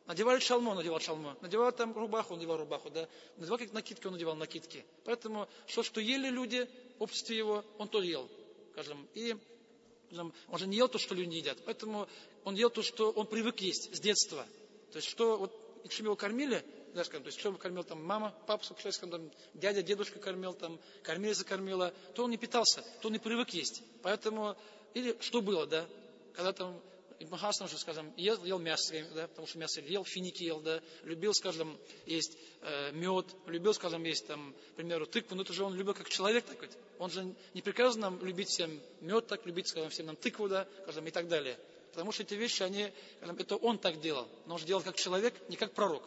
Надевали 0.06 0.40
шалму, 0.40 0.72
он 0.72 0.76
надевал 0.78 0.98
шалму. 0.98 1.36
Надевал 1.40 1.70
там 1.70 1.96
рубаху, 1.96 2.32
он 2.32 2.40
надевал 2.40 2.56
рубаху. 2.58 2.90
Да? 2.90 3.08
Надевал 3.36 3.58
как 3.58 3.72
накидки, 3.72 4.04
он 4.08 4.14
надевал 4.14 4.34
накидки. 4.34 4.84
Поэтому 5.04 5.48
что, 5.68 5.84
что 5.84 6.00
ели 6.00 6.30
люди 6.30 6.68
в 6.98 7.04
обществе 7.04 7.36
его, 7.36 7.64
он 7.78 7.86
то 7.86 8.02
ел. 8.02 8.28
Скажем, 8.72 9.06
и 9.14 9.36
он 10.10 10.58
же 10.58 10.66
не 10.66 10.78
ел 10.78 10.88
то, 10.88 10.98
что 10.98 11.14
люди 11.14 11.36
едят. 11.36 11.58
Поэтому 11.64 12.08
он 12.42 12.56
ел 12.56 12.68
то, 12.68 12.82
что 12.82 13.12
он 13.12 13.28
привык 13.28 13.60
есть 13.60 13.94
с 13.94 14.00
детства. 14.00 14.44
То 14.90 14.96
есть, 14.96 15.08
что 15.08 15.36
вот 15.36 15.88
чем 15.90 16.06
его 16.06 16.16
кормили, 16.16 16.64
да, 16.94 17.04
скажем, 17.04 17.24
то 17.24 17.28
есть, 17.28 17.38
чем 17.38 17.56
кормил 17.56 17.84
там 17.84 18.04
мама, 18.04 18.34
папа, 18.46 18.64
скажем, 18.64 19.10
там, 19.10 19.30
дядя, 19.54 19.82
дедушка 19.82 20.18
кормил, 20.18 20.54
там, 20.54 20.78
кормилица 21.02 21.44
кормила, 21.44 21.92
то 22.14 22.24
он 22.24 22.30
не 22.30 22.36
питался, 22.36 22.82
то 23.00 23.08
он 23.08 23.12
не 23.12 23.18
привык 23.18 23.50
есть. 23.50 23.82
Поэтому, 24.02 24.56
или 24.94 25.16
что 25.20 25.40
было, 25.40 25.66
да, 25.66 25.86
когда 26.34 26.52
там 26.52 26.80
Ибн 27.22 27.36
Хасан 27.36 27.66
уже, 27.66 27.78
скажем, 27.78 28.12
ел, 28.16 28.42
ел 28.44 28.58
мясо, 28.58 28.94
да, 29.14 29.28
потому 29.28 29.46
что 29.46 29.58
мясо 29.58 29.80
ел, 29.80 30.04
финики 30.04 30.42
ел, 30.42 30.60
да, 30.60 30.82
любил, 31.04 31.32
скажем, 31.32 31.78
есть 32.04 32.36
э, 32.62 32.90
мед, 32.92 33.26
любил, 33.46 33.72
скажем, 33.74 34.02
есть 34.02 34.26
там, 34.26 34.54
к 34.72 34.76
примеру, 34.76 35.06
тыкву, 35.06 35.36
но 35.36 35.42
это 35.42 35.52
же 35.52 35.62
он 35.62 35.74
любил 35.74 35.94
как 35.94 36.08
человек 36.08 36.44
такой. 36.44 36.68
Он 36.98 37.10
же 37.10 37.34
не 37.54 37.62
приказан 37.62 38.00
нам 38.00 38.24
любить 38.24 38.48
всем 38.48 38.80
мед, 39.00 39.28
так 39.28 39.46
любить, 39.46 39.68
скажем, 39.68 39.90
всем 39.90 40.06
нам 40.06 40.16
тыкву, 40.16 40.48
да, 40.48 40.66
скажем, 40.82 41.06
и 41.06 41.10
так 41.10 41.28
далее. 41.28 41.56
Потому 41.92 42.10
что 42.10 42.22
эти 42.22 42.34
вещи, 42.34 42.62
они, 42.62 42.90
это 43.20 43.56
он 43.56 43.78
так 43.78 44.00
делал. 44.00 44.26
Но 44.46 44.54
он 44.54 44.58
же 44.58 44.66
делал 44.66 44.82
как 44.82 44.96
человек, 44.96 45.34
не 45.48 45.56
как 45.56 45.74
пророк. 45.74 46.02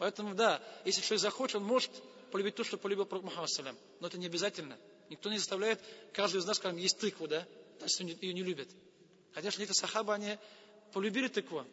Поэтому, 0.00 0.34
да, 0.34 0.62
если 0.86 1.02
человек 1.02 1.20
захочет, 1.20 1.56
он 1.56 1.64
может 1.64 1.90
полюбить 2.32 2.54
то, 2.54 2.64
что 2.64 2.78
полюбил 2.78 3.04
пророк 3.04 3.26
Мухаммад 3.26 3.50
салям. 3.50 3.76
Но 4.00 4.06
это 4.06 4.16
не 4.16 4.26
обязательно. 4.26 4.78
Никто 5.10 5.30
не 5.30 5.36
заставляет 5.36 5.78
каждый 6.14 6.38
из 6.38 6.46
нас, 6.46 6.56
скажем, 6.56 6.78
есть 6.78 6.96
тыкву, 6.98 7.28
да, 7.28 7.46
если 7.82 8.04
ее 8.22 8.32
не 8.32 8.42
любит. 8.42 8.70
Хотя 9.34 9.48
эти 9.48 9.72
сахабы, 9.72 10.14
они 10.14 10.38
полюбили 10.94 11.28
тыкву. 11.28 11.66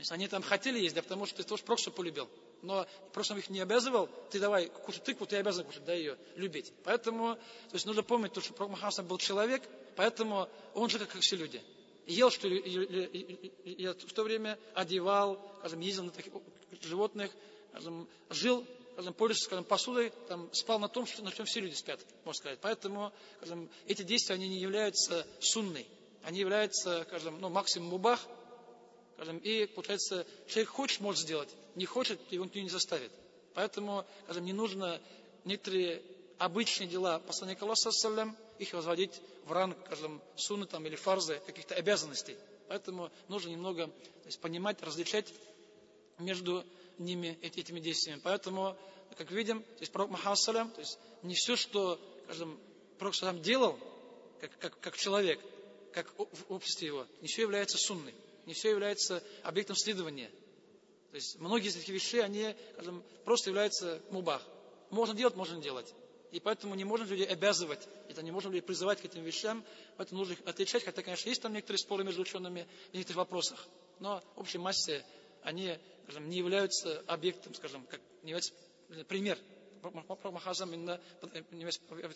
Если 0.00 0.12
они 0.12 0.26
там 0.26 0.42
хотели 0.42 0.80
есть, 0.80 0.96
да, 0.96 1.02
потому 1.02 1.24
что 1.24 1.36
ты 1.36 1.44
тоже 1.44 1.62
просто 1.62 1.92
полюбил. 1.92 2.28
Но 2.62 2.84
просто 3.12 3.36
их 3.36 3.48
не 3.48 3.60
обязывал, 3.60 4.08
ты 4.32 4.40
давай 4.40 4.66
кушать 4.66 5.04
тыкву, 5.04 5.24
ты 5.24 5.36
обязан 5.36 5.64
кушать, 5.64 5.84
да, 5.84 5.94
ее 5.94 6.18
любить. 6.34 6.72
Поэтому, 6.82 7.36
то 7.36 7.74
есть 7.74 7.86
нужно 7.86 8.02
помнить, 8.02 8.32
то, 8.32 8.40
что 8.40 8.54
Пророк 8.54 8.72
Мухаммад 8.72 9.06
был 9.06 9.18
человек, 9.18 9.62
поэтому 9.94 10.48
он 10.74 10.90
же 10.90 10.98
как 10.98 11.20
все 11.20 11.36
люди 11.36 11.62
ел, 12.06 12.30
что 12.30 12.48
я 12.48 13.92
в 13.92 14.12
то 14.12 14.22
время 14.22 14.58
одевал, 14.74 15.40
скажем, 15.60 15.80
ездил 15.80 16.04
на 16.04 16.10
таких 16.10 16.32
животных, 16.82 17.30
скажем, 17.70 18.08
жил, 18.30 18.66
скажем, 18.92 19.14
пользуясь, 19.14 19.44
скажем, 19.44 19.64
посудой, 19.64 20.12
там, 20.28 20.52
спал 20.52 20.78
на 20.78 20.88
том, 20.88 21.06
что, 21.06 21.22
на 21.22 21.32
чем 21.32 21.46
все 21.46 21.60
люди 21.60 21.74
спят, 21.74 22.00
можно 22.24 22.38
сказать. 22.38 22.58
Поэтому, 22.60 23.12
скажем, 23.38 23.68
эти 23.86 24.02
действия, 24.02 24.34
они 24.34 24.48
не 24.48 24.58
являются 24.58 25.26
сунной. 25.40 25.86
Они 26.22 26.40
являются, 26.40 27.04
скажем, 27.08 27.40
ну, 27.40 27.48
максимум 27.48 27.88
мубах, 27.88 28.20
скажем, 29.14 29.38
и, 29.38 29.66
получается, 29.66 30.26
человек 30.48 30.68
хочет, 30.68 31.00
может 31.00 31.22
сделать, 31.22 31.48
не 31.76 31.86
хочет, 31.86 32.20
его 32.30 32.44
никто 32.44 32.58
не 32.58 32.68
заставит. 32.68 33.10
Поэтому, 33.54 34.04
скажем, 34.24 34.44
не 34.44 34.52
нужно 34.52 35.00
некоторые 35.44 36.02
обычные 36.38 36.88
дела 36.88 37.18
посланника 37.20 37.64
Аллаха, 37.64 38.34
их 38.58 38.72
возводить 38.72 39.20
в 39.44 39.52
ранг, 39.52 39.76
скажем, 39.86 40.22
сунны 40.36 40.66
там, 40.66 40.86
или 40.86 40.96
фарзы, 40.96 41.40
каких-то 41.46 41.74
обязанностей. 41.74 42.36
Поэтому 42.68 43.10
нужно 43.28 43.50
немного 43.50 43.90
есть, 44.24 44.40
понимать, 44.40 44.80
различать 44.82 45.32
между 46.18 46.64
ними, 46.98 47.38
этими 47.42 47.80
действиями. 47.80 48.20
Поэтому, 48.22 48.76
как 49.16 49.30
видим, 49.30 49.62
то 49.62 49.80
есть 49.80 49.92
пророк 49.92 50.10
Махассалям, 50.10 50.70
то 50.70 50.80
есть 50.80 50.98
не 51.22 51.34
все, 51.34 51.56
что, 51.56 52.00
скажем, 52.24 52.58
пророк 52.98 53.14
Салам 53.14 53.42
делал, 53.42 53.78
как, 54.40 54.56
как, 54.58 54.80
как 54.80 54.96
человек, 54.96 55.40
как 55.92 56.12
в 56.16 56.52
обществе 56.52 56.86
его, 56.86 57.06
не 57.20 57.28
все 57.28 57.42
является 57.42 57.78
сунной, 57.78 58.14
не 58.46 58.54
все 58.54 58.70
является 58.70 59.22
объектом 59.42 59.76
следования. 59.76 60.30
То 61.10 61.16
есть 61.16 61.38
многие 61.40 61.68
из 61.68 61.76
этих 61.76 61.88
вещей, 61.88 62.22
они, 62.22 62.54
скажем, 62.74 63.02
просто 63.24 63.50
являются 63.50 64.00
мубах. 64.10 64.42
Можно 64.90 65.14
делать, 65.14 65.34
можно 65.34 65.60
делать. 65.60 65.92
И 66.32 66.40
поэтому 66.40 66.74
не 66.74 66.84
можем 66.84 67.08
людей 67.08 67.26
обязывать, 67.26 67.88
это 68.08 68.22
не 68.22 68.30
можем 68.30 68.52
людей 68.52 68.62
призывать 68.62 69.00
к 69.00 69.04
этим 69.04 69.22
вещам, 69.22 69.64
поэтому 69.96 70.20
нужно 70.20 70.34
их 70.34 70.40
отличать, 70.46 70.84
хотя, 70.84 71.02
конечно, 71.02 71.28
есть 71.28 71.42
там 71.42 71.52
некоторые 71.52 71.78
споры 71.78 72.04
между 72.04 72.22
учеными 72.22 72.66
в 72.90 72.94
некоторых 72.94 73.16
вопросах, 73.16 73.66
но 73.98 74.22
в 74.36 74.40
общей 74.40 74.58
массе 74.58 75.04
они 75.42 75.76
скажем, 76.04 76.28
не 76.28 76.38
являются 76.38 77.02
объектом, 77.06 77.54
скажем, 77.54 77.86
как 77.86 78.00
не 78.22 78.30
являются 78.30 78.52
пример. 79.08 79.38
Махазам 80.24 80.74
именно 80.74 81.00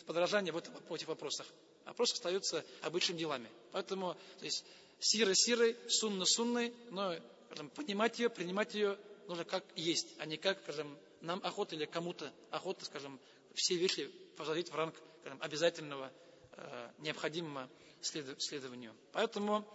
подражание 0.06 0.52
в, 0.52 0.58
этом, 0.58 0.74
в 0.74 0.94
этих 0.94 1.08
вопросах. 1.08 1.46
А 1.86 1.94
просто 1.94 2.16
остаются 2.16 2.64
обычными 2.82 3.18
делами. 3.18 3.48
Поэтому 3.72 4.14
то 4.38 4.44
есть, 4.44 4.64
сирой 4.98 5.34
сирой, 5.34 5.76
сунна 5.88 6.26
сунной, 6.26 6.74
но 6.90 7.14
скажем, 7.46 7.70
понимать 7.70 8.18
ее, 8.18 8.28
принимать 8.28 8.74
ее 8.74 8.98
нужно 9.28 9.44
как 9.44 9.64
есть, 9.76 10.08
а 10.18 10.26
не 10.26 10.36
как, 10.36 10.60
скажем, 10.62 10.96
нам 11.20 11.40
охота 11.42 11.74
или 11.74 11.86
кому-то 11.86 12.30
охота, 12.50 12.84
скажем, 12.84 13.18
все 13.54 13.76
вещи 13.76 14.10
возводить 14.36 14.70
в 14.70 14.74
ранг 14.74 14.94
скажем, 15.20 15.38
обязательного, 15.42 16.12
э, 16.52 16.90
необходимого 16.98 17.68
следованию. 18.00 18.94
Поэтому 19.12 19.66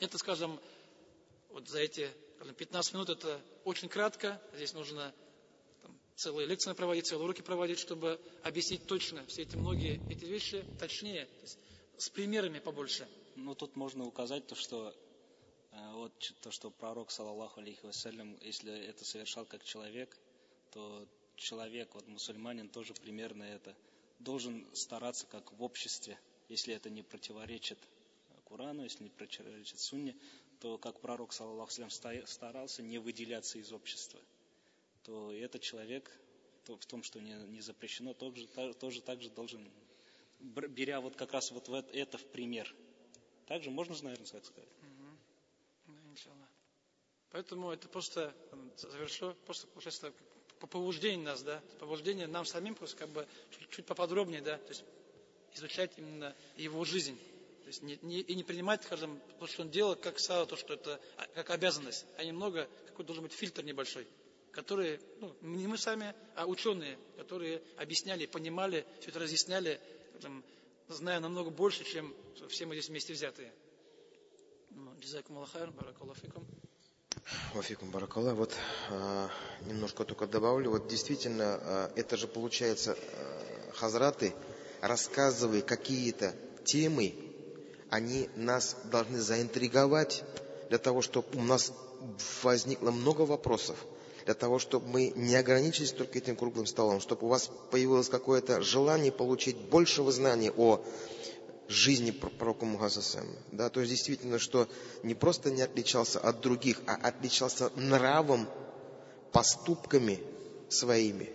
это, 0.00 0.16
скажем, 0.16 0.58
вот 1.50 1.68
за 1.68 1.80
эти 1.80 2.10
скажем, 2.36 2.54
15 2.54 2.94
минут 2.94 3.10
это 3.10 3.40
очень 3.64 3.88
кратко. 3.88 4.40
Здесь 4.54 4.72
нужно 4.72 5.12
там, 5.82 5.98
целые 6.16 6.46
лекции 6.46 6.72
проводить, 6.72 7.06
целые 7.06 7.24
уроки 7.24 7.42
проводить, 7.42 7.78
чтобы 7.78 8.20
объяснить 8.42 8.86
точно 8.86 9.26
все 9.26 9.42
эти 9.42 9.56
многие 9.56 10.00
эти 10.10 10.24
вещи, 10.24 10.64
точнее, 10.78 11.26
то 11.26 11.42
есть, 11.42 11.58
с 11.98 12.08
примерами 12.08 12.60
побольше. 12.60 13.08
Ну, 13.36 13.54
тут 13.54 13.76
можно 13.76 14.04
указать 14.06 14.46
то, 14.46 14.54
что 14.54 14.94
э, 15.72 15.92
вот 15.92 16.12
то, 16.40 16.50
что 16.50 16.70
пророк, 16.70 17.10
саллаллаху 17.10 17.60
алейхи 17.60 17.84
вассалям, 17.84 18.38
если 18.40 18.72
это 18.86 19.04
совершал 19.04 19.44
как 19.44 19.64
человек, 19.64 20.16
то 20.70 21.06
человек, 21.38 21.94
вот 21.94 22.06
мусульманин 22.08 22.68
тоже 22.68 22.94
примерно 22.94 23.44
это, 23.44 23.74
должен 24.18 24.66
стараться 24.74 25.26
как 25.26 25.52
в 25.52 25.62
обществе, 25.62 26.18
если 26.48 26.74
это 26.74 26.90
не 26.90 27.02
противоречит 27.02 27.78
Курану, 28.44 28.82
если 28.82 29.04
не 29.04 29.10
противоречит 29.10 29.78
Сунне, 29.78 30.16
то 30.60 30.78
как 30.78 31.00
пророк, 31.00 31.32
саллаху 31.32 31.70
старался 32.26 32.82
не 32.82 32.98
выделяться 32.98 33.58
из 33.58 33.72
общества, 33.72 34.20
то 35.04 35.32
этот 35.32 35.62
человек 35.62 36.10
то 36.64 36.76
в 36.76 36.84
том, 36.84 37.02
что 37.02 37.18
не, 37.18 37.32
не 37.46 37.62
запрещено, 37.62 38.12
тоже, 38.12 38.46
тоже 38.74 39.00
так 39.00 39.22
же 39.22 39.30
должен, 39.30 39.70
беря 40.38 41.00
вот 41.00 41.16
как 41.16 41.32
раз 41.32 41.50
вот 41.50 41.68
это 41.68 42.18
в 42.18 42.26
пример. 42.26 42.74
Также 43.46 43.70
можно, 43.70 43.94
наверное, 44.02 44.26
так 44.26 44.44
сказать. 44.44 44.68
Поэтому 47.30 47.70
это 47.70 47.88
просто 47.88 48.34
завершу, 48.76 49.34
просто 49.46 49.66
получается 49.68 50.12
по 50.60 50.66
побуждению 50.66 51.24
нас, 51.24 51.42
да, 51.42 51.62
побуждение 51.78 52.26
нам 52.26 52.44
самим 52.44 52.74
просто 52.74 52.96
как 52.96 53.08
бы 53.10 53.26
чуть, 53.50 53.70
чуть 53.70 53.86
поподробнее, 53.86 54.40
да, 54.40 54.58
то 54.58 54.68
есть 54.68 54.84
изучать 55.54 55.92
именно 55.96 56.34
его 56.56 56.84
жизнь. 56.84 57.18
То 57.62 57.68
есть 57.68 57.82
не, 57.82 57.98
не, 58.02 58.20
и 58.20 58.34
не 58.34 58.44
принимать, 58.44 58.82
скажем, 58.82 59.20
то, 59.38 59.46
что 59.46 59.62
он 59.62 59.70
делал, 59.70 59.94
как 59.94 60.18
сало, 60.18 60.46
то, 60.46 60.56
что 60.56 60.74
это 60.74 61.00
а, 61.16 61.26
как 61.34 61.50
обязанность, 61.50 62.06
а 62.16 62.24
немного, 62.24 62.68
какой 62.86 63.04
должен 63.04 63.24
быть 63.24 63.32
фильтр 63.32 63.62
небольшой, 63.62 64.06
который, 64.52 65.00
ну, 65.20 65.34
не 65.42 65.66
мы 65.66 65.76
сами, 65.76 66.14
а 66.34 66.46
ученые, 66.46 66.98
которые 67.16 67.62
объясняли, 67.76 68.26
понимали, 68.26 68.86
все 69.00 69.10
это 69.10 69.20
разъясняли, 69.20 69.80
скажем, 70.12 70.42
знаю 70.88 71.20
намного 71.20 71.50
больше, 71.50 71.84
чем 71.84 72.14
все 72.48 72.64
мы 72.66 72.74
здесь 72.74 72.88
вместе 72.88 73.12
взятые. 73.12 73.52
Ну, 74.70 74.94
Джазакум 75.00 75.36
Аллахайр, 75.36 75.70
баракаллафикум. 75.70 76.46
Вафикум 77.54 77.90
Баракалла. 77.90 78.32
Вот 78.34 78.54
э, 78.90 79.28
немножко 79.66 80.04
только 80.04 80.26
добавлю. 80.26 80.70
Вот 80.70 80.88
действительно, 80.88 81.60
э, 81.60 81.88
это 81.96 82.16
же 82.16 82.26
получается, 82.26 82.96
э, 82.96 83.72
хазраты, 83.74 84.34
рассказывая 84.80 85.60
какие-то 85.62 86.34
темы, 86.64 87.14
они 87.90 88.28
нас 88.36 88.76
должны 88.84 89.18
заинтриговать 89.20 90.24
для 90.68 90.78
того, 90.78 91.02
чтобы 91.02 91.26
у 91.34 91.42
нас 91.42 91.72
возникло 92.42 92.90
много 92.90 93.22
вопросов, 93.22 93.76
для 94.24 94.34
того, 94.34 94.58
чтобы 94.58 94.88
мы 94.88 95.12
не 95.16 95.36
ограничились 95.36 95.92
только 95.92 96.18
этим 96.18 96.36
круглым 96.36 96.66
столом, 96.66 97.00
чтобы 97.00 97.26
у 97.26 97.28
вас 97.30 97.50
появилось 97.70 98.08
какое-то 98.08 98.62
желание 98.62 99.12
получить 99.12 99.56
большего 99.56 100.12
знания 100.12 100.52
о 100.56 100.82
жизни 101.68 102.10
пророка 102.10 102.64
Мухазаса. 102.64 103.22
Да, 103.52 103.68
то 103.68 103.80
есть 103.80 103.92
действительно, 103.92 104.38
что 104.38 104.68
не 105.02 105.14
просто 105.14 105.50
не 105.50 105.62
отличался 105.62 106.18
от 106.18 106.40
других, 106.40 106.80
а 106.86 106.94
отличался 106.94 107.70
нравом, 107.76 108.48
поступками 109.32 110.20
своими. 110.68 111.30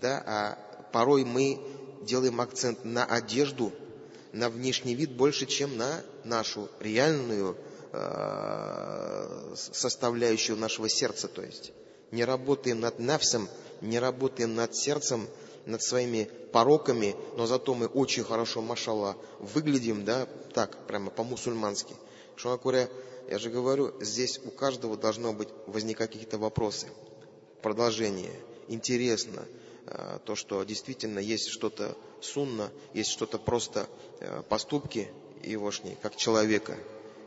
Да, 0.00 0.22
а 0.26 0.58
порой 0.92 1.24
мы 1.24 1.60
делаем 2.02 2.40
акцент 2.40 2.84
на 2.84 3.04
одежду, 3.04 3.72
на 4.32 4.50
внешний 4.50 4.94
вид 4.94 5.12
больше, 5.12 5.46
чем 5.46 5.76
на 5.76 6.02
нашу 6.24 6.68
реальную 6.80 7.56
э, 7.92 9.54
составляющую 9.56 10.56
нашего 10.56 10.88
сердца. 10.88 11.28
То 11.28 11.42
есть 11.42 11.72
не 12.10 12.24
работаем 12.24 12.80
над 12.80 12.98
навсом, 12.98 13.48
не 13.80 13.98
работаем 13.98 14.54
над 14.54 14.74
сердцем, 14.74 15.26
над 15.68 15.82
своими 15.82 16.24
пороками, 16.52 17.14
но 17.36 17.46
зато 17.46 17.74
мы 17.74 17.86
очень 17.86 18.24
хорошо, 18.24 18.62
машалла, 18.62 19.16
выглядим, 19.38 20.04
да, 20.04 20.26
так, 20.54 20.86
прямо 20.86 21.10
по-мусульмански. 21.10 21.94
Говоря, 22.42 22.88
я 23.30 23.38
же 23.38 23.50
говорю, 23.50 23.92
здесь 24.00 24.40
у 24.44 24.50
каждого 24.50 24.96
должно 24.96 25.34
быть 25.34 25.48
возникать 25.66 26.10
какие-то 26.12 26.38
вопросы, 26.38 26.88
продолжение, 27.62 28.32
интересно, 28.68 29.44
э, 29.86 30.18
то, 30.24 30.34
что 30.34 30.64
действительно 30.64 31.18
есть 31.18 31.48
что-то 31.48 31.94
сунна, 32.22 32.70
есть 32.94 33.10
что-то 33.10 33.38
просто 33.38 33.86
э, 34.20 34.42
поступки 34.48 35.10
егошние, 35.42 35.98
как 36.00 36.16
человека, 36.16 36.78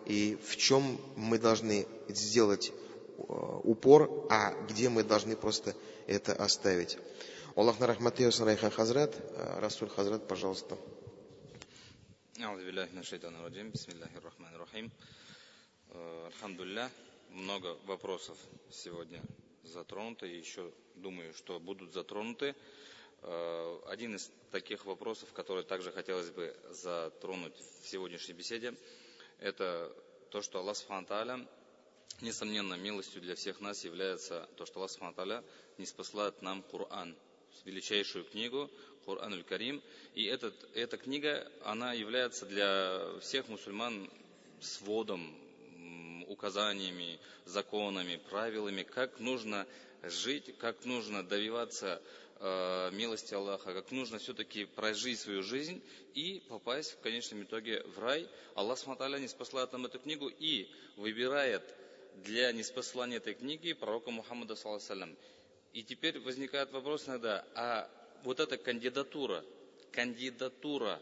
и 0.07 0.39
в 0.47 0.55
чем 0.57 0.99
мы 1.15 1.37
должны 1.37 1.85
сделать 2.07 2.71
э, 2.71 3.21
упор, 3.63 4.25
а 4.31 4.53
где 4.67 4.89
мы 4.89 5.03
должны 5.03 5.35
просто 5.35 5.75
это 6.07 6.33
оставить. 6.33 6.97
Аллахна 7.53 7.85
рахматы 7.85 8.23
olsun 8.23 8.45
Райхан 8.45 8.71
Хазрат. 8.71 9.13
Расуль 9.59 9.89
Хазрат, 9.89 10.25
пожалуйста. 10.25 10.77
Альхамдулилля. 15.93 16.89
Много 17.31 17.77
вопросов 17.87 18.37
сегодня 18.71 19.21
затронуто, 19.63 20.25
и 20.25 20.37
еще 20.37 20.71
думаю, 20.95 21.33
что 21.33 21.59
будут 21.59 21.93
затронуты. 21.93 22.55
Э, 23.21 23.79
один 23.87 24.15
из 24.15 24.31
таких 24.51 24.85
вопросов, 24.85 25.33
который 25.33 25.65
также 25.65 25.91
хотелось 25.91 26.29
бы 26.29 26.55
затронуть 26.69 27.57
в 27.83 27.87
сегодняшней 27.89 28.33
беседе, 28.33 28.73
это 29.39 29.93
то, 30.29 30.41
что 30.41 30.59
Аллах 30.59 30.77
Субхану 30.77 31.45
несомненно, 32.21 32.75
милостью 32.75 33.21
для 33.21 33.35
всех 33.35 33.59
нас 33.59 33.83
является 33.83 34.47
то, 34.55 34.65
что 34.65 34.79
Аллах 34.79 34.91
Субхану 34.91 35.43
не 35.77 35.85
спасает 35.85 36.41
нам 36.41 36.63
Коран, 36.63 37.13
величайшую 37.65 38.25
книгу, 38.25 38.69
Коран 39.05 39.33
Аль-Карим. 39.33 39.81
И 40.15 40.25
этот, 40.25 40.53
эта 40.75 40.97
книга, 40.97 41.49
она 41.63 41.93
является 41.93 42.45
для 42.45 43.01
всех 43.21 43.47
мусульман 43.47 44.09
сводом, 44.59 45.35
указаниями, 46.27 47.19
законами, 47.45 48.19
правилами, 48.29 48.83
как 48.83 49.19
нужно 49.19 49.67
жить, 50.03 50.55
как 50.57 50.85
нужно 50.85 51.23
добиваться 51.23 52.01
э, 52.39 52.89
милости 52.93 53.33
Аллаха, 53.33 53.73
как 53.73 53.91
нужно 53.91 54.17
все-таки 54.17 54.65
прожить 54.65 55.19
свою 55.19 55.43
жизнь 55.43 55.81
и 56.13 56.41
попасть 56.49 56.93
в 56.93 56.99
конечном 57.01 57.43
итоге 57.43 57.83
в 57.83 57.99
рай. 57.99 58.27
Аллах 58.55 58.79
Сматаля 58.79 59.17
не 59.17 59.27
спасает 59.27 59.71
нам 59.73 59.85
эту 59.85 59.99
книгу 59.99 60.29
и 60.29 60.69
выбирает 60.95 61.63
для 62.23 62.51
неспослания 62.51 63.17
этой 63.17 63.33
книги 63.33 63.73
пророка 63.73 64.11
Мухаммада, 64.11 64.55
саллаху 64.55 64.83
и 65.73 65.83
теперь 65.83 66.19
возникает 66.19 66.71
вопрос 66.71 67.07
иногда, 67.07 67.45
а 67.55 67.89
вот 68.23 68.39
эта 68.39 68.57
кандидатура, 68.57 69.43
кандидатура 69.91 70.99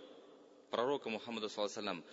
пророка 0.69 1.09
Мухаммада, 1.09 1.49
саллаху 1.49 2.03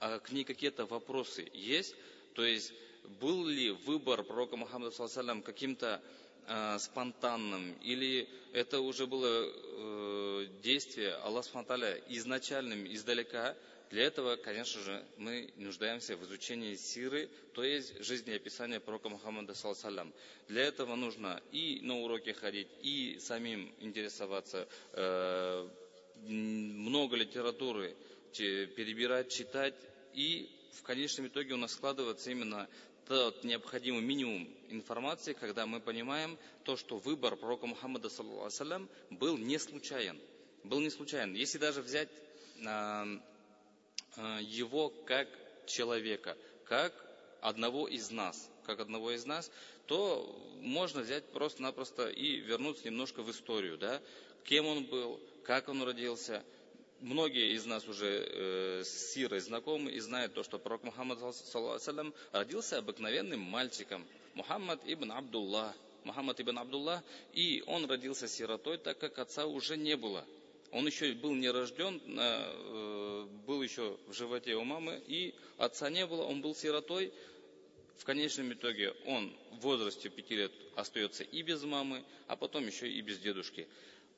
а 0.00 0.18
к 0.18 0.32
ней 0.32 0.44
какие-то 0.44 0.84
вопросы 0.86 1.48
есть? 1.52 1.94
То 2.34 2.44
есть 2.44 2.72
был 3.20 3.46
ли 3.46 3.70
выбор 3.70 4.22
пророка 4.24 4.56
Мухаммада, 4.56 4.90
саллаху 4.90 5.42
каким-то 5.42 6.02
э, 6.46 6.78
спонтанным, 6.78 7.74
или 7.82 8.28
это 8.52 8.80
уже 8.80 9.06
было 9.06 9.44
э, 9.44 10.46
действие 10.62 11.14
Аллаха 11.14 11.64
изначальным, 12.08 12.86
издалека, 12.86 13.56
для 13.92 14.04
этого, 14.04 14.36
конечно 14.36 14.80
же, 14.80 15.04
мы 15.18 15.52
нуждаемся 15.56 16.16
в 16.16 16.24
изучении 16.24 16.76
сиры, 16.76 17.28
то 17.52 17.62
есть 17.62 18.02
жизнеописания 18.02 18.80
пророка 18.80 19.10
Мухаммада, 19.10 19.54
саллаллаху 19.54 20.12
Для 20.48 20.62
этого 20.62 20.94
нужно 20.94 21.42
и 21.52 21.78
на 21.82 21.98
уроки 22.00 22.30
ходить, 22.30 22.68
и 22.80 23.18
самим 23.20 23.70
интересоваться, 23.80 24.66
э, 24.94 25.68
много 26.22 27.16
литературы 27.16 27.94
перебирать, 28.34 29.30
читать, 29.30 29.74
и 30.14 30.48
в 30.72 30.82
конечном 30.82 31.26
итоге 31.26 31.52
у 31.52 31.58
нас 31.58 31.72
складывается 31.72 32.30
именно 32.30 32.68
тот 33.06 33.44
необходимый 33.44 34.00
минимум 34.00 34.48
информации, 34.70 35.34
когда 35.34 35.66
мы 35.66 35.80
понимаем 35.80 36.38
то, 36.64 36.78
что 36.78 36.96
выбор 36.96 37.36
пророка 37.36 37.66
Мухаммада, 37.66 38.08
саллаллаху 38.08 38.88
был 39.10 39.36
не 39.36 39.58
случайен. 39.58 40.18
Был 40.64 40.80
не 40.80 40.88
случайен. 40.88 41.34
Если 41.34 41.58
даже 41.58 41.82
взять 41.82 42.08
Э, 42.64 43.18
его 44.16 44.90
как 45.06 45.28
человека, 45.66 46.36
как 46.64 46.92
одного 47.40 47.88
из 47.88 48.10
нас, 48.10 48.50
как 48.64 48.80
одного 48.80 49.10
из 49.10 49.26
нас, 49.26 49.50
то 49.86 50.38
можно 50.60 51.02
взять 51.02 51.24
просто-напросто 51.32 52.08
и 52.08 52.36
вернуться 52.36 52.86
немножко 52.86 53.22
в 53.22 53.30
историю, 53.30 53.78
да, 53.78 54.00
кем 54.44 54.66
он 54.66 54.84
был, 54.84 55.20
как 55.44 55.68
он 55.68 55.82
родился. 55.82 56.42
Многие 57.00 57.54
из 57.54 57.66
нас 57.66 57.88
уже 57.88 58.06
э, 58.06 58.82
с 58.84 59.12
Сирой 59.12 59.40
знакомы 59.40 59.90
и 59.90 59.98
знают 59.98 60.34
то, 60.34 60.44
что 60.44 60.60
пророк 60.60 60.84
Мухаммад 60.84 61.18
саллаллаху 61.34 62.14
родился 62.30 62.78
обыкновенным 62.78 63.40
мальчиком. 63.40 64.06
Мухаммад 64.34 64.80
ибн 64.86 65.10
Абдуллах. 65.10 65.74
Мухаммад 66.04 66.40
ибн 66.40 66.58
Абдуллах, 66.58 67.02
и 67.32 67.64
он 67.66 67.86
родился 67.86 68.28
сиротой, 68.28 68.78
так 68.78 68.98
как 68.98 69.18
отца 69.18 69.46
уже 69.46 69.76
не 69.76 69.96
было. 69.96 70.24
Он 70.72 70.86
еще 70.86 71.12
был 71.12 71.34
не 71.34 71.50
рожден, 71.50 72.00
э, 72.06 73.26
был 73.46 73.62
еще 73.62 73.98
в 74.08 74.14
животе 74.14 74.54
у 74.56 74.64
мамы, 74.64 75.02
и 75.06 75.34
отца 75.58 75.90
не 75.90 76.06
было, 76.06 76.22
он 76.22 76.40
был 76.40 76.54
сиротой. 76.54 77.12
В 77.98 78.04
конечном 78.04 78.52
итоге 78.54 78.92
он 79.06 79.36
в 79.52 79.60
возрасте 79.60 80.08
пяти 80.08 80.34
лет 80.34 80.52
остается 80.74 81.24
и 81.24 81.42
без 81.42 81.62
мамы, 81.62 82.02
а 82.26 82.36
потом 82.36 82.66
еще 82.66 82.88
и 82.88 83.02
без 83.02 83.18
дедушки. 83.18 83.68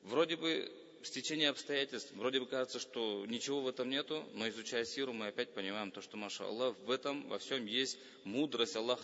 Вроде 0.03 0.37
бы 0.37 0.71
стечение 1.03 1.49
обстоятельств, 1.49 2.11
вроде 2.15 2.39
бы 2.39 2.45
кажется, 2.45 2.79
что 2.79 3.25
ничего 3.27 3.61
в 3.61 3.67
этом 3.67 3.89
нету, 3.89 4.23
но 4.33 4.47
изучая 4.47 4.85
сиру, 4.85 5.11
мы 5.11 5.27
опять 5.27 5.53
понимаем 5.53 5.91
то, 5.91 6.01
что, 6.01 6.15
маша 6.15 6.45
Аллах, 6.45 6.75
в 6.85 6.89
этом 6.89 7.27
во 7.27 7.37
всем 7.37 7.65
есть 7.65 7.99
мудрость 8.23 8.77
Аллаха 8.77 9.03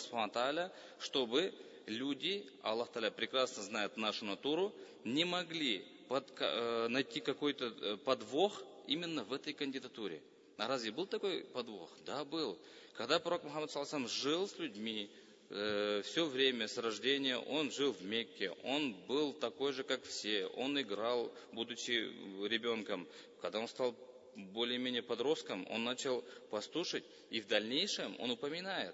чтобы 0.99 1.53
люди, 1.87 2.45
Аллах 2.61 2.91
Таля 2.91 3.11
прекрасно 3.11 3.63
знает 3.63 3.97
нашу 3.97 4.25
натуру, 4.25 4.73
не 5.03 5.25
могли 5.25 5.83
под, 6.07 6.31
э, 6.39 6.87
найти 6.89 7.19
какой-то 7.19 7.65
э, 7.67 7.97
подвох 7.97 8.63
именно 8.87 9.23
в 9.23 9.33
этой 9.33 9.53
кандидатуре. 9.53 10.21
А 10.57 10.67
разве 10.67 10.91
был 10.91 11.07
такой 11.07 11.43
подвох? 11.45 11.89
Да, 12.05 12.23
был. 12.25 12.57
Когда 12.95 13.19
пророк 13.19 13.43
Мухаммад 13.43 13.71
Саласам 13.71 14.07
жил 14.07 14.47
с 14.47 14.57
людьми, 14.59 15.09
э, 15.49 16.01
все 16.03 16.25
время 16.25 16.67
с 16.67 16.77
рождения 16.77 17.37
он 17.37 17.71
жил 17.71 17.93
в 17.93 18.03
Мекке, 18.03 18.51
он 18.63 18.93
был 19.07 19.33
такой 19.33 19.73
же, 19.73 19.83
как 19.83 20.03
все, 20.03 20.47
он 20.47 20.79
играл, 20.79 21.31
будучи 21.51 22.11
ребенком. 22.45 23.07
Когда 23.41 23.59
он 23.59 23.67
стал 23.67 23.95
более-менее 24.35 25.01
подростком, 25.01 25.67
он 25.69 25.83
начал 25.83 26.23
пастушить, 26.49 27.03
и 27.29 27.41
в 27.41 27.47
дальнейшем 27.47 28.15
он 28.19 28.31
упоминает, 28.31 28.93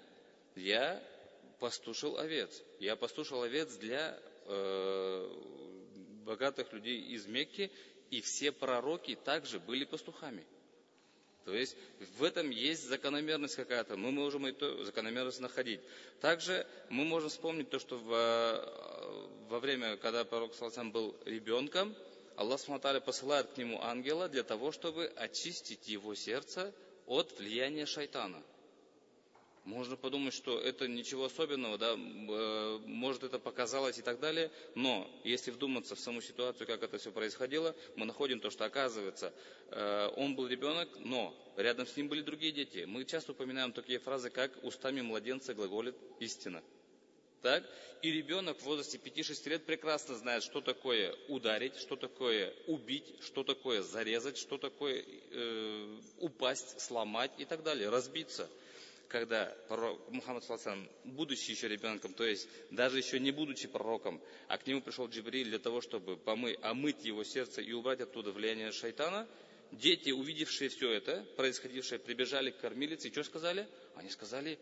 я 0.56 1.02
пастушил 1.58 2.18
овец, 2.18 2.62
я 2.78 2.96
пастушил 2.96 3.42
овец 3.42 3.74
для 3.76 4.18
э, 4.46 5.30
богатых 6.24 6.72
людей 6.72 7.00
из 7.00 7.26
Мекки, 7.26 7.70
и 8.10 8.20
все 8.20 8.52
пророки 8.52 9.16
также 9.24 9.58
были 9.60 9.84
пастухами. 9.84 10.44
То 11.44 11.54
есть 11.54 11.76
в 12.18 12.24
этом 12.24 12.50
есть 12.50 12.86
закономерность 12.86 13.56
какая-то. 13.56 13.96
Мы 13.96 14.10
можем 14.10 14.44
эту 14.44 14.84
закономерность 14.84 15.40
находить. 15.40 15.80
Также 16.20 16.66
мы 16.90 17.04
можем 17.04 17.30
вспомнить 17.30 17.70
то, 17.70 17.78
что 17.78 17.96
во, 17.96 19.48
во 19.48 19.58
время, 19.58 19.96
когда 19.96 20.24
пророк 20.24 20.54
Саласам 20.54 20.92
был 20.92 21.16
ребенком, 21.24 21.94
Аллах 22.36 22.60
Субтитры 22.60 23.00
посылает 23.00 23.48
к 23.48 23.56
нему 23.56 23.80
ангела 23.82 24.28
для 24.28 24.42
того, 24.42 24.72
чтобы 24.72 25.06
очистить 25.16 25.88
его 25.88 26.14
сердце 26.14 26.72
от 27.06 27.32
влияния 27.38 27.86
шайтана. 27.86 28.42
Можно 29.68 29.96
подумать, 29.96 30.32
что 30.32 30.58
это 30.58 30.88
ничего 30.88 31.26
особенного, 31.26 31.76
да, 31.76 31.92
э, 31.92 32.78
может 32.86 33.22
это 33.22 33.38
показалось 33.38 33.98
и 33.98 34.02
так 34.02 34.18
далее, 34.18 34.50
но 34.74 35.06
если 35.24 35.50
вдуматься 35.50 35.94
в 35.94 36.00
саму 36.00 36.22
ситуацию, 36.22 36.66
как 36.66 36.82
это 36.82 36.96
все 36.96 37.12
происходило, 37.12 37.76
мы 37.94 38.06
находим 38.06 38.40
то, 38.40 38.48
что 38.48 38.64
оказывается, 38.64 39.30
э, 39.70 40.08
он 40.16 40.36
был 40.36 40.46
ребенок, 40.46 40.88
но 41.00 41.36
рядом 41.58 41.86
с 41.86 41.94
ним 41.98 42.08
были 42.08 42.22
другие 42.22 42.50
дети. 42.50 42.86
Мы 42.88 43.04
часто 43.04 43.32
упоминаем 43.32 43.72
такие 43.72 43.98
фразы, 43.98 44.30
как 44.30 44.52
«устами 44.64 45.02
младенца 45.02 45.52
глаголит 45.52 45.96
истина». 46.18 46.62
Так? 47.42 47.62
И 48.00 48.10
ребенок 48.10 48.58
в 48.58 48.64
возрасте 48.64 48.96
5-6 48.96 49.50
лет 49.50 49.66
прекрасно 49.66 50.14
знает, 50.14 50.44
что 50.44 50.62
такое 50.62 51.14
ударить, 51.28 51.76
что 51.76 51.94
такое 51.96 52.54
убить, 52.68 53.16
что 53.20 53.44
такое 53.44 53.82
зарезать, 53.82 54.38
что 54.38 54.56
такое 54.56 55.04
э, 55.30 55.98
упасть, 56.20 56.80
сломать 56.80 57.32
и 57.36 57.44
так 57.44 57.62
далее, 57.62 57.90
разбиться– 57.90 58.48
когда 59.08 59.46
пророк 59.68 60.08
Мухаммад, 60.10 60.44
будучи 61.04 61.50
еще 61.50 61.68
ребенком, 61.68 62.12
то 62.14 62.24
есть 62.24 62.48
даже 62.70 62.98
еще 62.98 63.18
не 63.18 63.30
будучи 63.30 63.66
пророком, 63.66 64.20
а 64.48 64.58
к 64.58 64.66
нему 64.66 64.82
пришел 64.82 65.08
Джибриль 65.08 65.48
для 65.48 65.58
того, 65.58 65.80
чтобы 65.80 66.16
помыть, 66.16 66.58
омыть 66.62 67.04
его 67.04 67.24
сердце 67.24 67.62
и 67.62 67.72
убрать 67.72 68.00
оттуда 68.00 68.32
влияние 68.32 68.70
шайтана, 68.70 69.26
дети, 69.72 70.10
увидевшие 70.10 70.68
все 70.68 70.92
это, 70.92 71.24
происходившее, 71.36 71.98
прибежали 71.98 72.50
к 72.50 72.58
кормилице 72.58 73.08
и 73.08 73.12
что 73.12 73.24
сказали? 73.24 73.66
Они 73.96 74.10
сказали, 74.10 74.58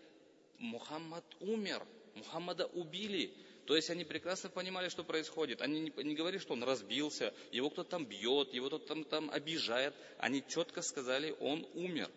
Мухаммад 0.58 1.24
умер, 1.40 1.82
Мухаммада 2.14 2.66
убили. 2.66 3.32
То 3.66 3.74
есть 3.74 3.90
они 3.90 4.04
прекрасно 4.04 4.48
понимали, 4.48 4.88
что 4.88 5.02
происходит. 5.02 5.60
Они 5.60 5.80
не, 5.80 6.04
не 6.04 6.14
говорили, 6.14 6.40
что 6.40 6.52
он 6.52 6.62
разбился, 6.62 7.34
его 7.50 7.68
кто-то 7.68 7.90
там 7.90 8.06
бьет, 8.06 8.54
его 8.54 8.68
кто-то 8.68 8.86
там, 8.86 9.04
там 9.04 9.30
обижает. 9.30 9.92
Они 10.18 10.42
четко 10.48 10.82
сказали, 10.82 11.34
он 11.40 11.66
умер. 11.74 12.08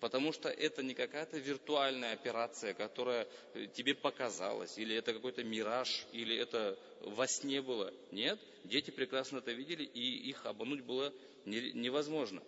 Потому 0.00 0.32
что 0.32 0.48
это 0.48 0.82
не 0.82 0.94
какая-то 0.94 1.38
виртуальная 1.38 2.12
операция, 2.12 2.72
которая 2.72 3.26
э, 3.54 3.66
тебе 3.66 3.94
показалась, 3.94 4.78
или 4.78 4.94
это 4.94 5.12
какой-то 5.12 5.42
мираж, 5.42 6.06
или 6.12 6.36
это 6.36 6.78
во 7.02 7.26
сне 7.26 7.60
было. 7.60 7.92
Нет, 8.12 8.38
дети 8.64 8.90
прекрасно 8.90 9.38
это 9.38 9.52
видели, 9.52 9.84
и 9.84 10.28
их 10.28 10.46
обмануть 10.46 10.82
было 10.82 11.12
невозможно. 11.44 12.42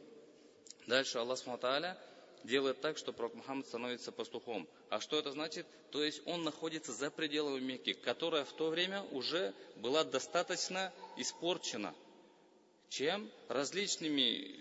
Дальше 0.86 1.18
Аллах 1.18 1.38
Субтитры 1.38 1.96
делает 2.44 2.80
так, 2.80 2.98
что 2.98 3.12
пророк 3.12 3.34
Мухаммад 3.34 3.66
становится 3.66 4.12
пастухом. 4.12 4.68
А 4.88 5.00
что 5.00 5.18
это 5.18 5.32
значит? 5.32 5.66
То 5.90 6.02
есть 6.02 6.22
он 6.26 6.44
находится 6.44 6.92
за 6.92 7.10
пределами 7.10 7.60
Мекки, 7.60 7.92
которая 7.92 8.44
в 8.44 8.52
то 8.52 8.70
время 8.70 9.02
уже 9.10 9.54
была 9.76 10.04
достаточно 10.04 10.92
испорчена. 11.16 11.94
Чем? 12.88 13.30
Различными 13.48 14.56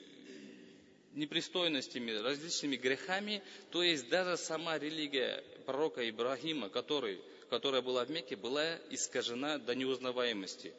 непристойностями, 1.19 2.11
различными 2.11 2.75
грехами, 2.75 3.43
то 3.71 3.83
есть 3.83 4.09
даже 4.09 4.37
сама 4.37 4.79
религия 4.79 5.43
пророка 5.65 6.07
Ибрагима, 6.09 6.69
который, 6.69 7.21
которая 7.49 7.81
была 7.81 8.05
в 8.05 8.09
Мекке, 8.09 8.35
была 8.35 8.77
искажена 8.89 9.57
до 9.59 9.75
неузнаваемости. 9.75 10.73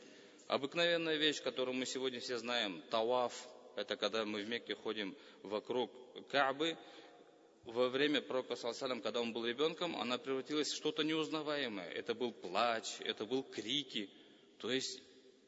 Обыкновенная 0.49 1.16
вещь, 1.16 1.43
которую 1.43 1.76
мы 1.76 1.86
сегодня 1.86 2.18
все 2.18 2.38
знаем, 2.38 2.82
таваф, 2.91 3.32
это 3.76 3.97
когда 3.97 4.24
мы 4.24 4.43
в 4.43 4.49
Мекке 4.49 4.74
ходим 4.74 5.14
вокруг 5.43 5.93
Каабы, 6.30 6.76
во 7.64 7.88
время 7.88 8.20
пророка 8.20 8.57
Салсалам, 8.57 9.01
когда 9.01 9.20
он 9.20 9.32
был 9.32 9.47
ребенком, 9.47 9.97
она 9.97 10.18
превратилась 10.18 10.72
в 10.72 10.76
что-то 10.76 11.03
неузнаваемое. 11.05 11.88
Это 11.91 12.14
был 12.14 12.32
плач, 12.32 12.86
это 13.01 13.26
был 13.26 13.43
крики. 13.43 14.09
То 14.59 14.72
есть 14.72 15.01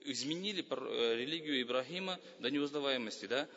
изменили 0.04 0.64
э, 0.68 1.16
религию 1.16 1.62
Ибрагима 1.62 2.18
до 2.38 2.50
неузнаваемости, 2.50 3.26
да? 3.26 3.48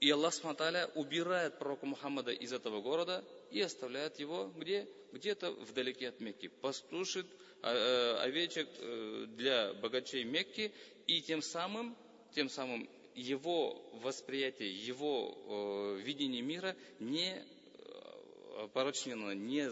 И 0.00 0.10
Аллах 0.10 0.32
Субтитры 0.32 0.88
убирает 0.94 1.58
пророка 1.58 1.84
Мухаммада 1.86 2.30
из 2.30 2.52
этого 2.52 2.80
города 2.80 3.24
и 3.50 3.60
оставляет 3.60 4.20
его 4.20 4.52
где? 4.56 4.86
Где-то 5.12 5.50
вдалеке 5.50 6.08
от 6.08 6.20
Мекки. 6.20 6.48
Пастушит 6.48 7.26
а, 7.62 7.72
э, 7.72 8.24
овечек 8.24 8.68
э, 8.78 9.26
для 9.30 9.72
богачей 9.74 10.22
Мекки 10.22 10.72
и 11.08 11.20
тем 11.20 11.42
самым, 11.42 11.96
тем 12.32 12.48
самым 12.48 12.88
его 13.16 13.82
восприятие, 13.94 14.72
его 14.72 15.96
э, 15.96 16.00
видение 16.02 16.42
мира 16.42 16.76
не 17.00 17.34
порочнено, 18.72 19.32
не, 19.36 19.68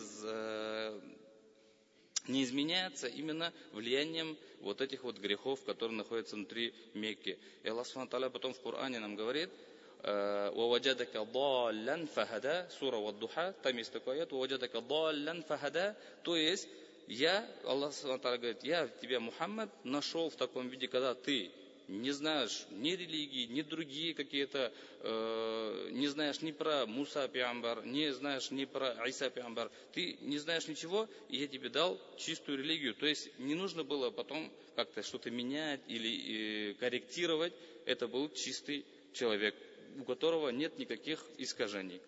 не 2.29 2.45
изменяется 2.45 3.09
именно 3.09 3.53
влиянием 3.72 4.37
вот 4.61 4.81
этих 4.81 5.03
вот 5.03 5.18
грехов, 5.18 5.64
которые 5.64 5.97
находятся 5.97 6.37
внутри 6.37 6.72
Мекки. 6.95 7.39
И 7.62 7.68
Аллах 7.68 7.87
Субтитры 7.87 8.31
потом 8.31 8.55
в 8.55 8.61
Коране 8.61 8.99
нам 8.99 9.14
говорит– 9.14 9.51
ووجدك 10.05 11.17
ضالا 11.17 12.05
فهدا 12.05 12.69
сура 12.80 12.97
Ваддуха, 12.97 13.53
там 13.61 13.78
есть 13.78 13.93
такой 13.93 14.15
аят, 14.15 14.34
ووجدك 14.34 14.76
ضالا 14.78 15.41
فهدا, 15.41 15.95
то 16.24 16.36
есть 16.36 16.67
я, 17.07 17.45
Аллах 17.65 17.93
говорит, 18.03 18.63
я 18.63 18.88
тебя, 18.88 19.19
Мухаммад, 19.19 19.69
нашел 19.84 20.30
в 20.30 20.36
таком 20.36 20.69
виде, 20.69 20.88
когда 20.88 21.13
ты 21.13 21.51
не 21.88 22.11
знаешь 22.11 22.65
ни 22.72 22.91
религии, 22.91 23.47
ни 23.47 23.61
другие 23.61 24.13
какие-то, 24.13 24.72
э, 25.01 25.89
не 25.91 26.07
знаешь 26.07 26.41
ни 26.41 26.51
про 26.51 26.86
Муса 26.86 27.28
Пиамбар, 27.28 27.86
не 27.86 28.13
знаешь 28.13 28.49
ни 28.49 28.63
про 28.63 28.91
Айса 29.01 29.30
Пиамбар, 29.30 29.69
ты 29.93 30.17
не 30.22 30.38
знаешь 30.38 30.67
ничего, 30.67 31.09
и 31.28 31.38
я 31.38 31.47
тебе 31.47 31.69
дал 31.69 31.99
чистую 32.17 32.59
религию. 32.59 32.95
То 32.95 33.05
есть 33.05 33.38
не 33.39 33.55
нужно 33.55 33.84
было 33.84 34.09
потом 34.09 34.49
как-то 34.78 35.03
что-то 35.03 35.30
менять 35.30 35.82
или 35.88 36.72
э, 36.72 36.74
корректировать, 36.76 37.53
это 37.86 38.07
был 38.07 38.30
чистый 38.30 38.86
человек 39.13 39.53
у 39.99 40.05
которого 40.05 40.51
нет 40.51 40.78
никаких 40.78 41.24
искажений. 41.38 42.01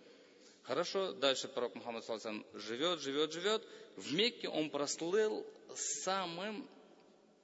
Хорошо, 0.63 1.13
дальше 1.13 1.49
пророк 1.49 1.75
Мухаммад 1.75 2.05
Саласам 2.05 2.45
живет, 2.53 3.01
живет, 3.01 3.33
живет. 3.33 3.63
В 3.97 4.13
Мекке 4.13 4.49
он 4.49 4.69
прослыл 4.69 5.47
самым 5.75 6.69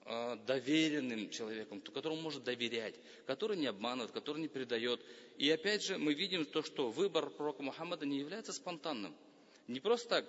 э, 0.05 0.37
доверенным 0.47 1.31
человеком, 1.31 1.81
которому 1.81 2.21
может 2.21 2.45
доверять, 2.45 2.95
который 3.27 3.57
не 3.57 3.67
обманывает, 3.67 4.13
который 4.13 4.43
не 4.43 4.49
предает. 4.49 5.01
И 5.39 5.51
опять 5.51 5.83
же 5.83 5.97
мы 5.97 6.13
видим 6.13 6.45
то, 6.45 6.63
что 6.63 6.91
выбор 6.91 7.31
пророка 7.31 7.63
Мухаммада 7.63 8.05
не 8.05 8.19
является 8.19 8.53
спонтанным. 8.53 9.15
Не 9.69 9.81
просто 9.81 10.09
так, 10.09 10.27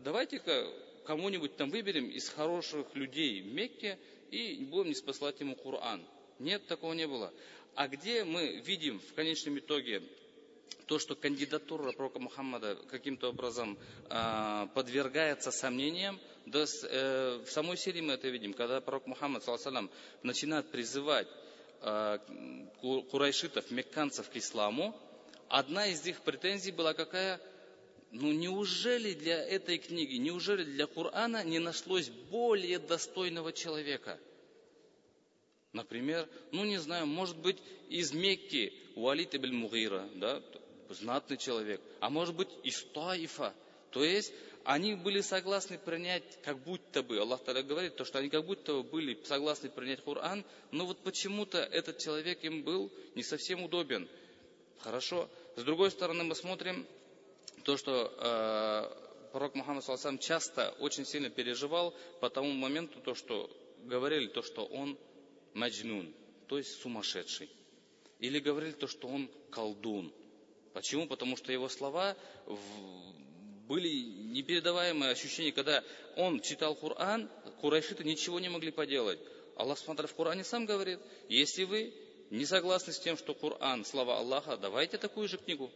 давайте-ка 0.00 0.70
кому-нибудь 1.06 1.56
там 1.56 1.70
выберем 1.70 2.10
из 2.10 2.28
хороших 2.28 2.94
людей 2.94 3.40
в 3.40 3.46
Мекке 3.46 3.98
и 4.30 4.64
будем 4.64 4.88
не 4.88 4.94
спаслать 4.94 5.40
ему 5.40 5.56
Коран. 5.56 6.04
Нет, 6.38 6.66
такого 6.66 6.92
не 6.92 7.06
было. 7.06 7.32
А 7.76 7.88
где 7.88 8.22
мы 8.22 8.60
видим 8.64 9.00
в 9.00 9.14
конечном 9.14 9.58
итоге 9.58 10.00
то, 10.86 11.00
что 11.00 11.16
кандидатура 11.16 11.90
пророка 11.90 12.20
Мухаммада 12.20 12.76
каким-то 12.88 13.30
образом 13.30 13.76
э, 14.08 14.66
подвергается 14.74 15.50
сомнениям, 15.50 16.20
да, 16.46 16.64
э, 16.64 17.42
в 17.44 17.50
самой 17.50 17.76
Сирии 17.76 18.00
мы 18.00 18.12
это 18.12 18.28
видим, 18.28 18.52
когда 18.52 18.80
пророк 18.80 19.08
Мухаммад 19.08 19.42
саллаллаху 19.42 19.90
начинает 20.22 20.70
призывать 20.70 21.26
э, 21.80 22.18
курайшитов, 23.10 23.68
мекканцев 23.72 24.30
к 24.30 24.36
исламу, 24.36 24.96
одна 25.48 25.88
из 25.88 26.06
их 26.06 26.20
претензий 26.20 26.70
была 26.70 26.94
какая? 26.94 27.40
Ну 28.12 28.30
неужели 28.30 29.14
для 29.14 29.42
этой 29.42 29.78
книги, 29.78 30.14
неужели 30.14 30.62
для 30.62 30.86
Корана 30.86 31.42
не 31.42 31.58
нашлось 31.58 32.08
более 32.08 32.78
достойного 32.78 33.52
человека– 33.52 34.20
Например, 35.74 36.28
ну 36.52 36.64
не 36.64 36.78
знаю, 36.78 37.06
может 37.06 37.36
быть 37.36 37.58
из 37.90 38.12
Мекки 38.12 38.72
Уалид 38.94 39.34
ибн 39.34 39.54
Мугира, 39.56 40.08
да, 40.14 40.40
знатный 40.88 41.36
человек, 41.36 41.80
а 41.98 42.10
может 42.10 42.36
быть 42.36 42.48
из 42.62 42.82
Таифа. 42.94 43.52
То 43.90 44.04
есть 44.04 44.32
они 44.62 44.94
были 44.94 45.20
согласны 45.20 45.76
принять, 45.76 46.22
как 46.42 46.58
будто 46.62 47.02
бы, 47.02 47.18
Аллах 47.18 47.42
тогда 47.42 47.62
говорит, 47.62 47.96
то, 47.96 48.04
что 48.04 48.20
они 48.20 48.28
как 48.28 48.46
будто 48.46 48.72
бы 48.72 48.82
были 48.84 49.18
согласны 49.24 49.68
принять 49.68 50.02
Коран, 50.04 50.44
но 50.70 50.86
вот 50.86 50.98
почему-то 50.98 51.58
этот 51.58 51.98
человек 51.98 52.44
им 52.44 52.62
был 52.62 52.92
не 53.16 53.24
совсем 53.24 53.64
удобен. 53.64 54.08
Хорошо. 54.78 55.28
С 55.56 55.64
другой 55.64 55.90
стороны, 55.90 56.22
мы 56.22 56.36
смотрим 56.36 56.86
то, 57.64 57.76
что 57.76 58.14
э, 58.16 59.30
пророк 59.32 59.56
Мухаммад 59.56 59.84
Саласам 59.84 60.18
часто 60.18 60.72
очень 60.78 61.04
сильно 61.04 61.30
переживал 61.30 61.94
по 62.20 62.30
тому 62.30 62.52
моменту, 62.52 63.00
то, 63.00 63.16
что 63.16 63.50
говорили, 63.84 64.28
то, 64.28 64.42
что 64.42 64.64
он 64.64 64.96
маджнун, 65.54 66.12
то 66.48 66.58
есть 66.58 66.80
сумасшедший. 66.82 67.48
Или 68.18 68.38
говорили 68.38 68.72
то, 68.72 68.86
что 68.86 69.08
он 69.08 69.30
колдун. 69.50 70.12
Почему? 70.72 71.06
Потому 71.06 71.36
что 71.36 71.52
его 71.52 71.68
слова 71.68 72.16
были 73.66 73.88
непередаваемые 73.88 75.12
ощущения, 75.12 75.52
когда 75.52 75.82
он 76.16 76.40
читал 76.40 76.74
Коран, 76.74 77.30
курайшиты 77.60 78.04
ничего 78.04 78.40
не 78.40 78.48
могли 78.48 78.70
поделать. 78.70 79.18
Аллах 79.56 79.78
смотрит 79.78 80.10
в 80.10 80.14
Коране 80.14 80.44
сам 80.44 80.66
говорит, 80.66 80.98
если 81.28 81.64
вы 81.64 81.94
не 82.30 82.44
согласны 82.44 82.92
с 82.92 82.98
тем, 82.98 83.16
что 83.16 83.34
Коран, 83.34 83.84
слова 83.84 84.18
Аллаха, 84.18 84.56
давайте 84.56 84.98
такую 84.98 85.28
же 85.28 85.38
книгу. 85.38 85.70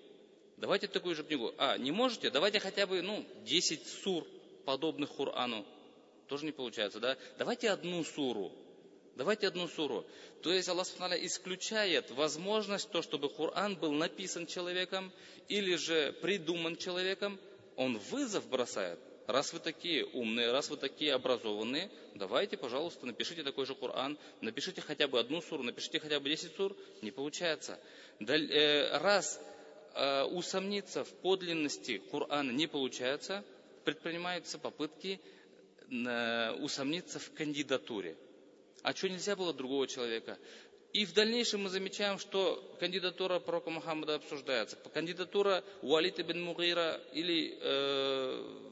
Давайте 0.56 0.88
такую 0.88 1.14
же 1.14 1.22
книгу. 1.22 1.54
А, 1.56 1.78
не 1.78 1.92
можете? 1.92 2.30
Давайте 2.30 2.58
хотя 2.58 2.86
бы, 2.86 3.00
ну, 3.00 3.24
10 3.44 3.86
сур, 3.86 4.26
подобных 4.64 5.14
Корану. 5.14 5.64
Тоже 6.26 6.44
не 6.44 6.52
получается, 6.52 6.98
да? 6.98 7.16
Давайте 7.38 7.70
одну 7.70 8.02
суру 8.04 8.52
Давайте 9.18 9.48
одну 9.48 9.66
суру. 9.66 10.06
То 10.42 10.52
есть 10.52 10.68
Аллах 10.68 10.86
исключает 10.86 12.08
возможность 12.12 12.88
то, 12.92 13.02
чтобы 13.02 13.28
Коран 13.28 13.74
был 13.74 13.90
написан 13.90 14.46
человеком 14.46 15.12
или 15.48 15.74
же 15.74 16.12
придуман 16.22 16.76
человеком. 16.76 17.36
Он 17.74 17.98
вызов 17.98 18.48
бросает. 18.48 19.00
Раз 19.26 19.52
вы 19.52 19.58
такие 19.58 20.06
умные, 20.06 20.52
раз 20.52 20.70
вы 20.70 20.76
такие 20.76 21.14
образованные, 21.14 21.90
давайте, 22.14 22.56
пожалуйста, 22.56 23.06
напишите 23.06 23.42
такой 23.42 23.66
же 23.66 23.74
Коран, 23.74 24.16
напишите 24.40 24.80
хотя 24.80 25.08
бы 25.08 25.18
одну 25.18 25.42
суру, 25.42 25.64
напишите 25.64 25.98
хотя 25.98 26.20
бы 26.20 26.28
10 26.28 26.54
сур. 26.54 26.76
Не 27.02 27.10
получается. 27.10 27.80
Э, 28.20 28.98
раз 28.98 29.40
э, 29.94 30.22
усомниться 30.26 31.02
в 31.02 31.12
подлинности 31.14 32.00
Корана 32.12 32.52
не 32.52 32.68
получается, 32.68 33.44
предпринимаются 33.84 34.60
попытки 34.60 35.20
э, 35.90 36.52
усомниться 36.60 37.18
в 37.18 37.32
кандидатуре. 37.34 38.16
А 38.82 38.94
что 38.94 39.08
нельзя 39.08 39.36
было 39.36 39.52
другого 39.52 39.86
человека? 39.86 40.38
И 40.92 41.04
в 41.04 41.12
дальнейшем 41.12 41.64
мы 41.64 41.68
замечаем, 41.68 42.18
что 42.18 42.76
кандидатура 42.80 43.38
пророка 43.40 43.70
Мухаммада 43.70 44.14
обсуждается. 44.14 44.76
Кандидатура 44.94 45.62
Уалита 45.82 46.22
ибн 46.22 46.40
Мугира 46.42 47.00
или 47.12 47.58
э, 47.60 48.68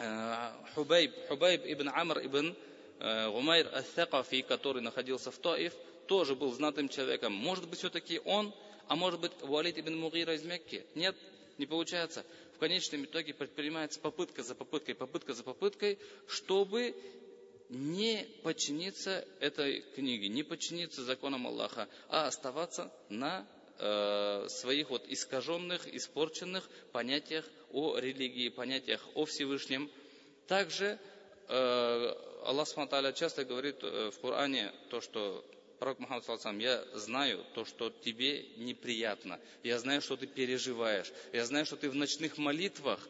э, 0.00 0.50
Хубайб, 0.74 1.12
Хубайб 1.28 1.62
ибн 1.64 1.90
Амр 1.90 2.18
ибн 2.26 2.56
э, 2.98 3.30
Гумайр 3.30 3.68
Ас-Сакафи, 3.72 4.42
который 4.42 4.82
находился 4.82 5.30
в 5.30 5.38
Таиф, 5.38 5.72
тоже 6.08 6.34
был 6.34 6.52
знатым 6.52 6.88
человеком. 6.88 7.32
Может 7.32 7.68
быть, 7.68 7.78
все-таки 7.78 8.20
он, 8.24 8.52
а 8.88 8.96
может 8.96 9.20
быть, 9.20 9.32
Уалид 9.42 9.78
ибн 9.78 9.96
Мугира 9.96 10.34
из 10.34 10.42
Мекки? 10.42 10.84
Нет, 10.96 11.14
не 11.58 11.66
получается. 11.66 12.24
В 12.56 12.58
конечном 12.58 13.04
итоге 13.04 13.32
предпринимается 13.32 14.00
попытка 14.00 14.42
за 14.42 14.56
попыткой, 14.56 14.96
попытка 14.96 15.34
за 15.34 15.44
попыткой, 15.44 15.98
чтобы 16.26 16.96
не 17.72 18.26
подчиниться 18.42 19.26
этой 19.40 19.80
книге, 19.94 20.28
не 20.28 20.42
подчиниться 20.42 21.02
законам 21.02 21.46
Аллаха, 21.46 21.88
а 22.08 22.26
оставаться 22.26 22.92
на 23.08 23.46
э, 23.78 24.46
своих 24.48 24.90
вот 24.90 25.06
искаженных, 25.08 25.86
испорченных 25.88 26.68
понятиях 26.92 27.46
о 27.72 27.98
религии, 27.98 28.50
понятиях 28.50 29.00
о 29.14 29.24
Всевышнем. 29.24 29.90
Также 30.46 30.98
э, 31.48 32.14
Аллах 32.44 32.68
Субтитры 32.68 33.12
часто 33.14 33.46
говорит 33.46 33.76
э, 33.82 34.10
в 34.10 34.20
Коране 34.20 34.70
то, 34.90 35.00
что 35.00 35.42
пророк 35.78 35.98
Мухаммад 35.98 36.26
Саласам, 36.26 36.58
я 36.58 36.84
знаю 36.92 37.42
то, 37.54 37.64
что 37.64 37.88
тебе 37.88 38.44
неприятно, 38.58 39.40
я 39.62 39.78
знаю, 39.78 40.02
что 40.02 40.18
ты 40.18 40.26
переживаешь, 40.26 41.10
я 41.32 41.46
знаю, 41.46 41.64
что 41.64 41.76
ты 41.76 41.88
в 41.88 41.94
ночных 41.94 42.36
молитвах 42.36 43.00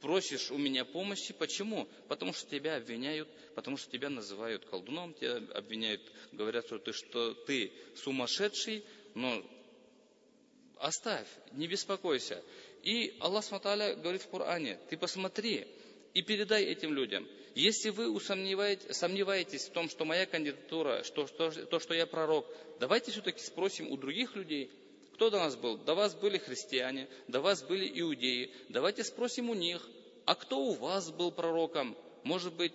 просишь 0.00 0.50
у 0.50 0.58
меня 0.58 0.84
помощи. 0.84 1.32
Почему? 1.32 1.88
Потому 2.08 2.32
что 2.32 2.48
тебя 2.48 2.76
обвиняют, 2.76 3.28
потому 3.54 3.76
что 3.76 3.90
тебя 3.90 4.10
называют 4.10 4.64
колдуном, 4.64 5.14
тебя 5.14 5.36
обвиняют, 5.54 6.00
говорят, 6.32 6.66
что 6.66 6.78
ты, 6.78 6.92
что 6.92 7.34
ты 7.34 7.72
сумасшедший, 7.96 8.84
но 9.14 9.44
оставь, 10.78 11.28
не 11.52 11.66
беспокойся. 11.66 12.42
И 12.82 13.14
Аллах 13.20 13.44
Сматаля 13.44 13.94
говорит 13.94 14.22
в 14.22 14.28
Коране, 14.28 14.78
ты 14.88 14.96
посмотри 14.96 15.66
и 16.14 16.22
передай 16.22 16.64
этим 16.64 16.94
людям. 16.94 17.28
Если 17.54 17.90
вы 17.90 18.08
усомневаетесь, 18.10 18.96
сомневаетесь 18.96 19.66
в 19.66 19.72
том, 19.72 19.88
что 19.90 20.04
моя 20.04 20.24
кандидатура, 20.24 21.02
что, 21.04 21.26
что, 21.26 21.50
то, 21.50 21.80
что 21.80 21.94
я 21.94 22.06
пророк, 22.06 22.46
давайте 22.78 23.10
все-таки 23.10 23.40
спросим 23.40 23.90
у 23.90 23.96
других 23.96 24.36
людей, 24.36 24.70
кто 25.20 25.28
до 25.28 25.38
нас 25.38 25.54
был? 25.54 25.76
До 25.76 25.94
вас 25.94 26.14
были 26.14 26.38
христиане, 26.38 27.06
до 27.28 27.42
вас 27.42 27.62
были 27.62 27.86
иудеи. 28.00 28.50
Давайте 28.70 29.04
спросим 29.04 29.50
у 29.50 29.54
них, 29.54 29.86
а 30.24 30.34
кто 30.34 30.60
у 30.60 30.72
вас 30.72 31.10
был 31.10 31.30
пророком? 31.30 31.94
Может 32.22 32.54
быть, 32.54 32.72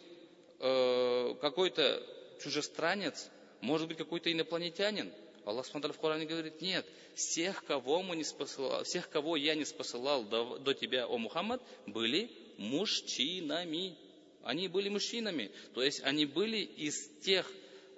э, 0.60 1.34
какой-то 1.42 2.04
чужестранец? 2.44 3.32
Может 3.62 3.88
быть, 3.88 3.98
какой-то 3.98 4.32
инопланетянин? 4.32 5.12
Аллах 5.44 5.66
Субтитры 5.66 5.94
в 5.94 5.98
Коране 5.98 6.28
говорит, 6.28 6.62
нет, 6.62 6.86
всех, 7.16 7.66
кого, 7.66 8.04
мы 8.04 8.16
не 8.16 8.24
спосылал, 8.24 8.84
всех, 8.84 9.10
кого 9.10 9.36
я 9.38 9.56
не 9.56 9.66
спосылал 9.66 10.24
до, 10.24 10.60
до 10.60 10.76
тебя, 10.76 11.08
о 11.08 11.18
Мухаммад, 11.18 11.64
были 11.88 12.30
мужчинами. 12.60 13.98
Они 14.44 14.68
были 14.68 14.90
мужчинами. 14.90 15.50
То 15.74 15.82
есть 15.82 16.04
они 16.04 16.28
были 16.28 16.58
из 16.58 17.10
тех 17.24 17.52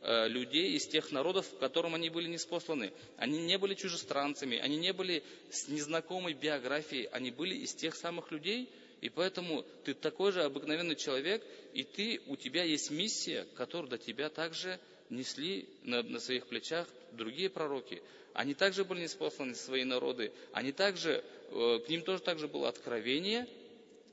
людей 0.04 0.74
из 0.74 0.88
тех 0.88 1.12
народов, 1.12 1.50
к 1.50 1.60
которым 1.60 1.95
они 1.95 2.10
были 2.10 2.28
неспосланы. 2.28 2.93
Они 3.18 3.39
не 3.39 3.58
были 3.58 3.74
чужестранцами, 3.74 4.58
они 4.58 4.78
не 4.78 4.93
были 4.93 5.24
с 5.50 5.68
незнакомой 5.68 6.34
биографией, 6.34 7.06
они 7.08 7.32
были 7.32 7.56
из 7.56 7.74
тех 7.74 7.95
самых 7.95 8.32
людей, 8.32 8.70
и 9.02 9.10
поэтому 9.10 9.66
ты 9.84 9.93
такой 9.93 10.32
же 10.32 10.43
обыкновенный 10.43 10.95
человек, 10.95 11.43
и 11.74 11.84
ты, 11.84 12.22
у 12.28 12.36
тебя 12.36 12.64
есть 12.64 12.89
миссия, 12.89 13.45
которую 13.56 13.89
до 13.89 13.98
тебя 13.98 14.30
также 14.30 14.80
несли 15.10 15.68
на, 15.84 16.04
на 16.04 16.20
своих 16.20 16.48
плечах 16.48 16.88
другие 17.12 17.50
пророки. 17.50 18.02
Они 18.34 18.54
также 18.54 18.86
были 18.86 19.02
неспосланы 19.04 19.56
свои 19.56 19.84
народы, 19.84 20.32
они 20.52 20.72
также, 20.72 21.24
э, 21.50 21.80
к 21.86 21.89
ним 21.89 22.02
тоже 22.02 22.22
также 22.22 22.48
было 22.48 22.70
откровение, 22.70 23.48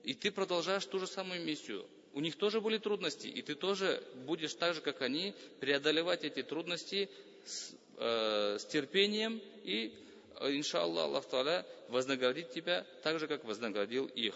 и 0.03 0.14
ты 0.14 0.30
продолжаешь 0.30 0.85
ту 0.87 0.99
же 0.99 1.07
самую 1.07 1.45
миссию 1.45 1.87
у 2.14 2.20
них 2.20 2.36
тоже 2.36 2.60
были 2.60 2.78
трудности, 2.78 3.26
и 3.26 3.42
ты 3.42 3.54
тоже 3.54 4.02
будешь 4.26 4.54
так 4.54 4.74
же, 4.74 4.80
как 4.80 5.02
они, 5.02 5.34
преодолевать 5.60 6.24
эти 6.24 6.42
трудности 6.42 7.10
с, 7.44 7.72
э, 7.98 8.58
с 8.58 8.64
терпением, 8.66 9.40
и, 9.64 9.92
э, 10.40 10.56
иншаллах, 10.56 11.04
Аллах 11.04 11.24
Та'аля 11.30 11.66
вознаградит 11.88 12.52
тебя 12.52 12.86
так 13.02 13.18
же, 13.18 13.26
как 13.26 13.44
вознаградил 13.44 14.06
их. 14.06 14.34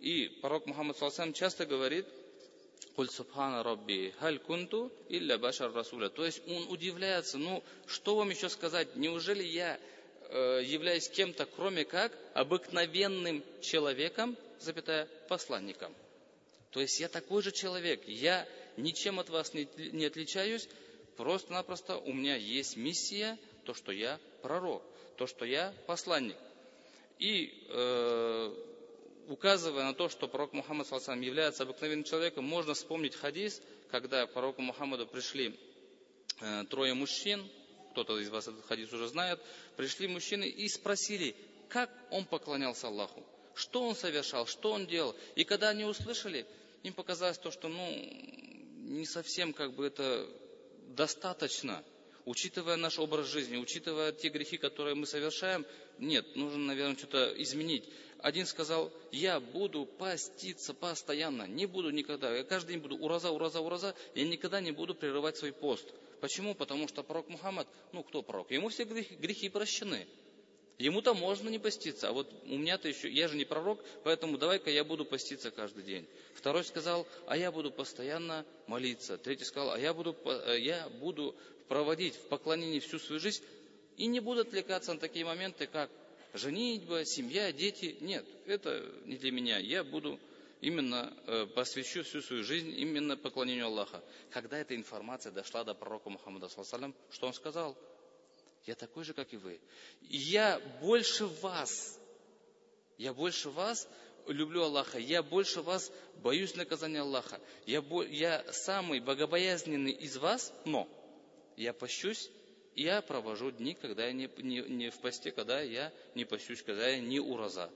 И 0.00 0.38
пророк 0.42 0.66
Мухаммад 0.66 0.98
Саласам 0.98 1.32
часто 1.32 1.64
говорит, 1.64 2.06
Куль 2.94 3.10
субхана 3.10 3.64
рабби, 3.64 4.14
халь 4.20 4.38
кунту 4.38 4.92
илля 5.08 5.36
башар 5.36 5.72
расуля. 5.72 6.10
То 6.10 6.24
есть 6.24 6.42
он 6.46 6.68
удивляется, 6.68 7.38
ну 7.38 7.64
что 7.86 8.14
вам 8.14 8.30
еще 8.30 8.48
сказать, 8.48 8.94
неужели 8.94 9.42
я 9.42 9.80
э, 10.28 10.62
являюсь 10.64 11.08
кем-то, 11.08 11.46
кроме 11.46 11.84
как 11.84 12.12
обыкновенным 12.34 13.42
человеком, 13.60 14.36
запятая, 14.60 15.08
посланником. 15.28 15.92
То 16.74 16.80
есть 16.80 16.98
я 16.98 17.08
такой 17.08 17.40
же 17.40 17.52
человек, 17.52 18.02
я 18.08 18.48
ничем 18.76 19.20
от 19.20 19.30
вас 19.30 19.54
не, 19.54 19.68
не 19.92 20.06
отличаюсь, 20.06 20.68
просто-напросто 21.16 21.98
у 21.98 22.12
меня 22.12 22.34
есть 22.34 22.76
миссия, 22.76 23.38
то, 23.64 23.74
что 23.74 23.92
я 23.92 24.18
пророк, 24.42 24.82
то, 25.16 25.28
что 25.28 25.44
я 25.44 25.72
посланник. 25.86 26.36
И 27.20 27.64
э, 27.68 28.54
указывая 29.28 29.84
на 29.84 29.94
то, 29.94 30.08
что 30.08 30.26
пророк 30.26 30.52
Мухаммад 30.52 30.88
Саласам 30.88 31.20
является 31.20 31.62
обыкновенным 31.62 32.02
человеком, 32.02 32.44
можно 32.44 32.74
вспомнить 32.74 33.14
хадис, 33.14 33.62
когда 33.92 34.26
к 34.26 34.32
пророку 34.32 34.60
Мухаммаду 34.60 35.06
пришли 35.06 35.56
э, 36.40 36.64
трое 36.70 36.92
мужчин, 36.94 37.48
кто-то 37.92 38.18
из 38.18 38.30
вас 38.30 38.48
этот 38.48 38.66
хадис 38.66 38.92
уже 38.92 39.06
знает, 39.06 39.40
пришли 39.76 40.08
мужчины 40.08 40.48
и 40.48 40.68
спросили, 40.68 41.36
как 41.68 41.88
он 42.10 42.24
поклонялся 42.24 42.88
Аллаху, 42.88 43.22
что 43.54 43.86
он 43.86 43.94
совершал, 43.94 44.48
что 44.48 44.72
он 44.72 44.88
делал. 44.88 45.14
И 45.36 45.44
когда 45.44 45.68
они 45.68 45.84
услышали, 45.84 46.44
им 46.84 46.92
показалось 46.92 47.38
то, 47.38 47.50
что 47.50 47.68
ну, 47.68 47.84
не 48.84 49.06
совсем 49.06 49.52
как 49.52 49.72
бы 49.72 49.86
это 49.86 50.28
достаточно, 50.88 51.82
учитывая 52.26 52.76
наш 52.76 52.98
образ 52.98 53.26
жизни, 53.26 53.56
учитывая 53.56 54.12
те 54.12 54.28
грехи, 54.28 54.58
которые 54.58 54.94
мы 54.94 55.06
совершаем, 55.06 55.66
нет, 55.98 56.36
нужно, 56.36 56.58
наверное, 56.58 56.96
что-то 56.96 57.32
изменить. 57.42 57.88
Один 58.18 58.46
сказал, 58.46 58.92
я 59.12 59.40
буду 59.40 59.86
поститься 59.86 60.74
постоянно, 60.74 61.46
не 61.46 61.66
буду 61.66 61.90
никогда, 61.90 62.34
я 62.36 62.44
каждый 62.44 62.72
день 62.72 62.80
буду 62.80 62.96
ураза, 62.96 63.30
ураза, 63.30 63.60
ураза, 63.60 63.94
я 64.14 64.26
никогда 64.26 64.60
не 64.60 64.72
буду 64.72 64.94
прерывать 64.94 65.36
свой 65.36 65.52
пост. 65.52 65.86
Почему? 66.20 66.54
Потому 66.54 66.86
что 66.88 67.02
пророк 67.02 67.28
Мухаммад, 67.28 67.66
ну 67.92 68.02
кто 68.02 68.22
пророк? 68.22 68.50
Ему 68.50 68.68
все 68.68 68.84
грехи, 68.84 69.14
грехи 69.16 69.48
прощены. 69.48 70.06
Ему-то 70.78 71.14
можно 71.14 71.48
не 71.48 71.60
поститься, 71.60 72.08
а 72.08 72.12
вот 72.12 72.28
у 72.44 72.58
меня-то 72.58 72.88
еще, 72.88 73.08
я 73.08 73.28
же 73.28 73.36
не 73.36 73.44
пророк, 73.44 73.80
поэтому 74.02 74.38
давай-ка 74.38 74.70
я 74.70 74.82
буду 74.82 75.04
поститься 75.04 75.52
каждый 75.52 75.84
день. 75.84 76.06
Второй 76.34 76.64
сказал, 76.64 77.06
а 77.26 77.36
я 77.36 77.52
буду 77.52 77.70
постоянно 77.70 78.44
молиться. 78.66 79.16
Третий 79.16 79.44
сказал, 79.44 79.72
а 79.72 79.78
я 79.78 79.94
буду, 79.94 80.16
э, 80.24 80.58
я 80.58 80.88
буду 81.00 81.36
проводить 81.68 82.14
в 82.16 82.28
поклонении 82.28 82.80
всю 82.80 82.98
свою 82.98 83.20
жизнь 83.20 83.44
и 83.96 84.06
не 84.06 84.18
буду 84.18 84.40
отвлекаться 84.40 84.92
на 84.92 84.98
такие 84.98 85.24
моменты, 85.24 85.68
как 85.68 85.90
женитьба, 86.32 87.04
семья, 87.04 87.52
дети. 87.52 87.96
Нет, 88.00 88.26
это 88.46 88.84
не 89.04 89.16
для 89.16 89.30
меня. 89.30 89.58
Я 89.58 89.84
буду 89.84 90.18
именно 90.60 91.12
э, 91.26 91.46
посвящу 91.54 92.02
всю 92.02 92.20
свою 92.20 92.42
жизнь 92.42 92.74
именно 92.76 93.16
поклонению 93.16 93.66
Аллаха. 93.66 94.02
Когда 94.30 94.58
эта 94.58 94.74
информация 94.74 95.30
дошла 95.30 95.62
до 95.62 95.74
пророка 95.74 96.10
Мухаммада, 96.10 96.48
что 96.48 97.26
он 97.26 97.32
сказал? 97.32 97.76
Я 98.66 98.74
такой 98.74 99.04
же, 99.04 99.12
как 99.12 99.32
и 99.32 99.36
вы. 99.36 99.60
И 100.02 100.16
я 100.16 100.58
больше 100.80 101.26
вас, 101.26 102.00
я 102.96 103.12
больше 103.12 103.50
вас 103.50 103.88
люблю 104.26 104.62
Аллаха, 104.62 104.98
я 104.98 105.22
больше 105.22 105.60
вас 105.60 105.92
боюсь 106.22 106.54
наказания 106.54 107.00
Аллаха. 107.00 107.40
Я, 107.66 107.84
я 108.08 108.52
самый 108.52 109.00
богобоязненный 109.00 109.92
из 109.92 110.16
вас, 110.16 110.52
но 110.64 110.88
я 111.56 111.74
пощусь, 111.74 112.30
я 112.74 113.02
провожу 113.02 113.50
дни, 113.50 113.74
когда 113.74 114.06
я 114.06 114.12
не, 114.12 114.30
не, 114.38 114.62
не 114.62 114.90
в 114.90 114.98
посте, 114.98 115.30
когда 115.30 115.60
я 115.60 115.92
не 116.14 116.24
пощусь, 116.24 116.62
когда 116.62 116.88
я 116.88 117.00
не 117.00 117.20
ураза. 117.20 117.70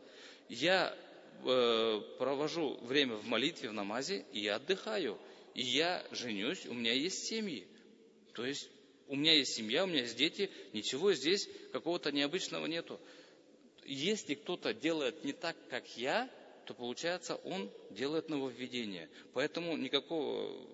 Я 0.49 0.97
э, 1.45 2.01
провожу 2.18 2.78
время 2.78 3.16
в 3.16 3.26
молитве, 3.26 3.68
в 3.68 3.74
намазе, 3.74 4.24
и 4.32 4.41
я 4.41 4.57
отдыхаю. 4.57 5.18
и 5.55 5.62
я 5.62 6.03
женюсь, 6.12 6.66
у 6.66 6.72
меня 6.72 6.93
есть 6.93 7.26
семьи. 7.26 7.68
То 8.32 8.47
есть 8.47 8.70
у 9.09 9.16
меня 9.16 9.34
есть 9.34 9.54
семья, 9.54 9.84
у 9.84 9.86
меня 9.86 10.02
есть 10.02 10.16
дети, 10.16 10.50
ничего 10.72 11.12
здесь 11.12 11.48
какого-то 11.72 12.12
необычного 12.12 12.66
нету. 12.66 13.00
Если 13.84 14.34
кто-то 14.34 14.74
делает 14.74 15.24
не 15.24 15.32
так, 15.32 15.56
как 15.70 15.96
я, 15.96 16.30
то 16.66 16.74
получается 16.74 17.36
он 17.36 17.70
делает 17.90 18.28
нововведение. 18.28 19.09
Поэтому 19.32 19.76
никакого, 19.76 20.66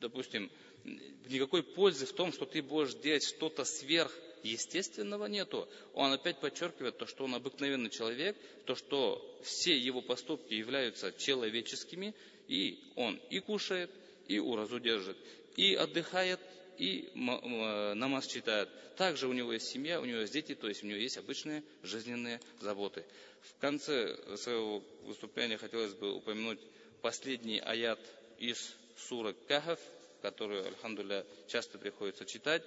допустим, 0.00 0.50
никакой 0.84 1.62
пользы 1.62 2.06
в 2.06 2.12
том, 2.12 2.32
что 2.32 2.46
ты 2.46 2.62
будешь 2.62 2.94
делать 2.94 3.24
что-то 3.24 3.64
сверх 3.64 4.16
естественного 4.42 5.26
нету. 5.26 5.68
Он 5.94 6.12
опять 6.12 6.38
подчеркивает 6.38 6.98
то, 6.98 7.06
что 7.06 7.24
он 7.24 7.34
обыкновенный 7.34 7.90
человек, 7.90 8.36
то, 8.64 8.74
что 8.74 9.38
все 9.42 9.76
его 9.76 10.00
поступки 10.00 10.54
являются 10.54 11.12
человеческими, 11.12 12.14
и 12.48 12.78
он 12.96 13.20
и 13.30 13.40
кушает, 13.40 13.90
и 14.28 14.38
уразу 14.38 14.78
держит, 14.78 15.16
и 15.56 15.74
отдыхает, 15.74 16.40
и 16.80 17.10
намаз 17.14 18.26
читает. 18.26 18.70
Также 18.96 19.28
у 19.28 19.34
него 19.34 19.52
есть 19.52 19.68
семья, 19.68 20.00
у 20.00 20.06
него 20.06 20.20
есть 20.20 20.32
дети, 20.32 20.54
то 20.54 20.66
есть 20.66 20.82
у 20.82 20.86
него 20.86 20.98
есть 20.98 21.18
обычные 21.18 21.62
жизненные 21.82 22.40
заботы. 22.58 23.04
В 23.42 23.60
конце 23.60 24.16
своего 24.38 24.82
выступления 25.04 25.58
хотелось 25.58 25.92
бы 25.92 26.14
упомянуть 26.14 26.58
последний 27.02 27.58
аят 27.58 28.00
из 28.38 28.74
суры 28.96 29.34
Кахав, 29.46 29.78
которую, 30.22 30.66
альхамдуля, 30.66 31.26
часто 31.48 31.76
приходится 31.78 32.24
читать. 32.24 32.62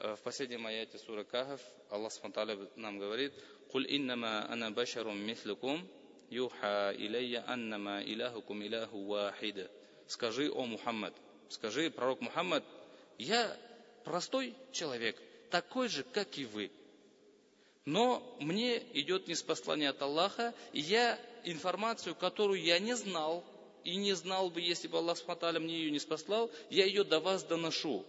В 0.00 0.18
последнем 0.24 0.66
аяте 0.66 0.98
суры 0.98 1.24
Кахав 1.24 1.60
Аллах 1.90 2.12
Субтитры 2.12 2.70
нам 2.76 2.98
говорит, 2.98 3.34
«Куль 3.70 3.86
иннама 3.86 4.50
ана 4.50 4.70
башарум 4.70 5.18
мислюкум, 5.18 5.86
юха 6.30 6.94
илейя 6.96 7.44
аннама 7.46 8.00
илахукум 8.02 8.62
илаху 8.62 9.04
вахида». 9.04 9.70
Скажи, 10.08 10.50
о 10.50 10.64
Мухаммад, 10.64 11.14
скажи, 11.48 11.90
пророк 11.90 12.20
Мухаммад, 12.20 12.64
я 13.18 13.56
простой 14.04 14.54
человек, 14.72 15.16
такой 15.50 15.88
же, 15.88 16.02
как 16.02 16.38
и 16.38 16.44
вы. 16.44 16.70
Но 17.84 18.36
мне 18.40 18.82
идет 18.94 19.26
неспослание 19.28 19.90
от 19.90 20.00
Аллаха, 20.02 20.54
и 20.72 20.80
я 20.80 21.18
информацию, 21.44 22.14
которую 22.14 22.62
я 22.62 22.78
не 22.78 22.94
знал, 22.94 23.44
и 23.84 23.96
не 23.96 24.12
знал 24.12 24.50
бы, 24.50 24.60
если 24.60 24.86
бы 24.86 24.98
Аллах 24.98 25.18
Субтитры 25.18 25.58
мне 25.58 25.78
ее 25.78 25.90
не 25.90 25.98
спаслал, 25.98 26.50
я 26.70 26.84
ее 26.84 27.02
до 27.02 27.18
вас 27.18 27.42
доношу. 27.42 28.04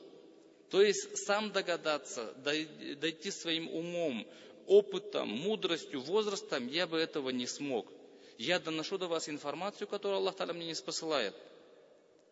То 0.69 0.81
есть 0.81 1.17
сам 1.25 1.51
догадаться, 1.51 2.33
дойти 2.35 3.31
своим 3.31 3.69
умом, 3.69 4.27
опытом, 4.67 5.29
мудростью, 5.29 6.01
возрастом, 6.01 6.67
я 6.67 6.87
бы 6.87 6.97
этого 6.97 7.29
не 7.29 7.47
смог. 7.47 7.87
Я 8.37 8.59
доношу 8.59 8.97
до 8.97 9.07
вас 9.07 9.29
информацию, 9.29 9.87
которую 9.87 10.17
Аллах 10.17 10.35
Таля 10.35 10.53
мне 10.53 10.67
не 10.67 10.75
спосылает. 10.75 11.35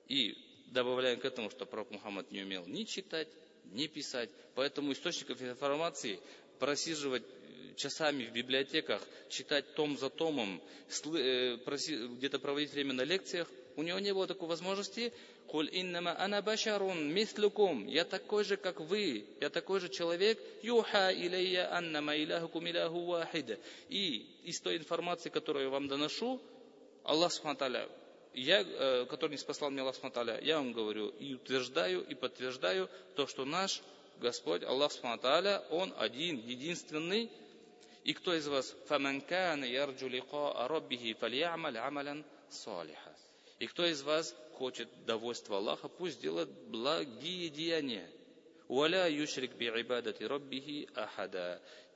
И 0.08 0.38
добавляем 0.72 1.20
к 1.20 1.26
этому, 1.26 1.50
что 1.50 1.66
пророк 1.66 1.92
Мухаммад 1.92 2.32
не 2.32 2.42
умел 2.42 2.66
ни 2.66 2.84
читать, 2.84 3.28
ни 3.66 3.88
писать. 3.88 4.30
Поэтому 4.56 4.92
источников 4.92 5.42
информации 5.42 6.20
просиживать 6.60 7.24
часами 7.76 8.26
в 8.26 8.34
библиотеках, 8.34 9.02
читать 9.30 9.74
том 9.76 9.98
за 9.98 10.10
томом, 10.10 10.62
э, 11.06 11.58
где-то 11.58 12.40
проводить 12.40 12.72
время 12.72 12.94
на 12.94 13.04
лекциях, 13.04 13.48
у 13.76 13.84
него 13.84 14.00
не 14.00 14.14
было 14.14 14.28
такой 14.28 14.48
возможности. 14.50 15.14
Куль 15.48 15.70
иннама 15.72 16.18
ана 16.18 16.42
башарун 16.42 17.14
мислюкум. 17.14 17.88
Я 17.88 18.06
такой 18.06 18.44
же, 18.44 18.58
как 18.58 18.80
вы. 18.80 19.26
Я 19.40 19.50
такой 19.50 19.80
же 19.80 19.90
человек. 19.90 20.40
Юха 20.62 21.12
илейя 21.12 21.76
аннама 21.76 22.16
иляхукум 22.16 22.68
иляху 22.68 23.06
вахида. 23.06 23.58
И 23.90 24.28
из 24.44 24.60
той 24.62 24.78
информации, 24.78 25.30
которую 25.30 25.66
я 25.66 25.70
вам 25.70 25.88
доношу, 25.88 26.42
Аллах 27.04 27.32
Субхану 27.32 27.90
я, 28.34 28.62
э, 28.62 29.06
который 29.10 29.32
не 29.32 29.38
спасал 29.38 29.70
меня 29.70 29.84
Аллах 29.84 29.96
Субтитры, 29.96 30.40
я 30.44 30.58
вам 30.58 30.74
говорю 30.74 31.10
и 31.10 31.34
утверждаю, 31.34 32.06
и 32.08 32.16
подтверждаю 32.16 32.90
то, 33.16 33.28
что 33.28 33.46
наш 33.46 33.82
Господь 34.20 34.64
Аллах 34.64 34.92
Субтитры, 34.92 35.62
Он 35.70 35.94
один, 35.98 36.38
единственный. 36.38 37.30
И 38.04 38.14
кто 38.14 38.34
из 38.34 38.48
вас. 38.48 38.76
И 43.60 43.68
кто 43.68 43.86
из 43.86 44.02
вас 44.02 44.36
хочет 44.54 44.90
довольства 45.06 45.58
Аллаха, 45.58 45.88
пусть 45.88 46.20
делает 46.22 46.50
благие 46.70 47.50
деяния. 47.50 48.10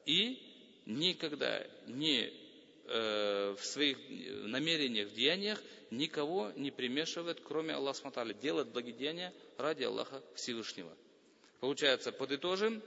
И 0.05 0.39
никогда 0.85 1.65
не 1.87 2.31
э, 2.87 3.55
в 3.57 3.65
своих 3.65 3.97
намерениях, 4.47 5.09
в 5.09 5.13
деяниях 5.13 5.61
никого 5.97 6.51
не 6.55 6.71
примешивает, 6.71 7.39
кроме 7.41 7.73
Аллаха 7.73 7.99
Сматаля. 7.99 8.33
Делает 8.33 8.69
благодеяния 8.69 9.33
ради 9.57 9.83
Аллаха 9.83 10.21
Всевышнего. 10.35 10.91
Получается, 11.59 12.11
подытожим, 12.11 12.81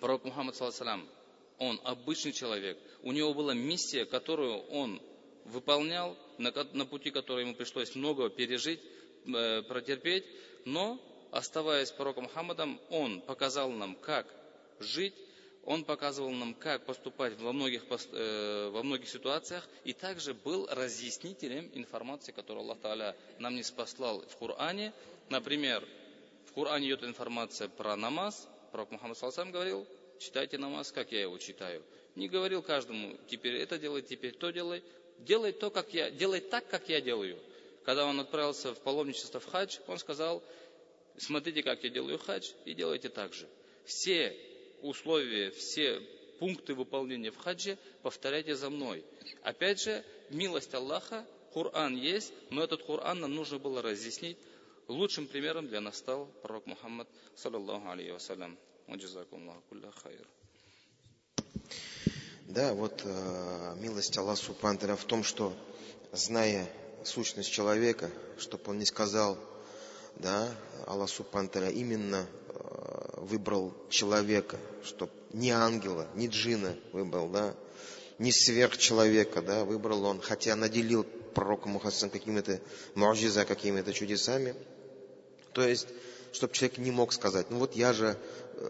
пророк 0.00 0.24
Мухаммад, 0.24 0.56
саллаху 0.56 1.06
он 1.58 1.80
обычный 1.84 2.32
человек. 2.32 2.76
У 3.02 3.12
него 3.12 3.34
была 3.34 3.54
миссия, 3.54 4.04
которую 4.04 4.58
он 4.68 5.00
выполнял, 5.44 6.16
на, 6.38 6.52
на 6.72 6.86
пути 6.86 7.10
которой 7.10 7.44
ему 7.44 7.54
пришлось 7.54 7.94
много 7.94 8.28
пережить, 8.28 8.80
э, 9.26 9.62
протерпеть, 9.62 10.24
но, 10.64 11.00
оставаясь 11.30 11.90
пророком 11.92 12.24
Мухаммадом, 12.24 12.80
он 12.90 13.20
показал 13.20 13.70
нам, 13.70 13.94
как 13.96 14.26
жить, 14.80 15.14
он 15.64 15.84
показывал 15.84 16.30
нам, 16.30 16.54
как 16.54 16.84
поступать 16.84 17.38
во 17.38 17.52
многих, 17.52 17.84
э, 18.12 18.70
во 18.72 18.82
многих 18.82 19.08
ситуациях, 19.08 19.68
и 19.84 19.92
также 19.92 20.34
был 20.34 20.66
разъяснителем 20.66 21.70
информации, 21.74 22.32
которую 22.32 22.64
Аллах 22.64 22.78
Та'аля 22.78 23.14
нам 23.38 23.54
не 23.54 23.62
спаслал 23.62 24.22
в 24.22 24.36
Коране. 24.36 24.92
Например, 25.28 25.86
в 26.46 26.52
Коране 26.52 26.88
идет 26.88 27.04
информация 27.04 27.68
про 27.68 27.94
намаз, 27.94 28.48
пророк 28.72 28.90
Мухаммад 28.90 29.16
Салсам 29.16 29.52
говорил, 29.52 29.86
читайте 30.18 30.58
намаз, 30.58 30.90
как 30.90 31.12
я 31.12 31.22
его 31.22 31.38
читаю. 31.38 31.82
Не 32.16 32.28
говорил 32.28 32.62
каждому, 32.62 33.16
теперь 33.28 33.56
это 33.56 33.78
делай, 33.78 34.02
теперь 34.02 34.32
то 34.32 34.50
делай. 34.50 34.82
Делай 35.18 35.52
то, 35.52 35.70
как 35.70 35.94
я, 35.94 36.10
делай 36.10 36.40
так, 36.40 36.66
как 36.68 36.88
я 36.88 37.00
делаю. 37.00 37.38
Когда 37.84 38.04
он 38.06 38.18
отправился 38.18 38.74
в 38.74 38.80
паломничество 38.80 39.38
в 39.38 39.46
хадж, 39.46 39.78
он 39.86 39.98
сказал, 39.98 40.42
смотрите, 41.16 41.62
как 41.62 41.84
я 41.84 41.90
делаю 41.90 42.18
хадж, 42.18 42.50
и 42.64 42.74
делайте 42.74 43.08
так 43.08 43.32
же. 43.32 43.48
Все 43.84 44.36
условия, 44.82 45.50
все 45.50 46.00
пункты 46.38 46.74
выполнения 46.74 47.30
в 47.30 47.36
хадже 47.36 47.78
повторяйте 48.02 48.56
за 48.56 48.68
мной. 48.68 49.04
Опять 49.42 49.80
же, 49.80 50.04
милость 50.30 50.74
Аллаха, 50.74 51.24
Коран 51.54 51.94
есть, 51.94 52.32
но 52.50 52.64
этот 52.64 52.82
Коран 52.84 53.20
нам 53.20 53.34
нужно 53.34 53.58
было 53.58 53.82
разъяснить. 53.82 54.38
Лучшим 54.88 55.26
примером 55.26 55.68
для 55.68 55.80
нас 55.80 55.98
стал 55.98 56.26
пророк 56.42 56.66
Мухаммад, 56.66 57.08
саллаллаху 57.36 57.88
алейхи 57.88 58.10
вассалям. 58.10 58.58
Да, 62.48 62.74
вот 62.74 63.02
э, 63.04 63.74
милость 63.78 64.18
Аллаха 64.18 64.42
Субхану 64.42 64.96
в 64.96 65.04
том, 65.04 65.22
что 65.22 65.54
зная 66.10 66.68
сущность 67.04 67.50
человека, 67.50 68.10
чтобы 68.38 68.64
он 68.66 68.78
не 68.78 68.84
сказал, 68.84 69.38
да, 70.16 70.52
Аллах 70.86 71.08
Субхану 71.08 71.48
именно 71.70 72.26
э, 72.48 72.71
выбрал 73.22 73.72
человека, 73.88 74.58
чтобы 74.84 75.12
не 75.32 75.50
ангела, 75.50 76.08
не 76.14 76.26
джина 76.26 76.76
выбрал, 76.92 77.28
да, 77.28 77.54
не 78.18 78.32
сверхчеловека, 78.32 79.40
да, 79.42 79.64
выбрал 79.64 80.04
он, 80.04 80.20
хотя 80.20 80.56
наделил 80.56 81.04
пророка 81.04 81.68
Мухассан 81.68 82.10
какими-то 82.10 82.60
муаджиза, 82.94 83.44
какими-то 83.44 83.92
чудесами. 83.92 84.54
То 85.52 85.66
есть, 85.66 85.86
чтобы 86.32 86.54
человек 86.54 86.78
не 86.78 86.90
мог 86.90 87.12
сказать, 87.12 87.50
ну 87.50 87.58
вот 87.58 87.74
я 87.74 87.92
же 87.92 88.18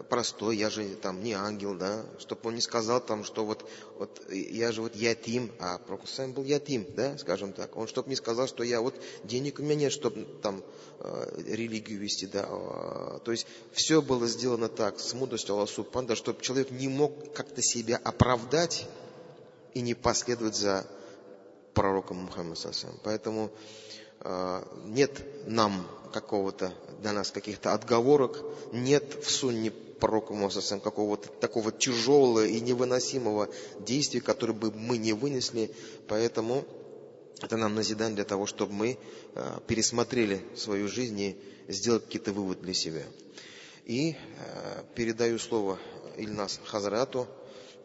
простой, 0.09 0.57
я 0.57 0.69
же 0.69 0.87
там 0.95 1.23
не 1.23 1.33
ангел, 1.33 1.75
да, 1.75 2.03
чтобы 2.19 2.41
он 2.45 2.55
не 2.55 2.61
сказал 2.61 2.99
там, 2.99 3.23
что 3.23 3.45
вот, 3.45 3.69
вот 3.97 4.21
я 4.31 4.71
же 4.71 4.81
вот 4.81 4.95
ятим, 4.95 5.51
а 5.59 5.77
Пророк 5.77 6.07
сам 6.07 6.33
был 6.33 6.43
ятим, 6.43 6.85
да, 6.95 7.17
скажем 7.17 7.53
так. 7.53 7.75
Он 7.77 7.87
чтобы 7.87 8.09
не 8.09 8.15
сказал, 8.15 8.47
что 8.47 8.63
я 8.63 8.81
вот 8.81 8.95
денег 9.23 9.59
у 9.59 9.63
меня 9.63 9.75
нет, 9.75 9.91
чтобы 9.91 10.25
там 10.41 10.63
э, 10.99 11.43
религию 11.47 11.99
вести, 11.99 12.25
да. 12.25 12.47
Э, 12.49 13.19
то 13.23 13.31
есть 13.31 13.45
все 13.71 14.01
было 14.01 14.27
сделано 14.27 14.69
так, 14.69 14.99
с 14.99 15.13
мудростью 15.13 15.55
Аллаха 15.55 15.71
Субхану, 15.71 16.15
чтобы 16.15 16.41
человек 16.41 16.71
не 16.71 16.87
мог 16.87 17.33
как-то 17.33 17.61
себя 17.61 17.99
оправдать 18.03 18.87
и 19.73 19.81
не 19.81 19.93
последовать 19.93 20.55
за 20.55 20.87
пророком 21.73 22.17
Мухаммадом. 22.17 22.99
Поэтому 23.03 23.51
э, 24.21 24.63
нет 24.85 25.11
нам 25.47 25.87
какого-то 26.13 26.73
для 27.01 27.11
нас 27.11 27.31
каких-то 27.31 27.73
отговорок, 27.73 28.39
нет 28.71 29.23
в 29.23 29.29
сунне 29.29 29.71
пророка 29.71 30.33
Мосасам 30.33 30.79
какого-то 30.79 31.29
такого 31.29 31.71
тяжелого 31.71 32.45
и 32.45 32.59
невыносимого 32.59 33.49
действия, 33.79 34.21
которое 34.21 34.53
бы 34.53 34.71
мы 34.71 34.97
не 34.97 35.13
вынесли. 35.13 35.71
Поэтому 36.07 36.65
это 37.41 37.57
нам 37.57 37.75
назидание 37.75 38.15
для 38.15 38.25
того, 38.25 38.45
чтобы 38.45 38.73
мы 38.73 38.97
э, 39.35 39.59
пересмотрели 39.67 40.45
свою 40.55 40.87
жизнь 40.87 41.19
и 41.19 41.37
сделали 41.67 42.01
какие-то 42.01 42.31
выводы 42.33 42.61
для 42.61 42.73
себя. 42.73 43.03
И 43.85 44.15
э, 44.15 44.83
передаю 44.95 45.39
слово 45.39 45.79
Ильнас 46.17 46.59
Хазрату. 46.65 47.27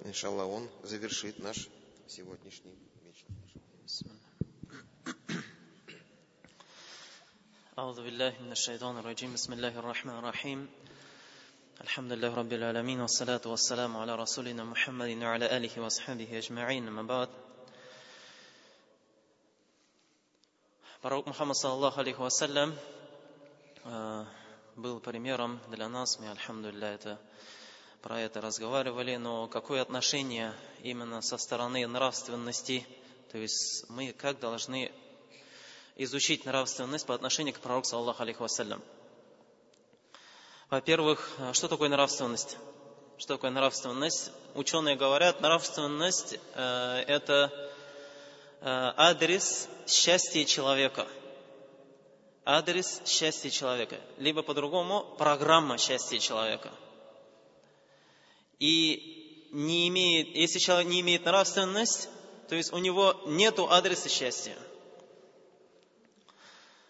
Иншаллах, 0.05 0.47
он 0.47 0.69
завершит 0.85 1.39
наш 1.41 1.69
сегодняшний 2.07 2.73
أعوذ 7.80 8.04
بالله 8.04 8.34
من 8.42 8.52
الشيطان 8.52 8.98
الرجيم 8.98 9.34
بسم 9.34 9.54
الله 9.54 9.80
الرحمن 9.80 10.18
الرحيم 10.20 10.70
الحمد 11.82 12.12
لله 12.12 12.36
رب 12.36 12.54
العالمين 12.54 13.02
والصلاة 13.02 13.42
والسلام 13.46 13.98
على 13.98 14.16
رسولنا 14.16 14.64
محمد 14.64 15.10
وعلى 15.24 15.58
آله 15.58 15.82
وصحبه 15.82 16.38
أجمعين 16.38 16.88
أما 16.88 17.04
بعد 17.04 17.30
Пророк 21.02 21.28
Мухаммад, 21.28 21.58
саллаху 21.58 22.00
алейхи 22.00 22.20
вассалям, 22.20 22.74
э, 23.84 24.26
был 24.78 25.02
примером 25.02 25.60
для 25.68 25.90
нас. 25.90 26.18
Мы, 26.20 26.30
альхамдулилля, 26.30 26.94
это, 26.94 27.20
про 28.02 28.22
это 28.22 28.40
разговаривали. 28.40 29.18
Но 29.18 29.48
какое 29.48 29.82
отношение 29.82 30.54
именно 30.82 31.22
со 31.22 31.38
стороны 31.38 31.86
нравственности, 31.88 32.88
то 33.32 33.38
есть 33.38 33.90
мы 33.90 34.14
как 34.14 34.40
должны 34.40 34.94
изучить 35.99 36.47
нравственность 36.47 37.07
по 37.07 37.15
отношению 37.15 37.55
к 37.55 37.59
пророку, 37.59 37.87
саллаху 37.87 38.23
алейхи 38.23 38.41
вассалям. 38.41 38.83
Во-первых, 40.71 41.31
что 41.53 41.67
такое 41.69 41.89
нравственность? 41.89 42.57
Что 43.19 43.35
такое 43.35 43.51
нравственность? 43.51 44.31
Ученые 44.55 44.95
говорят, 44.95 45.41
нравственность 45.41 46.39
э, 46.55 47.05
это 47.09 47.51
э, 48.61 48.93
адрес 48.97 49.69
счастья 49.87 50.45
человека. 50.45 51.09
Адрес 52.45 53.03
счастья 53.05 53.51
человека. 53.51 53.99
Либо 54.19 54.43
по-другому, 54.43 55.17
программа 55.19 55.79
счастья 55.79 56.19
человека. 56.19 56.71
И 58.61 59.49
не 59.51 59.89
имеет, 59.89 60.29
если 60.37 60.59
человек 60.59 60.89
не 60.89 61.01
имеет 61.01 61.25
нравственность, 61.25 62.09
то 62.49 62.55
есть 62.55 62.73
у 62.73 62.79
него 62.79 63.21
нет 63.27 63.59
адреса 63.59 64.09
счастья. 64.09 64.57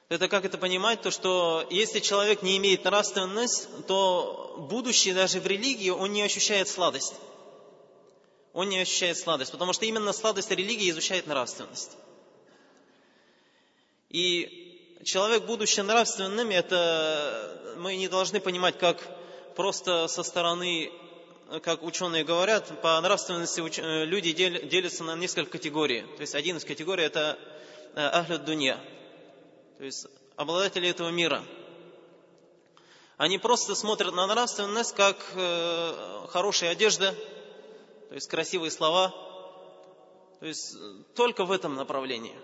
Это 0.08 0.28
как 0.28 0.46
это 0.46 0.56
понимать, 0.56 1.02
то 1.02 1.10
что 1.10 1.66
если 1.68 2.00
человек 2.00 2.42
не 2.42 2.56
имеет 2.56 2.84
нравственность, 2.84 3.68
то 3.86 4.56
будущее 4.70 5.14
даже 5.14 5.38
в 5.38 5.46
религии 5.46 5.90
он 5.90 6.12
не 6.12 6.22
ощущает 6.22 6.68
сладость. 6.68 7.14
Он 8.54 8.70
не 8.70 8.78
ощущает 8.78 9.18
сладость, 9.18 9.52
потому 9.52 9.74
что 9.74 9.84
именно 9.84 10.14
сладость 10.14 10.50
религии 10.50 10.90
изучает 10.90 11.26
нравственность. 11.26 11.90
И 14.08 15.00
человек, 15.04 15.44
будучи 15.44 15.80
нравственным, 15.80 16.48
это 16.50 17.74
мы 17.76 17.96
не 17.96 18.08
должны 18.08 18.40
понимать 18.40 18.78
как 18.78 18.96
просто 19.56 20.08
со 20.08 20.22
стороны, 20.22 20.90
как 21.62 21.82
ученые 21.82 22.24
говорят, 22.24 22.80
по 22.80 22.98
нравственности 23.02 23.60
люди 24.06 24.32
делятся 24.32 25.04
на 25.04 25.16
несколько 25.16 25.52
категорий. 25.52 26.06
То 26.16 26.22
есть 26.22 26.34
один 26.34 26.56
из 26.56 26.64
категорий 26.64 27.04
это 27.04 27.38
э, 27.94 28.00
ахлюд 28.00 28.46
дунья, 28.46 28.80
то 29.78 29.84
есть 29.84 30.06
обладатели 30.34 30.88
этого 30.88 31.10
мира. 31.10 31.42
Они 33.16 33.38
просто 33.38 33.76
смотрят 33.76 34.12
на 34.12 34.26
нравственность 34.26 34.94
как 34.94 35.16
э, 35.34 36.26
хорошая 36.30 36.70
одежда, 36.70 37.14
то 38.08 38.14
есть 38.14 38.28
красивые 38.28 38.72
слова, 38.72 39.14
то 40.40 40.46
есть 40.46 40.74
э, 40.74 40.78
только 41.14 41.44
в 41.44 41.52
этом 41.52 41.76
направлении. 41.76 42.36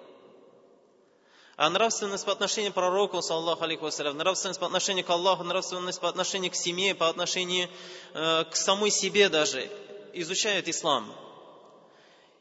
А 1.57 1.71
нравственность 1.71 2.25
по 2.25 2.33
отношению 2.33 2.71
к 2.71 2.75
пророку, 2.75 3.21
саллаху 3.21 3.65
алейхи 3.65 3.83
вассалям, 3.83 4.17
нравственность 4.17 4.61
по 4.61 4.67
отношению 4.67 5.05
к 5.05 5.11
Аллаху, 5.11 5.43
нравственность 5.45 6.01
по 6.01 6.09
отношению 6.09 6.51
к 6.51 6.57
семье, 6.57 6.95
по 6.95 7.09
отношению 7.09 7.69
э, 8.13 8.45
к 8.45 8.55
самой 8.55 8.91
себе 8.91 9.29
даже, 9.29 9.69
изучают 10.13 10.69
ислам. 10.69 11.13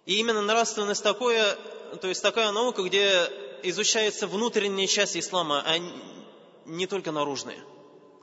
И 0.06 0.18
именно 0.20 0.42
нравственность 0.42 1.04
такое, 1.04 1.56
то 2.02 2.08
есть 2.08 2.22
такая 2.22 2.52
наука, 2.52 2.84
где 2.84 3.30
изучается 3.64 4.28
внутренняя 4.28 4.88
часть 4.88 5.18
ислама, 5.18 5.64
а 5.66 5.78
не 6.66 6.88
только 6.88 7.12
наружная. 7.12 7.60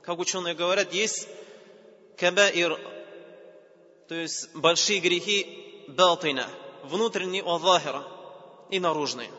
Как 0.03 0.19
ученые 0.19 0.55
говорят, 0.55 0.93
есть 0.93 1.27
кабаир, 2.17 2.79
то 4.07 4.15
есть 4.15 4.53
большие 4.55 4.99
грехи 4.99 5.85
балтина, 5.87 6.47
внутренние 6.83 7.43
вазахира 7.43 8.03
и 8.69 8.79
наружные. 8.79 9.29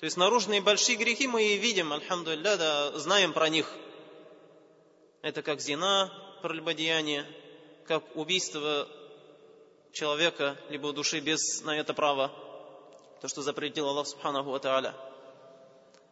То 0.00 0.04
есть 0.04 0.16
наружные 0.16 0.60
большие 0.60 0.96
грехи 0.96 1.28
мы 1.28 1.42
и 1.42 1.56
видим, 1.58 1.92
альхамдулилля, 1.92 2.56
да, 2.56 2.98
знаем 2.98 3.32
про 3.32 3.48
них. 3.48 3.70
Это 5.22 5.42
как 5.42 5.60
зина, 5.60 6.10
прелюбодеяние, 6.42 7.26
как 7.86 8.16
убийство 8.16 8.88
человека, 9.92 10.56
либо 10.70 10.92
души 10.92 11.20
без 11.20 11.62
на 11.62 11.76
это 11.76 11.92
права, 11.92 12.32
то, 13.20 13.28
что 13.28 13.42
запретил 13.42 13.86
Аллах 13.86 14.06
Субханаху 14.06 14.50
Ва 14.50 14.94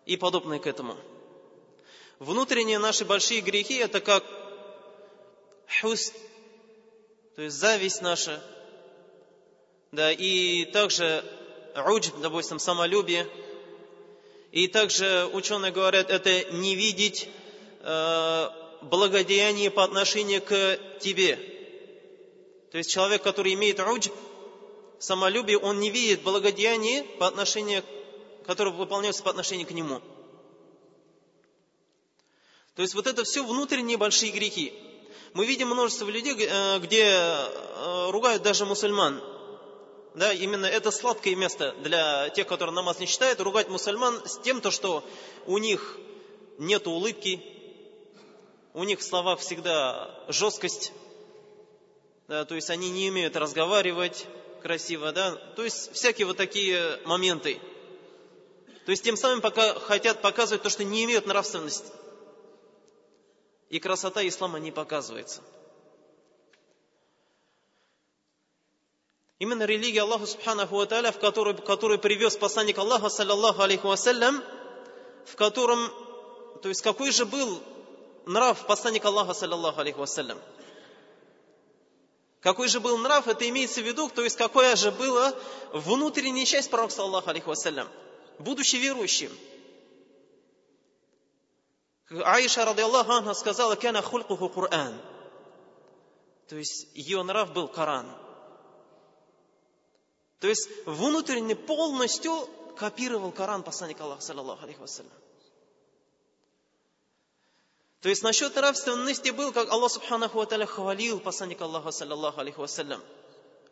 и 0.04 0.16
подобное 0.16 0.58
к 0.58 0.66
этому. 0.66 0.96
Внутренние 2.18 2.78
наши 2.78 3.04
большие 3.04 3.40
грехи 3.40 3.74
это 3.74 4.00
как 4.00 4.24
хуст, 5.80 6.14
то 7.36 7.42
есть 7.42 7.56
зависть 7.56 8.02
наша, 8.02 8.42
да, 9.92 10.12
и 10.12 10.64
также 10.66 11.24
уджб, 11.86 12.16
допустим, 12.20 12.58
самолюбие, 12.58 13.26
и 14.50 14.66
также 14.66 15.28
ученые 15.32 15.72
говорят, 15.72 16.10
это 16.10 16.52
не 16.52 16.74
видеть 16.74 17.28
э, 17.80 18.48
благодеяние 18.82 19.70
по 19.70 19.84
отношению 19.84 20.42
к 20.42 20.78
тебе. 21.00 21.36
То 22.70 22.78
есть 22.78 22.90
человек, 22.90 23.22
который 23.22 23.54
имеет 23.54 23.78
уджб, 23.80 24.12
самолюбие, 24.98 25.58
он 25.58 25.80
не 25.80 25.90
видит 25.90 26.22
благодеяние 26.22 27.04
по 27.04 27.26
отношению, 27.26 27.84
которое 28.46 28.70
выполняется 28.70 29.22
по 29.22 29.30
отношению 29.30 29.66
к 29.66 29.70
нему. 29.70 30.00
То 32.74 32.82
есть 32.82 32.94
вот 32.94 33.06
это 33.06 33.24
все 33.24 33.44
внутренние 33.44 33.96
большие 33.96 34.30
грехи. 34.30 34.72
Мы 35.34 35.46
видим 35.46 35.68
множество 35.68 36.08
людей, 36.08 36.34
э, 36.38 36.78
где 36.78 37.04
э, 37.04 38.10
ругают 38.10 38.42
даже 38.42 38.64
мусульман. 38.64 39.20
Да, 40.14 40.32
именно 40.32 40.66
это 40.66 40.90
сладкое 40.90 41.36
место 41.36 41.74
для 41.80 42.28
тех, 42.30 42.46
которые 42.46 42.74
намаз 42.74 42.98
не 42.98 43.06
читают, 43.06 43.40
ругать 43.40 43.68
мусульман 43.68 44.22
с 44.26 44.38
тем, 44.38 44.60
то, 44.60 44.70
что 44.70 45.04
у 45.46 45.58
них 45.58 45.98
нет 46.58 46.86
улыбки, 46.86 47.42
у 48.74 48.84
них 48.84 49.00
в 49.00 49.04
словах 49.04 49.40
всегда 49.40 50.24
жесткость, 50.28 50.92
да, 52.26 52.44
то 52.44 52.54
есть 52.54 52.70
они 52.70 52.90
не 52.90 53.10
умеют 53.10 53.36
разговаривать, 53.36 54.26
красиво, 54.62 55.12
да, 55.12 55.36
то 55.56 55.64
есть 55.64 55.92
всякие 55.92 56.26
вот 56.26 56.36
такие 56.36 57.00
моменты. 57.04 57.60
То 58.84 58.90
есть 58.90 59.04
тем 59.04 59.16
самым 59.16 59.40
пока 59.40 59.74
хотят 59.74 60.22
показывать 60.22 60.62
то, 60.62 60.70
что 60.70 60.82
не 60.82 61.04
имеют 61.04 61.26
нравственности. 61.26 61.92
И 63.68 63.78
красота 63.80 64.26
ислама 64.26 64.58
не 64.58 64.70
показывается. 64.70 65.42
Именно 69.38 69.64
религия 69.64 70.02
Аллаха 70.02 70.26
Субханаху 70.26 70.76
Ва 70.76 71.12
в 71.12 71.18
которую, 71.20 71.56
которую 71.58 72.00
привез 72.00 72.36
посланник 72.36 72.78
Аллаха, 72.78 73.08
саллаллаху 73.08 73.62
алейхи 73.62 73.84
вассалям, 73.84 74.42
в 75.26 75.36
котором, 75.36 75.92
то 76.62 76.68
есть 76.68 76.82
какой 76.82 77.12
же 77.12 77.24
был 77.24 77.62
нрав 78.26 78.66
посланника 78.66 79.08
Аллаха, 79.08 79.34
саллаллаху 79.34 79.80
алейхи 79.80 79.98
вассалям. 79.98 80.38
Какой 82.40 82.68
же 82.68 82.78
был 82.78 82.96
нрав, 82.98 83.26
это 83.26 83.48
имеется 83.48 83.80
в 83.80 83.84
виду, 83.84 84.08
то 84.08 84.22
есть 84.22 84.36
какая 84.36 84.76
же 84.76 84.92
была 84.92 85.34
внутренняя 85.72 86.46
часть 86.46 86.70
пророка, 86.70 86.94
саллаху 86.94 87.30
алейхи 87.30 87.46
вассалям, 87.46 87.88
будучи 88.38 88.76
верующим. 88.76 89.32
Аиша, 92.10 92.64
ради 92.64 92.80
Аллаху 92.80 93.12
анха, 93.12 93.34
сказала, 93.34 93.74
«Кана 93.74 94.02
хулькуху 94.02 94.48
Кур'ан». 94.48 94.98
То 96.48 96.56
есть 96.56 96.88
ее 96.94 97.22
нрав 97.22 97.52
был 97.52 97.68
Коран. 97.68 98.06
То 100.40 100.46
есть 100.46 100.70
внутренне 100.86 101.54
полностью 101.54 102.48
копировал 102.78 103.32
Коран 103.32 103.62
посланника 103.62 104.04
Аллаха, 104.04 104.22
саллаху 104.22 104.62
алейхи 104.62 104.78
вассалям. 104.78 105.12
То 108.00 108.08
есть 108.08 108.22
насчет 108.22 108.54
нравственности 108.54 109.30
был, 109.30 109.52
как 109.52 109.70
Аллах 109.70 109.90
Субханаху 109.90 110.40
Аталя 110.40 110.66
хвалил 110.66 111.18
посланника 111.18 111.64
Аллаха, 111.64 111.90
саллаллаху 111.90 112.40
алейхи 112.40 112.58
вассалям. 112.58 113.02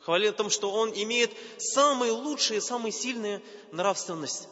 Хвалил 0.01 0.31
о 0.31 0.35
том, 0.35 0.51
что 0.51 0.70
он 0.70 0.90
имеет 0.93 1.31
самые 1.59 2.11
лучшие, 2.11 2.61
самые 2.61 2.90
сильные 2.90 3.40
нравственность. 3.70 4.48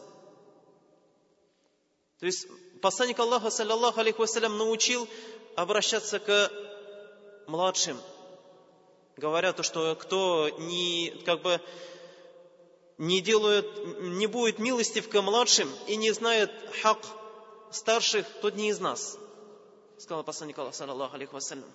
То 2.19 2.25
есть 2.25 2.47
посланник 2.81 3.19
Аллаха, 3.19 3.49
саллаллаху 3.49 3.99
алейхи 3.99 4.17
вассалям, 4.17 4.57
научил 4.57 5.09
обращаться 5.57 6.19
к 6.19 6.51
младшим, 7.47 7.99
говоря 9.17 9.51
то, 9.51 9.63
что 9.63 9.95
кто 9.95 10.49
не, 10.57 11.21
как 11.25 11.41
бы, 11.41 11.59
не 12.97 13.19
делает, 13.19 13.65
не 13.99 14.27
будет 14.27 14.57
милостив 14.57 15.09
к 15.09 15.21
младшим 15.21 15.69
и 15.87 15.97
не 15.97 16.11
знает 16.11 16.49
хак 16.81 17.05
старших, 17.71 18.25
тот 18.41 18.55
не 18.55 18.69
из 18.69 18.79
нас 18.79 19.17
сказал 19.97 20.23
посланник 20.23 20.57
Аллаха, 20.57 20.75
саллаллаху 20.75 21.15
алейхи 21.15 21.33
вассалям. 21.33 21.71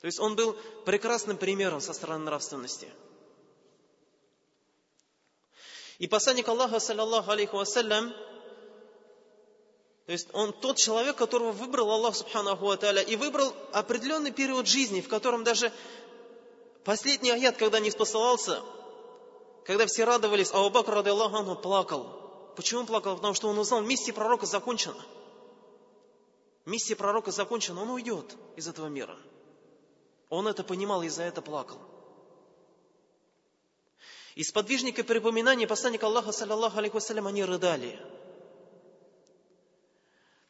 То 0.00 0.06
есть 0.06 0.20
он 0.20 0.36
был 0.36 0.54
прекрасным 0.84 1.36
примером 1.36 1.80
со 1.80 1.92
стороны 1.92 2.24
нравственности. 2.24 2.92
И 5.98 6.06
посланник 6.06 6.48
Аллаха, 6.48 6.78
саллаллаху 6.78 7.30
алейхи 7.30 7.54
вассалям, 7.54 8.12
То 10.06 10.12
есть 10.12 10.28
он 10.32 10.52
тот 10.52 10.76
человек, 10.76 11.16
которого 11.16 11.50
выбрал 11.50 11.90
Аллах 11.90 12.14
Субханаху 12.14 12.70
Аталя, 12.70 13.02
и 13.02 13.16
выбрал 13.16 13.52
определенный 13.72 14.30
период 14.30 14.68
жизни, 14.68 15.00
в 15.00 15.08
котором 15.08 15.42
даже 15.42 15.72
последний 16.84 17.32
аят, 17.32 17.56
когда 17.56 17.80
не 17.80 17.90
спасовался, 17.90 18.62
когда 19.64 19.84
все 19.86 20.04
радовались, 20.04 20.52
а 20.52 20.58
Абу 20.58 20.70
Бакр, 20.70 20.94
рады 20.94 21.10
Аллаху, 21.10 21.56
плакал. 21.56 22.06
Почему 22.54 22.80
он 22.80 22.86
плакал? 22.86 23.16
Потому 23.16 23.34
что 23.34 23.48
он 23.48 23.58
узнал, 23.58 23.82
миссия 23.82 24.12
пророка 24.12 24.46
закончена. 24.46 25.04
Миссия 26.66 26.96
пророка 26.96 27.30
закончена, 27.30 27.82
он 27.82 27.90
уйдет 27.90 28.36
из 28.56 28.66
этого 28.66 28.88
мира. 28.88 29.16
Он 30.28 30.48
это 30.48 30.64
понимал 30.64 31.02
и 31.04 31.08
за 31.08 31.22
это 31.22 31.40
плакал. 31.40 31.78
И 34.34 34.42
сподвижники 34.42 35.02
припоминания 35.02 35.68
посланника 35.68 36.06
Аллаха, 36.06 36.32
саллаллаху 36.32 36.78
алейхи 36.78 36.94
вассалям, 36.94 37.28
они 37.28 37.44
рыдали. 37.44 37.98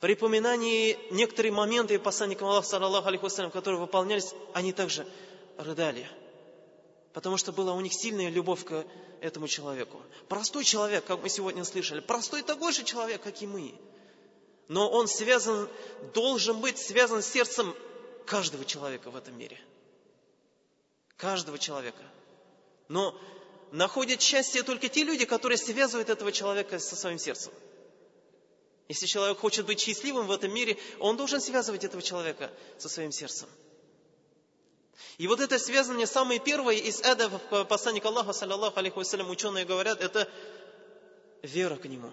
При 0.00 0.14
упоминании 0.14 0.98
некоторые 1.10 1.52
моменты 1.52 1.98
посланника 1.98 2.46
Аллаха, 2.46 2.66
саллаллаху 2.66 3.08
алейхи 3.08 3.22
вассалям, 3.22 3.50
которые 3.50 3.78
выполнялись, 3.78 4.34
они 4.54 4.72
также 4.72 5.06
рыдали. 5.58 6.08
Потому 7.12 7.36
что 7.36 7.52
была 7.52 7.74
у 7.74 7.80
них 7.80 7.92
сильная 7.92 8.30
любовь 8.30 8.64
к 8.64 8.86
этому 9.20 9.48
человеку. 9.48 10.00
Простой 10.28 10.64
человек, 10.64 11.04
как 11.04 11.22
мы 11.22 11.28
сегодня 11.28 11.62
слышали, 11.64 12.00
простой 12.00 12.42
такой 12.42 12.72
же 12.72 12.84
человек, 12.84 13.22
как 13.22 13.40
и 13.42 13.46
мы. 13.46 13.74
Но 14.68 14.90
он 14.90 15.06
связан, 15.06 15.68
должен 16.12 16.60
быть 16.60 16.78
связан 16.78 17.22
с 17.22 17.26
сердцем 17.26 17.74
каждого 18.26 18.64
человека 18.64 19.10
в 19.10 19.16
этом 19.16 19.38
мире. 19.38 19.60
Каждого 21.16 21.58
человека. 21.58 22.02
Но 22.88 23.18
находят 23.70 24.20
счастье 24.20 24.62
только 24.62 24.88
те 24.88 25.04
люди, 25.04 25.24
которые 25.24 25.58
связывают 25.58 26.10
этого 26.10 26.32
человека 26.32 26.78
со 26.78 26.96
своим 26.96 27.18
сердцем. 27.18 27.52
Если 28.88 29.06
человек 29.06 29.38
хочет 29.38 29.66
быть 29.66 29.80
счастливым 29.80 30.26
в 30.26 30.30
этом 30.30 30.52
мире, 30.52 30.76
он 31.00 31.16
должен 31.16 31.40
связывать 31.40 31.84
этого 31.84 32.02
человека 32.02 32.50
со 32.78 32.88
своим 32.88 33.10
сердцем. 33.10 33.48
И 35.18 35.26
вот 35.26 35.40
это 35.40 35.58
связывание, 35.58 36.06
самое 36.06 36.40
первое 36.40 36.76
из 36.76 37.00
адов 37.02 37.32
посланника 37.68 38.08
Аллаха, 38.08 38.32
саллаллаху 38.32 38.78
алейхи 38.78 38.96
вассалям, 38.96 39.30
ученые 39.30 39.64
говорят, 39.64 40.00
это 40.00 40.28
вера 41.42 41.76
к 41.76 41.86
нему. 41.86 42.10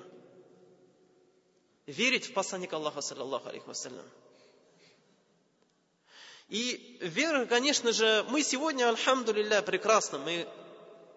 Верить 1.86 2.28
в 2.28 2.34
посланника 2.34 2.78
Аллаха, 2.78 3.02
саллаллаху 3.02 3.50
алейхи 3.50 3.68
вассалям. 3.68 4.06
И 6.48 6.98
вера, 7.02 7.46
конечно 7.46 7.92
же, 7.92 8.26
мы 8.30 8.42
сегодня, 8.44 8.88
альхамдулилля, 8.90 9.62
прекрасно, 9.62 10.18
мы 10.20 10.48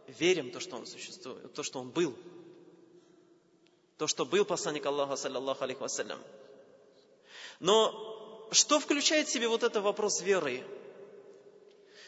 верим 0.09 0.51
то, 0.51 0.61
что 0.61 0.77
он 0.77 0.87
существует, 0.87 1.53
то, 1.53 1.63
что 1.63 1.81
он 1.81 1.91
был. 1.91 2.17
То, 3.99 4.07
что 4.07 4.25
был 4.27 4.45
посланник 4.45 4.87
Аллаха, 4.87 5.17
саллаллаху 5.17 5.63
алейхи 5.63 5.81
вассалям. 5.81 6.19
Но 7.61 8.49
что 8.51 8.81
включает 8.81 9.29
в 9.29 9.33
себе 9.33 9.49
вот 9.49 9.63
этот 9.63 9.83
вопрос 9.83 10.21
веры? 10.21 10.65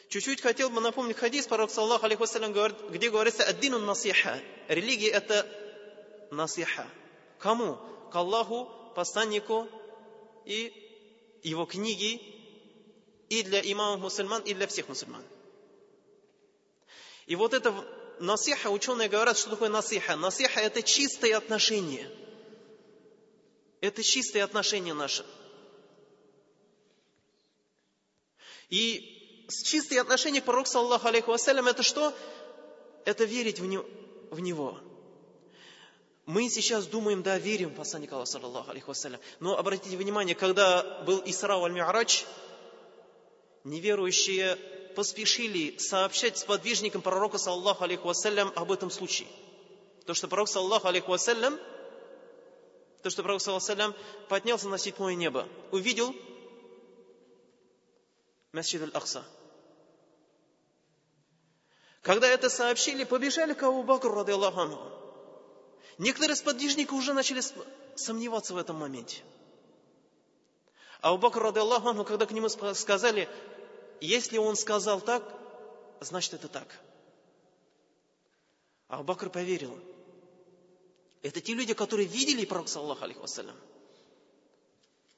Чуть-чуть 0.08 0.40
хотел 0.40 0.70
бы 0.70 0.80
напомнить 0.80 1.16
хадис, 1.16 1.46
пророк, 1.46 1.70
саллаху 1.70 2.06
алейхи 2.06 2.20
вассалям, 2.20 2.52
где 2.90 3.10
говорится 3.10 3.44
«Аддину 3.44 3.78
насиха». 3.78 4.40
Религия– 4.68 5.10
это 5.12 5.46
насиха. 6.30 6.86
Кому? 7.38 7.78
К 8.10 8.16
Аллаху, 8.16 8.68
посланнику 8.94 9.68
и 10.44 10.72
его 11.42 11.66
книги, 11.66 12.20
и 13.28 13.42
для 13.42 13.60
имамов 13.60 14.00
мусульман, 14.00 14.42
и 14.42 14.54
для 14.54 14.66
всех 14.66 14.88
мусульман. 14.88 15.22
И 17.26 17.36
вот 17.36 17.52
это 17.52 17.74
насиха, 18.20 18.68
ученые 18.68 19.08
говорят, 19.08 19.36
что 19.36 19.50
такое 19.50 19.68
насиха. 19.68 20.16
Насиха– 20.16 20.60
это 20.62 20.82
чистые 20.82 21.36
отношения. 21.36 22.10
Это 23.80 24.02
чистые 24.02 24.44
отношения 24.44 24.94
наши. 24.94 25.24
И 28.70 29.46
чистые 29.64 30.00
отношения 30.00 30.40
к 30.40 30.44
пророку, 30.44 30.68
саллаху 30.68 31.06
алейхи 31.06 31.28
вассалям, 31.28 31.68
это 31.68 31.82
что? 31.82 32.14
Это 33.04 33.24
верить 33.24 33.60
в, 33.60 33.66
не, 33.66 33.78
в 33.78 34.40
него. 34.40 34.78
Мы 36.28 36.50
сейчас 36.50 36.86
думаем, 36.86 37.22
да, 37.22 37.38
верим 37.38 37.70
в 37.70 37.76
посланника 37.76 38.14
Аллаха, 38.16 38.32
саллаху 38.32 38.70
алейхи 38.70 38.86
вассалям. 38.86 39.18
Но 39.40 39.56
обратите 39.56 39.96
внимание, 39.96 40.34
когда 40.34 41.02
был 41.04 41.22
Исра 41.24 41.54
аль-Ми'рач, 41.54 42.26
неверующие 43.64 44.56
поспешили 44.94 45.78
сообщать 45.78 46.36
сподвижникам 46.36 47.00
пророка, 47.00 47.38
саллаху 47.38 47.82
алейхи 47.84 48.02
вассалям, 48.02 48.52
об 48.56 48.70
этом 48.70 48.90
случае. 48.90 49.26
То, 50.04 50.12
что 50.12 50.28
пророк, 50.28 50.48
саллаху 50.48 50.86
алейхи 50.86 51.08
вассалям, 51.08 51.58
то, 53.02 53.08
что 53.08 53.22
пророк, 53.22 53.40
саллаху 53.40 53.72
алейхи 53.72 53.94
поднялся 54.28 54.68
на 54.68 54.76
седьмое 54.76 55.14
небо, 55.14 55.48
увидел 55.70 56.14
Масджид 58.52 58.82
аль-Акса. 58.82 59.24
Когда 62.02 62.26
это 62.28 62.50
сообщили, 62.50 63.04
побежали 63.04 63.54
к 63.54 63.62
Абу 63.62 63.82
Бакру, 63.82 64.12
рады 64.12 64.34
Некоторые 65.98 66.36
сподвижники 66.36 66.92
уже 66.92 67.12
начали 67.12 67.42
сомневаться 67.96 68.54
в 68.54 68.56
этом 68.56 68.76
моменте. 68.76 69.22
А 71.00 71.10
Абу 71.10 71.18
Бакр, 71.18 71.42
рады 71.42 71.60
Аллаху 71.60 72.04
когда 72.04 72.26
к 72.26 72.30
нему 72.30 72.48
сказали, 72.48 73.28
если 74.00 74.38
он 74.38 74.56
сказал 74.56 75.00
так, 75.00 75.22
значит 76.00 76.34
это 76.34 76.48
так. 76.48 76.68
А 78.88 79.02
Бакр 79.02 79.28
поверил. 79.28 79.78
Это 81.22 81.40
те 81.40 81.54
люди, 81.54 81.74
которые 81.74 82.06
видели 82.06 82.44
пророка, 82.44 82.70
саллаху 82.70 83.04
алейхи 83.04 83.18
вассалям. 83.18 83.56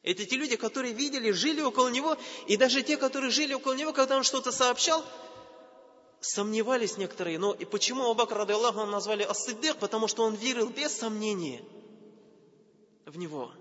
Это 0.02 0.24
те 0.24 0.36
люди, 0.36 0.56
которые 0.56 0.94
видели, 0.94 1.30
жили 1.30 1.60
около 1.60 1.88
него, 1.88 2.16
и 2.46 2.56
даже 2.56 2.82
те, 2.82 2.96
которые 2.96 3.30
жили 3.30 3.52
около 3.52 3.74
него, 3.74 3.92
когда 3.92 4.16
он 4.16 4.22
что-то 4.22 4.50
сообщал, 4.50 5.04
сомневались 6.20 6.96
некоторые. 6.96 7.38
Но 7.38 7.52
и 7.52 7.64
почему 7.64 8.10
Абакр, 8.10 8.36
рады 8.36 8.52
Аллаху, 8.52 8.84
назвали 8.86 9.22
ас 9.22 9.48
Потому 9.78 10.08
что 10.08 10.24
он 10.24 10.34
верил 10.34 10.68
без 10.68 10.96
сомнения 10.96 11.62
в 13.06 13.18
него. 13.18 13.52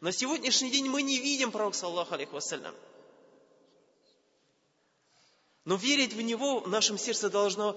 На 0.00 0.12
сегодняшний 0.12 0.70
день 0.70 0.88
мы 0.88 1.02
не 1.02 1.18
видим 1.18 1.52
пророка, 1.52 1.76
саллаху 1.76 2.14
алейхи 2.14 2.32
вассалям. 2.32 2.74
Но 5.64 5.76
верить 5.76 6.12
в 6.12 6.20
Него 6.20 6.60
в 6.60 6.68
нашем 6.68 6.98
сердце 6.98 7.30
должно 7.30 7.76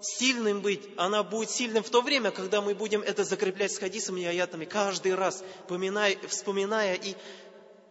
сильным 0.00 0.62
быть. 0.62 0.88
Она 0.96 1.22
будет 1.22 1.50
сильным 1.50 1.82
в 1.82 1.90
то 1.90 2.00
время, 2.00 2.30
когда 2.30 2.62
мы 2.62 2.74
будем 2.74 3.02
это 3.02 3.24
закреплять 3.24 3.72
с 3.72 3.78
хадисами 3.78 4.22
и 4.22 4.24
аятами 4.24 4.64
каждый 4.64 5.14
раз, 5.14 5.44
поминая, 5.68 6.16
вспоминая 6.28 6.94
и 6.94 7.14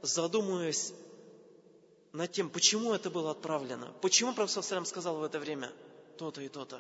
задумываясь 0.02 0.94
над 2.16 2.32
тем, 2.32 2.50
почему 2.50 2.94
это 2.94 3.10
было 3.10 3.32
отправлено, 3.32 3.94
почему 4.02 4.34
Пророк 4.34 4.50
сказал 4.50 5.18
в 5.18 5.24
это 5.24 5.38
время 5.38 5.72
то-то 6.18 6.42
и 6.42 6.48
то-то. 6.48 6.80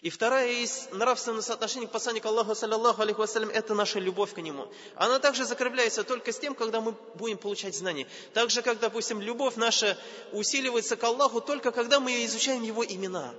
И 0.00 0.10
вторая 0.10 0.50
из 0.52 0.88
нравственных 0.92 1.44
соотношений 1.44 1.86
к 1.86 1.90
посланнику 1.90 2.28
Аллаха, 2.28 2.54
саллаллаху 2.54 3.00
алейхи 3.00 3.18
вассалям, 3.18 3.48
это 3.48 3.74
наша 3.74 3.98
любовь 3.98 4.34
к 4.34 4.38
нему. 4.38 4.70
Она 4.96 5.18
также 5.18 5.46
закрепляется 5.46 6.04
только 6.04 6.30
с 6.30 6.38
тем, 6.38 6.54
когда 6.54 6.82
мы 6.82 6.92
будем 7.14 7.38
получать 7.38 7.74
знания. 7.74 8.06
Так 8.34 8.50
же, 8.50 8.60
как, 8.60 8.80
допустим, 8.80 9.22
любовь 9.22 9.56
наша 9.56 9.96
усиливается 10.32 10.96
к 10.96 11.04
Аллаху 11.04 11.40
только 11.40 11.72
когда 11.72 12.00
мы 12.00 12.24
изучаем 12.26 12.62
его 12.62 12.84
имена. 12.84 13.34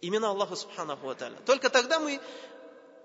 Имена 0.00 0.30
Аллаха 0.30 0.56
Субханаху 0.56 1.06
Ва 1.06 1.16
Только 1.44 1.68
тогда 1.68 2.00
мы 2.00 2.20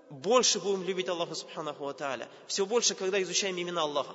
больше 0.08 0.60
будем 0.60 0.82
любить 0.82 1.08
Аллаха 1.08 1.34
Субханаху 1.34 1.84
Ва 1.84 2.28
Все 2.46 2.64
больше, 2.64 2.94
когда 2.94 3.22
изучаем 3.22 3.60
имена 3.60 3.82
Аллаха. 3.82 4.14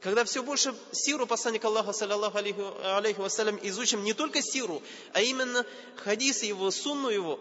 Когда 0.00 0.24
все 0.24 0.42
больше 0.42 0.74
сиру 0.92 1.26
посланника 1.26 1.68
Аллаха, 1.68 1.92
саллаллаху 1.92 2.36
алейхи 2.36 3.18
вассалям, 3.18 3.58
изучим 3.62 4.04
не 4.04 4.12
только 4.12 4.42
сиру, 4.42 4.82
а 5.12 5.22
именно 5.22 5.64
хадисы 5.96 6.44
его, 6.46 6.70
сунну 6.70 7.08
его. 7.08 7.40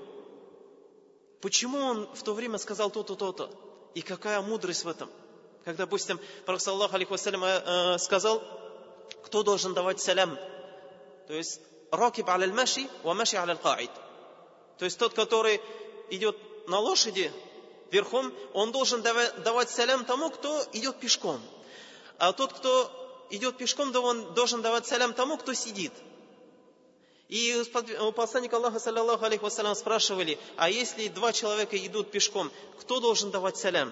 Почему 1.42 1.80
он 1.80 2.08
в 2.16 2.24
то 2.24 2.34
время 2.34 2.58
сказал 2.58 2.90
то-то, 2.90 3.16
то-то? 3.16 3.52
И 3.96 4.02
какая 4.02 4.42
мудрость 4.42 4.86
в 4.86 4.88
этом? 4.88 5.10
Когда, 5.66 5.84
допустим, 5.84 6.20
Пророк, 6.46 6.62
саллаллаху 6.62 6.96
алейхи 6.96 7.12
вассалям, 7.12 7.44
э, 7.44 7.64
э, 7.66 7.98
сказал, 7.98 8.42
кто 9.26 9.44
должен 9.44 9.74
давать 9.74 10.00
салям? 10.00 10.38
То 11.28 11.34
есть, 11.34 11.60
ракиб 11.92 12.30
аля 12.30 12.48
маши 12.54 12.88
ва 13.04 13.14
маши 13.14 13.36
аля 13.36 13.56
каид. 13.56 13.92
То 14.78 14.86
есть, 14.86 14.98
тот, 14.98 15.14
который 15.14 15.62
идет 16.10 16.38
на 16.68 16.80
лошади 16.80 17.32
верхом, 17.92 18.34
он 18.54 18.72
должен 18.72 19.02
давать 19.02 19.70
салям 19.70 20.06
тому, 20.06 20.30
кто 20.30 20.64
идет 20.72 21.00
пешком 21.00 21.42
а 22.18 22.34
тот, 22.34 22.54
кто 22.54 23.28
идет 23.30 23.58
пешком, 23.58 23.92
да 23.92 24.00
он 24.00 24.34
должен 24.34 24.62
давать 24.62 24.86
салям 24.86 25.14
тому, 25.14 25.38
кто 25.38 25.54
сидит. 25.54 25.94
И 27.30 27.64
у 28.00 28.12
посланника 28.12 28.58
Аллаха, 28.58 28.80
саллаллаху 28.80 29.26
алейхи 29.26 29.42
вассалям, 29.42 29.74
спрашивали, 29.76 30.38
а 30.56 30.70
если 30.70 31.08
два 31.08 31.34
человека 31.34 31.76
идут 31.78 32.12
пешком, 32.12 32.52
кто 32.80 33.00
должен 33.00 33.32
давать 33.32 33.58
салям? 33.58 33.92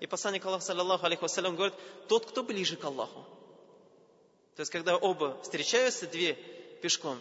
И 0.00 0.06
посланник 0.06 0.44
Аллаха, 0.44 0.64
саллаллаху 0.64 1.06
алейхи 1.06 1.22
вассалям, 1.22 1.56
говорит, 1.56 1.74
тот, 2.08 2.26
кто 2.26 2.42
ближе 2.42 2.76
к 2.76 2.84
Аллаху. 2.84 3.24
То 4.56 4.60
есть, 4.60 4.70
когда 4.70 4.96
оба 4.96 5.40
встречаются, 5.42 6.06
две 6.06 6.34
пешком, 6.82 7.18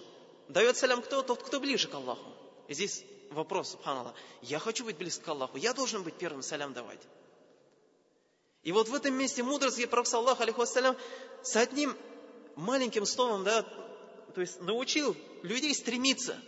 дает 0.50 0.76
салям 0.76 1.02
кто? 1.02 1.22
Тот, 1.22 1.44
кто 1.44 1.62
ближе 1.62 1.88
к 1.88 1.94
Аллаху. 1.94 2.30
И 2.68 2.74
здесь 2.74 3.04
вопрос, 3.30 3.72
субханаллах, 3.72 4.14
я 4.42 4.60
хочу 4.60 4.84
быть 4.84 4.98
близко 4.98 5.24
к 5.24 5.28
Аллаху, 5.30 5.58
я 5.58 5.74
должен 5.74 6.04
быть 6.04 6.16
первым 6.16 6.42
салям 6.42 6.74
давать. 6.74 7.00
И 8.64 8.72
вот 8.72 8.90
в 8.90 8.94
этом 8.94 9.14
месте 9.16 9.42
мудрость 9.44 9.90
Пророк, 9.90 10.08
саллаху 10.08 10.44
алейхи 10.44 10.58
вассалям, 10.58 10.96
с 11.42 11.56
одним 11.56 11.98
маленьким 12.56 13.06
словом, 13.06 13.44
да, 13.44 13.64
то 14.34 14.42
есть 14.42 14.62
научил 14.62 15.16
людей 15.42 15.74
стремиться, 15.74 16.40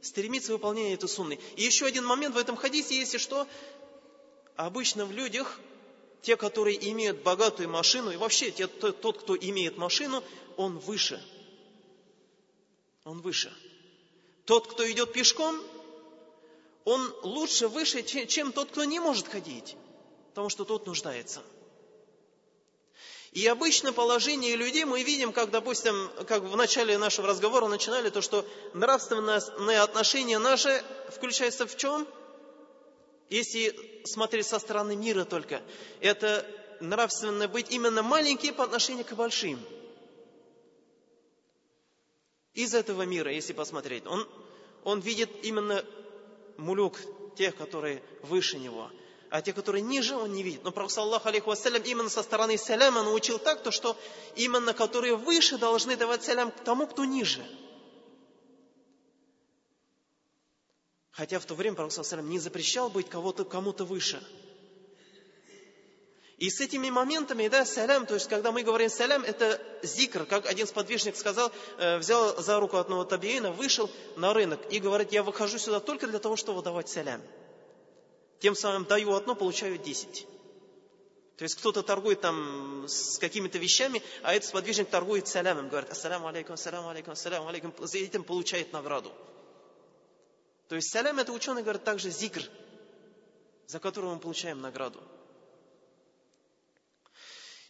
стремиться 0.00 0.52
выполнять 0.52 0.94
эту 0.94 1.08
сунны. 1.08 1.38
И 1.56 1.62
еще 1.62 1.86
один 1.86 2.06
момент 2.06 2.34
в 2.34 2.38
этом 2.38 2.56
хадисе, 2.56 2.98
если 2.98 3.18
что, 3.18 3.46
обычно 4.56 5.04
в 5.04 5.12
людях, 5.12 5.60
те, 6.22 6.36
которые 6.36 6.90
имеют 6.90 7.22
богатую 7.22 7.68
машину, 7.68 8.10
и 8.10 8.16
вообще 8.16 8.50
те, 8.50 8.66
тот, 8.66 9.18
кто 9.18 9.36
имеет 9.36 9.76
машину, 9.76 10.22
он 10.56 10.78
выше. 10.78 11.22
Он 13.04 13.20
выше. 13.20 13.52
Тот, 14.46 14.68
кто 14.68 14.90
идет 14.90 15.12
пешком, 15.12 15.60
он 16.84 17.12
лучше, 17.22 17.68
выше, 17.68 18.02
чем 18.02 18.52
тот, 18.52 18.70
кто 18.70 18.84
не 18.84 19.00
может 19.00 19.28
ходить, 19.28 19.76
потому 20.32 20.48
что 20.48 20.64
тот 20.64 20.86
нуждается. 20.86 21.42
И 23.32 23.46
обычно 23.46 23.92
положение 23.92 24.56
людей 24.56 24.86
мы 24.86 25.02
видим, 25.02 25.30
как, 25.32 25.50
допустим, 25.50 26.10
как 26.26 26.42
в 26.42 26.56
начале 26.56 26.96
нашего 26.96 27.28
разговора 27.28 27.68
начинали, 27.68 28.08
то, 28.08 28.22
что 28.22 28.46
нравственное 28.72 29.82
отношение 29.82 30.38
наше 30.38 30.82
включается 31.10 31.66
в 31.66 31.76
чем? 31.76 32.08
Если 33.28 34.02
смотреть 34.04 34.46
со 34.46 34.58
стороны 34.58 34.96
мира 34.96 35.24
только, 35.24 35.62
это 36.00 36.46
нравственно 36.80 37.46
быть 37.46 37.70
именно 37.70 38.02
маленьким 38.02 38.54
по 38.54 38.64
отношению 38.64 39.04
к 39.04 39.12
большим. 39.12 39.60
Из 42.54 42.74
этого 42.74 43.02
мира, 43.02 43.30
если 43.30 43.52
посмотреть, 43.52 44.06
он, 44.06 44.26
он 44.82 45.00
видит 45.00 45.30
именно 45.42 45.84
мулюк, 46.56 46.98
тех, 47.36 47.54
которые 47.56 48.02
выше 48.22 48.58
него– 48.58 48.90
а 49.32 49.40
те, 49.40 49.54
которые 49.54 49.80
ниже, 49.80 50.14
он 50.14 50.34
не 50.34 50.42
видит. 50.42 50.62
Но 50.62 50.72
Пророк, 50.72 50.90
саллаху 50.90 51.26
алейхи 51.26 51.46
вассалям, 51.46 51.82
именно 51.84 52.10
со 52.10 52.22
стороны 52.22 52.58
саляма 52.58 53.02
научил 53.02 53.38
так, 53.38 53.62
то, 53.62 53.70
что 53.70 53.96
именно 54.36 54.74
которые 54.74 55.16
выше 55.16 55.56
должны 55.56 55.96
давать 55.96 56.22
салям 56.22 56.50
к 56.50 56.60
тому, 56.62 56.86
кто 56.86 57.06
ниже. 57.06 57.42
Хотя 61.12 61.38
в 61.38 61.46
то 61.46 61.54
время 61.54 61.76
Пророк, 61.76 61.92
саллаху 61.92 62.28
не 62.28 62.38
запрещал 62.38 62.90
быть 62.90 63.08
кого-то, 63.08 63.46
кому-то 63.46 63.86
выше. 63.86 64.22
И 66.36 66.50
с 66.50 66.60
этими 66.60 66.90
моментами, 66.90 67.48
да, 67.48 67.64
салям, 67.64 68.04
то 68.04 68.12
есть, 68.12 68.28
когда 68.28 68.52
мы 68.52 68.62
говорим 68.62 68.90
салям, 68.90 69.22
это 69.22 69.58
зикр, 69.82 70.26
как 70.26 70.44
один 70.44 70.66
сподвижник 70.66 71.16
сказал, 71.16 71.50
э, 71.78 71.96
взял 71.96 72.36
за 72.38 72.60
руку 72.60 72.76
одного 72.76 73.04
табиина, 73.04 73.50
вышел 73.50 73.90
на 74.14 74.34
рынок 74.34 74.60
и 74.68 74.78
говорит, 74.78 75.10
я 75.10 75.22
выхожу 75.22 75.56
сюда 75.56 75.80
только 75.80 76.06
для 76.06 76.18
того, 76.18 76.36
чтобы 76.36 76.60
давать 76.60 76.90
салям. 76.90 77.22
Тем 78.42 78.56
самым 78.56 78.86
даю 78.86 79.14
одно, 79.14 79.36
получаю 79.36 79.78
десять. 79.78 80.26
То 81.36 81.44
есть 81.44 81.54
кто-то 81.54 81.84
торгует 81.84 82.20
там 82.22 82.86
с 82.88 83.18
какими-то 83.18 83.56
вещами, 83.58 84.02
а 84.24 84.34
этот 84.34 84.48
сподвижник 84.48 84.90
торгует 84.90 85.28
салямом, 85.28 85.68
говорит, 85.68 85.90
ассаляму 85.90 86.26
алейкум, 86.26 86.54
ассаляму 86.54 86.88
алейкум, 86.88 87.12
ассаляму 87.12 87.46
алейкум, 87.46 87.72
за 87.78 87.98
этим 87.98 88.24
получает 88.24 88.72
награду. 88.72 89.12
То 90.68 90.74
есть 90.74 90.90
салям 90.90 91.20
это 91.20 91.30
ученый 91.30 91.62
говорит 91.62 91.84
также 91.84 92.10
зикр, 92.10 92.42
за 93.68 93.78
которого 93.78 94.14
мы 94.14 94.20
получаем 94.20 94.60
награду. 94.60 95.00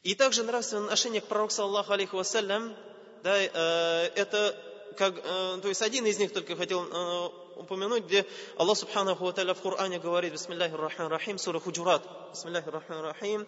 И 0.03 0.15
также 0.15 0.43
нравственное 0.43 0.85
отношение 0.85 1.20
к 1.20 1.27
пророку, 1.27 1.53
саллаху 1.53 1.93
алейхи 1.93 2.15
вассалям, 2.15 2.74
да, 3.23 3.36
э, 3.39 4.11
это 4.15 4.59
как, 4.97 5.19
э, 5.19 5.59
то 5.61 5.69
есть 5.69 5.82
один 5.82 6.07
из 6.07 6.19
них 6.19 6.32
только 6.32 6.57
хотел 6.57 6.82
э, 6.82 7.41
упомянуть, 7.62 8.05
где 8.05 8.26
Аллах 8.56 8.78
Субханаху 8.78 9.24
Ва 9.24 9.55
в 9.55 9.62
Коране 9.62 9.98
говорит, 9.98 10.32
Бисмиллахи 10.32 10.74
Рахман 10.74 11.09
Рахим, 11.09 11.39
сура 11.39 11.59
Худжурат, 11.59 12.02
Бисмиллахи 12.32 12.68
Рахман 12.68 13.01
Рахим, 13.01 13.47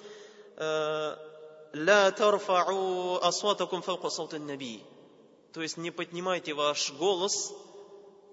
«Ла 0.57 2.11
тарфау 2.12 3.16
асватакум 3.23 3.82
фаука 3.82 4.09
саутан 4.09 4.47
наби». 4.47 4.82
То 5.53 5.62
есть 5.62 5.77
не 5.77 5.91
поднимайте 5.91 6.55
ваш 6.55 6.93
голос 6.93 7.53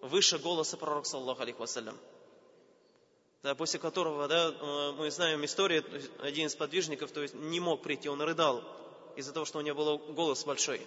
выше 0.02 0.40
голоса 0.40 0.78
пророка, 0.78 1.08
саллаху 1.08 1.41
алейхи 1.41 1.60
вассалям. 1.60 1.98
Да, 3.44 3.56
после 3.56 3.80
которого, 3.80 4.28
да, 4.28 4.49
э, 4.49 4.91
мы 4.91 5.10
знаем 5.10 5.44
историю, 5.45 5.84
один 6.20 6.48
из 6.48 6.56
подвижников, 6.56 7.12
то 7.12 7.22
есть 7.22 7.34
не 7.34 7.60
мог 7.60 7.82
прийти, 7.82 8.08
он 8.08 8.22
рыдал 8.22 8.64
из-за 9.16 9.34
того, 9.34 9.45
что 9.45 9.58
у 9.58 9.62
него 9.62 9.84
был 9.84 9.98
голос 10.14 10.44
большой. 10.44 10.86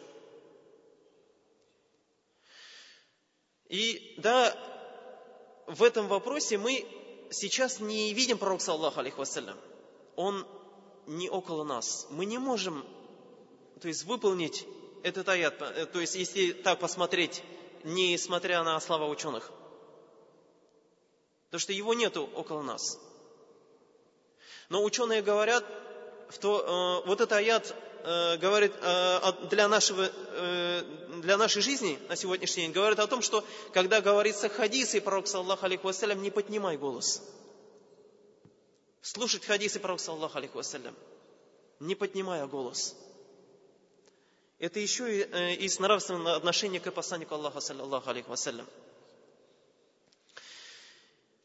И 3.68 4.14
да, 4.18 4.56
в 5.66 5.82
этом 5.82 6.08
вопросе 6.08 6.58
мы 6.58 6.86
сейчас 7.30 7.80
не 7.80 8.12
видим 8.12 8.38
пророка, 8.38 8.62
саллаху 8.62 9.00
алейхи 9.00 9.16
вассалям. 9.16 9.58
Он 10.16 10.46
не 11.06 11.28
около 11.28 11.64
нас. 11.64 12.06
Мы 12.10 12.24
не 12.26 12.38
можем, 12.38 12.84
то 13.80 13.88
есть, 13.88 14.04
выполнить 14.04 14.66
этот 15.02 15.28
аят, 15.28 15.60
э, 15.60 15.86
то 15.86 16.00
есть, 16.00 16.14
если 16.14 16.52
так 16.52 16.78
посмотреть, 16.78 17.42
не 17.82 18.16
смотря 18.18 18.62
на 18.62 18.78
слова 18.80 19.06
ученых. 19.06 19.50
Потому 21.46 21.60
что 21.60 21.72
его 21.72 21.94
нету 21.94 22.28
около 22.34 22.62
нас. 22.62 22.98
Но 24.68 24.82
ученые 24.82 25.22
говорят, 25.22 25.64
что 26.30 27.02
э, 27.04 27.08
вот 27.08 27.20
этот 27.20 27.32
аят 27.32 27.74
э, 28.04 28.36
говорит 28.36 28.72
э, 28.80 29.32
для, 29.50 29.68
нашего, 29.68 30.10
э, 30.12 30.82
для 31.22 31.36
нашей 31.36 31.62
жизни 31.62 31.98
на 32.08 32.16
сегодняшний 32.16 32.64
день, 32.64 32.72
говорит 32.72 32.98
о 32.98 33.06
том, 33.06 33.22
что 33.22 33.44
когда 33.72 34.00
говорится 34.00 34.48
хадисы 34.48 35.00
пророк, 35.00 35.26
саллаху 35.26 35.64
алейхи 35.66 35.84
вассалям, 35.84 36.22
не 36.22 36.30
поднимай 36.30 36.76
голос. 36.76 37.22
Слушать 39.00 39.44
хадисы 39.44 39.80
пророк, 39.80 40.00
саллаху 40.00 40.38
алейхи 40.38 40.54
вассалям, 40.54 40.94
не 41.80 41.94
поднимая 41.94 42.46
голос. 42.46 42.94
Это 44.58 44.78
еще 44.80 45.20
и 45.20 45.28
э, 45.30 45.54
из 45.54 45.78
нравственного 45.78 46.36
отношения 46.36 46.80
к 46.80 46.90
посланнику 46.92 47.34
Аллаха, 47.34 47.60
саллаху 47.60 48.10
алейхи 48.10 48.28
вассалям. 48.28 48.66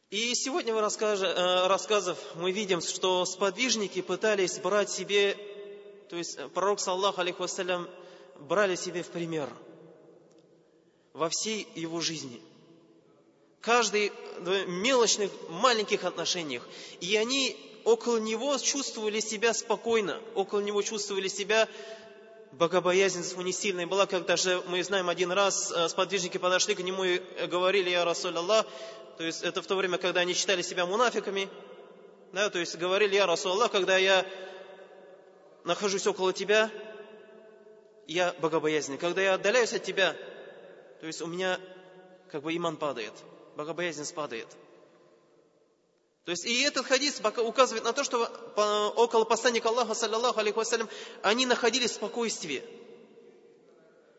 И 0.10 0.34
сегодня 0.34 0.74
в 0.74 0.78
э, 0.78 1.68
рассказах 1.68 2.18
мы 2.34 2.52
видим, 2.52 2.82
что 2.82 3.26
сподвижники 3.26 4.02
пытались 4.02 4.58
брать 4.58 4.90
себе 4.90 5.38
то 6.10 6.16
есть 6.16 6.38
э, 6.38 6.48
пророк, 6.50 6.80
саллаху 6.80 7.22
алейхи 7.22 7.40
вассалям, 7.40 7.88
брали 8.40 8.76
себе 8.76 9.04
в 9.04 9.08
пример 9.08 9.50
во 11.14 11.30
всей 11.30 11.68
его 11.76 12.02
жизни. 12.02 12.42
Каждый 13.62 14.12
в 14.40 14.68
мелочных, 14.68 15.32
маленьких 15.50 16.04
отношениях. 16.06 16.68
И 17.02 17.16
они 17.16 17.58
около 17.84 18.18
него 18.18 18.58
чувствовали 18.58 19.20
себя 19.20 19.54
спокойно, 19.54 20.20
около 20.34 20.62
него 20.62 20.82
чувствовали 20.82 21.28
себя 21.28 21.68
богобоязненность 22.54 23.38
у 23.38 23.42
них 23.42 23.56
сильная 23.56 23.86
была, 23.86 24.08
как 24.08 24.26
даже 24.26 24.62
мы 24.68 24.84
знаем 24.84 25.10
один 25.10 25.32
раз, 25.32 25.72
э, 25.72 25.88
сподвижники 25.90 26.38
подошли 26.38 26.74
к 26.74 26.80
нему 26.80 27.04
и 27.04 27.22
говорили, 27.46 27.92
я 27.92 28.04
Расуль 28.06 28.36
Аллах, 28.36 28.66
то 29.18 29.24
есть 29.24 29.44
это 29.44 29.62
в 29.62 29.68
то 29.68 29.76
время, 29.76 30.00
когда 30.00 30.22
они 30.22 30.34
считали 30.34 30.64
себя 30.64 30.88
мунафиками, 30.88 31.48
да, 32.34 32.50
то 32.50 32.58
есть 32.58 32.76
говорили, 32.78 33.16
я 33.16 33.28
Расуль 33.28 33.52
Аллах, 33.52 33.72
когда 33.72 33.98
я 33.98 34.26
нахожусь 35.64 36.08
около 36.08 36.34
тебя, 36.34 36.72
я 38.08 38.34
богобоязненный. 38.40 38.98
Когда 38.98 39.22
я 39.22 39.34
отдаляюсь 39.36 39.74
от 39.74 39.84
тебя, 39.84 40.16
то 41.00 41.08
есть 41.08 41.22
у 41.22 41.28
меня 41.28 41.60
как 42.32 42.44
бы 42.44 42.56
иман 42.56 42.78
падает, 42.78 43.14
богобоязненность 43.56 44.16
падает. 44.16 44.48
То 46.26 46.32
есть 46.32 46.46
и 46.46 46.62
этот 46.62 46.86
хадис 46.86 47.20
указывает 47.20 47.84
на 47.84 47.94
то, 47.94 48.04
что 48.04 48.26
около 48.96 49.26
посланника 49.26 49.70
Аллаха, 49.70 49.96
саллаллаху 49.96 50.40
алейхи 50.40 50.58
вассалям, 50.58 50.90
они 51.24 51.46
находились 51.46 51.92
в 51.92 51.96
спокойствии. 51.96 52.64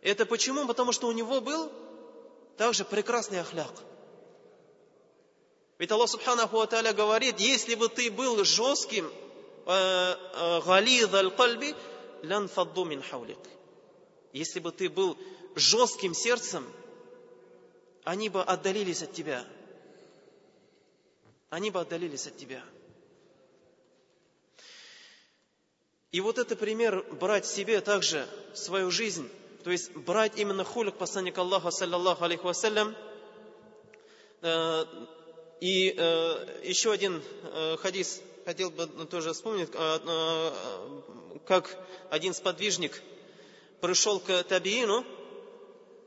Это 0.02 0.26
почему? 0.26 0.66
Потому 0.66 0.92
что 0.92 1.06
у 1.06 1.12
него 1.12 1.40
был 1.40 1.70
также 2.56 2.84
прекрасный 2.84 3.40
ахляк. 3.40 3.72
Ведь 5.78 5.90
Аллах 5.92 6.10
Субханаху 6.10 6.56
Ва 6.56 6.92
говорит, 6.92 7.38
если 7.38 7.74
бы 7.74 7.88
ты 7.88 8.10
был 8.10 8.44
жестким, 8.44 9.10
Э, 9.66 10.16
э, 10.34 10.60
галид 10.64 11.12
аль-кальби 11.14 11.74
лян 12.22 12.48
фадду 12.48 12.84
мин 12.84 13.02
хаулик. 13.02 13.38
Если 14.32 14.60
бы 14.60 14.72
ты 14.72 14.88
был 14.88 15.18
жестким 15.54 16.14
сердцем, 16.14 16.66
они 18.04 18.28
бы 18.28 18.42
отдалились 18.42 19.02
от 19.02 19.12
тебя. 19.12 19.44
Они 21.50 21.70
бы 21.70 21.80
отдалились 21.80 22.26
от 22.26 22.36
тебя. 22.36 22.62
И 26.12 26.20
вот 26.20 26.38
это 26.38 26.56
пример 26.56 27.04
брать 27.20 27.46
себе 27.46 27.80
также 27.80 28.26
свою 28.54 28.90
жизнь, 28.90 29.30
то 29.62 29.70
есть 29.70 29.92
брать 29.92 30.36
именно 30.36 30.64
хулик 30.64 30.96
посланника 30.96 31.42
Аллаха, 31.42 31.70
саллаллаху 31.70 32.24
алейхи 32.24 32.42
вассалям, 32.42 32.96
э, 34.42 34.84
и 35.60 35.94
еще 36.64 36.90
один 36.90 37.22
хадис 37.80 38.22
хотел 38.44 38.70
бы 38.70 38.86
тоже 39.06 39.32
вспомнить, 39.32 39.68
а, 39.74 40.00
а, 40.04 41.38
как 41.46 41.76
один 42.10 42.34
сподвижник 42.34 43.00
пришел 43.80 44.20
к 44.20 44.42
Табиину, 44.44 45.04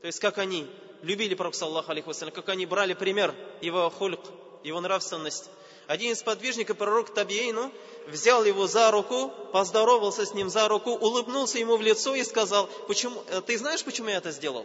то 0.00 0.06
есть 0.06 0.20
как 0.20 0.38
они 0.38 0.66
любили 1.02 1.34
Пророка, 1.34 1.56
саллаху 1.56 1.90
алейхи 1.90 2.06
вассалям, 2.06 2.34
как 2.34 2.48
они 2.48 2.66
брали 2.66 2.94
пример 2.94 3.34
его 3.60 3.90
хульк, 3.90 4.20
его 4.62 4.80
нравственность. 4.80 5.50
Один 5.86 6.12
из 6.12 6.22
подвижников, 6.22 6.78
пророк 6.78 7.12
Табиейну, 7.12 7.70
взял 8.06 8.42
его 8.44 8.66
за 8.66 8.90
руку, 8.90 9.30
поздоровался 9.52 10.24
с 10.24 10.32
ним 10.32 10.48
за 10.48 10.66
руку, 10.66 10.92
улыбнулся 10.92 11.58
ему 11.58 11.76
в 11.76 11.82
лицо 11.82 12.14
и 12.14 12.24
сказал, 12.24 12.68
почему, 12.88 13.22
э, 13.28 13.42
ты 13.42 13.58
знаешь, 13.58 13.84
почему 13.84 14.08
я 14.08 14.16
это 14.16 14.30
сделал? 14.30 14.64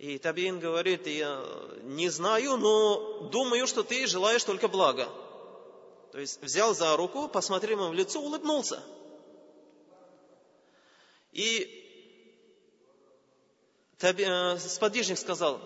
И 0.00 0.16
Табиин 0.16 0.60
говорит, 0.60 1.06
я 1.06 1.44
не 1.82 2.08
знаю, 2.08 2.56
но 2.56 3.28
думаю, 3.30 3.66
что 3.66 3.82
ты 3.82 4.06
желаешь 4.06 4.42
только 4.42 4.66
блага. 4.66 5.06
То 6.12 6.18
есть 6.18 6.40
взял 6.40 6.74
за 6.74 6.96
руку, 6.96 7.28
посмотрел 7.28 7.80
ему 7.80 7.90
в 7.90 7.92
лицо, 7.92 8.18
улыбнулся. 8.18 8.82
И 11.32 11.68
э, 14.00 14.58
сподвижник 14.58 15.18
сказал, 15.18 15.60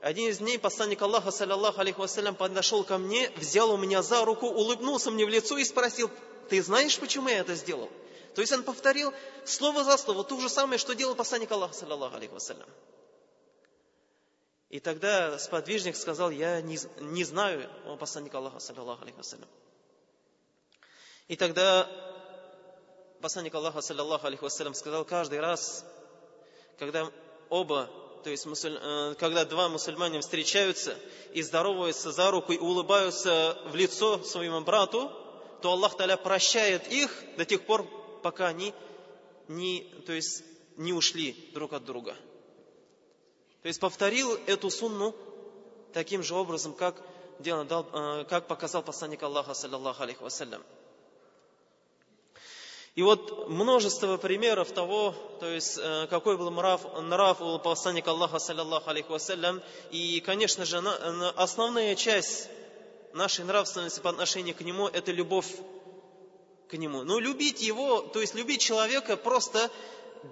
один 0.00 0.30
из 0.30 0.38
дней 0.38 0.58
посланник 0.58 1.02
Аллаха, 1.02 1.30
саллаллаху 1.30 1.78
алейхи 1.78 1.98
вассалям, 1.98 2.34
подошел 2.34 2.84
ко 2.84 2.96
мне, 2.96 3.30
взял 3.36 3.70
у 3.70 3.76
меня 3.76 4.00
за 4.00 4.24
руку, 4.24 4.46
улыбнулся 4.46 5.10
мне 5.10 5.26
в 5.26 5.28
лицо 5.28 5.58
и 5.58 5.64
спросил, 5.64 6.10
ты 6.48 6.62
знаешь, 6.62 6.98
почему 6.98 7.28
я 7.28 7.40
это 7.40 7.54
сделал? 7.54 7.90
То 8.34 8.40
есть 8.40 8.54
он 8.54 8.62
повторил 8.62 9.12
слово 9.44 9.84
за 9.84 9.98
слово 9.98 10.24
то 10.24 10.40
же 10.40 10.48
самое, 10.48 10.78
что 10.78 10.94
делал 10.94 11.14
посланник 11.14 11.52
Аллаха, 11.52 11.74
саллаллаху 11.74 12.16
алейхи 12.16 12.32
вассалям. 12.32 12.66
И 14.72 14.80
тогда 14.80 15.38
сподвижник 15.38 15.94
сказал, 15.94 16.30
я 16.30 16.62
не, 16.62 16.78
не 16.98 17.24
знаю 17.24 17.68
о 17.84 17.96
посланнике 17.98 18.38
Аллаха, 18.38 18.58
саллаллаху 18.58 19.02
алейхи 19.02 19.18
вассалям. 19.18 19.46
И 21.28 21.36
тогда 21.36 21.86
посланник 23.20 23.54
Аллаха, 23.54 23.82
саллаллаху 23.82 24.26
алейхи 24.26 24.42
вассалям, 24.42 24.72
сказал 24.72 25.04
каждый 25.04 25.40
раз, 25.40 25.84
когда 26.78 27.12
оба 27.50 27.90
то 28.24 28.30
есть 28.30 28.46
э, 28.46 29.14
когда 29.18 29.44
два 29.44 29.68
мусульманина 29.68 30.22
встречаются 30.22 30.96
и 31.34 31.42
здороваются 31.42 32.10
за 32.10 32.30
руку 32.30 32.52
и 32.52 32.58
улыбаются 32.58 33.58
в 33.66 33.74
лицо 33.74 34.22
своему 34.22 34.62
брату, 34.62 35.12
то 35.60 35.72
Аллах 35.72 35.98
Таля 35.98 36.16
прощает 36.16 36.90
их 36.90 37.12
до 37.36 37.44
тех 37.44 37.66
пор, 37.66 37.84
пока 38.22 38.46
они 38.46 38.72
не, 39.48 39.82
то 40.06 40.12
есть, 40.12 40.44
не 40.76 40.94
ушли 40.94 41.50
друг 41.52 41.74
от 41.74 41.84
друга. 41.84 42.16
То 43.62 43.68
есть 43.68 43.80
повторил 43.80 44.38
эту 44.46 44.70
сунну 44.70 45.14
таким 45.92 46.22
же 46.22 46.34
образом, 46.34 46.74
как, 46.74 46.96
делал, 47.38 47.64
э, 47.64 48.24
как 48.28 48.48
показал 48.48 48.82
посланник 48.82 49.22
Аллаха, 49.22 49.54
саллаллаху 49.54 50.02
алейхи 50.02 50.22
вассалям. 50.22 50.62
И 52.94 53.02
вот 53.02 53.48
множество 53.48 54.18
примеров 54.18 54.72
того, 54.72 55.14
то 55.40 55.46
есть 55.46 55.78
э, 55.80 56.06
какой 56.10 56.36
был 56.36 56.50
нрав, 56.50 56.82
нрав 57.02 57.40
у 57.40 57.58
посланника 57.58 58.10
Аллаха, 58.10 58.38
саллиллаху 58.38 58.90
алейхи 58.90 59.10
вассалям. 59.10 59.62
И, 59.92 60.20
конечно 60.20 60.64
же, 60.64 60.78
основная 61.36 61.94
часть 61.94 62.48
нашей 63.14 63.44
нравственности 63.44 64.00
по 64.00 64.10
отношению 64.10 64.56
к 64.56 64.60
нему– 64.62 64.88
это 64.92 65.12
любовь 65.12 65.48
к 66.68 66.74
нему. 66.74 67.04
Но 67.04 67.18
любить 67.20 67.62
его, 67.62 68.00
то 68.00 68.20
есть 68.20 68.34
любить 68.34 68.60
человека 68.60 69.16
просто 69.16 69.70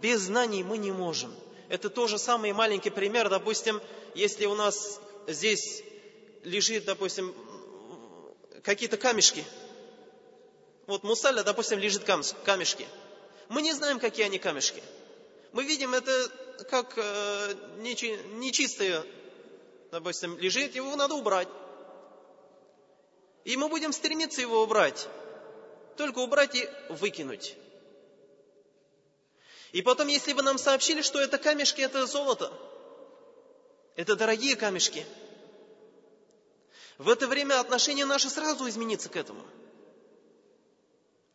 без 0.02 0.22
знаний 0.22 0.64
мы 0.64 0.78
не 0.78 0.90
можем. 0.90 1.32
Это 1.70 1.88
тоже 1.88 2.18
самый 2.18 2.52
маленький 2.52 2.90
пример, 2.90 3.30
допустим, 3.30 3.80
если 4.14 4.44
у 4.44 4.54
нас 4.54 5.00
здесь 5.26 5.82
лежит, 6.44 6.84
допустим, 6.84 7.34
какие-то 8.62 8.98
камешки– 8.98 9.42
вот 10.90 11.04
мусаля, 11.04 11.44
допустим, 11.44 11.78
лежит 11.78 12.02
камешки. 12.02 12.84
Мы 13.48 13.62
не 13.62 13.72
знаем, 13.72 14.00
какие 14.00 14.26
они 14.26 14.40
камешки. 14.40 14.82
Мы 15.52 15.62
видим 15.62 15.94
это 15.94 16.10
как 16.68 16.94
э, 16.96 17.54
нечистое, 17.78 19.04
допустим, 19.92 20.36
лежит, 20.38 20.74
его 20.74 20.96
надо 20.96 21.14
убрать. 21.14 21.46
И 23.44 23.56
мы 23.56 23.68
будем 23.68 23.92
стремиться 23.92 24.40
его 24.40 24.64
убрать. 24.64 25.06
Только 25.96 26.18
убрать 26.18 26.56
и 26.56 26.68
выкинуть. 26.88 27.54
И 29.72 29.82
потом, 29.82 30.08
если 30.08 30.32
бы 30.32 30.42
нам 30.42 30.58
сообщили, 30.58 31.02
что 31.02 31.20
это 31.20 31.38
камешки, 31.38 31.80
это 31.80 32.06
золото, 32.06 32.52
это 33.96 34.16
дорогие 34.16 34.56
камешки, 34.56 35.06
в 36.98 37.08
это 37.08 37.26
время 37.26 37.60
отношение 37.60 38.04
наше 38.04 38.28
сразу 38.28 38.68
изменится 38.68 39.08
к 39.08 39.16
этому– 39.16 39.44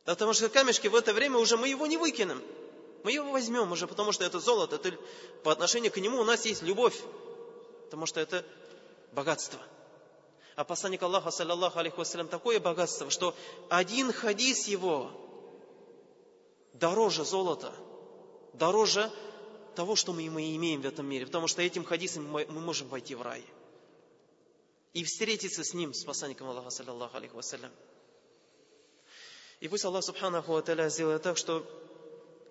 Потому 0.06 0.34
что 0.34 0.50
камешки 0.50 0.88
в 0.88 0.96
это 0.96 1.14
время 1.14 1.40
уже 1.40 1.58
мы 1.58 1.68
его 1.68 1.88
не 1.88 1.98
выкинем. 1.98 2.42
Мы 3.04 3.12
его 3.12 3.32
возьмем 3.32 3.72
уже, 3.72 3.88
потому 3.88 4.12
что 4.12 4.24
это 4.24 4.40
золото. 4.40 4.76
Это, 4.76 4.96
по 5.44 5.52
отношению 5.52 5.92
к 5.92 5.98
нему 5.98 6.20
у 6.22 6.24
нас 6.24 6.46
есть 6.46 6.62
любовь. 6.62 6.96
Потому 7.86 8.06
что 8.06 8.20
это 8.20 8.46
богатство. 9.14 9.60
А 10.56 10.64
посланник 10.64 11.02
Аллаха, 11.04 11.32
саллаллаху 11.32 11.80
алейхи 11.80 11.98
вассалям, 11.98 12.28
такое 12.28 12.60
богатство, 12.60 13.10
что 13.10 13.36
один 13.70 14.14
хадис 14.14 14.68
его 14.68 15.12
дороже 16.74 17.26
золота, 17.26 17.74
дороже 18.58 19.12
того, 19.76 19.96
что 19.96 20.14
мы, 20.14 20.30
мы 20.30 20.56
имеем 20.56 20.82
в 20.82 20.86
этом 20.86 21.06
мире. 21.06 21.26
Потому 21.26 21.48
что 21.48 21.62
этим 21.62 21.84
хадисом 21.84 22.30
мы, 22.30 22.46
мы 22.50 22.62
можем 22.62 22.88
войти 22.88 23.16
в 23.16 23.22
рай. 23.22 23.44
И 24.94 25.04
встретиться 25.04 25.64
с 25.64 25.74
ним, 25.74 25.94
с 25.94 26.04
посланником 26.04 26.50
Аллаха, 26.50 26.70
саллаллаху 26.70 27.18
алейхи 27.18 27.34
вассалям. 27.34 27.72
И 29.60 29.68
пусть 29.68 29.84
Аллах 29.86 30.04
Субханаху 30.04 30.54
Ва 30.54 30.90
сделает 30.90 31.22
так, 31.22 31.38
что 31.38 31.66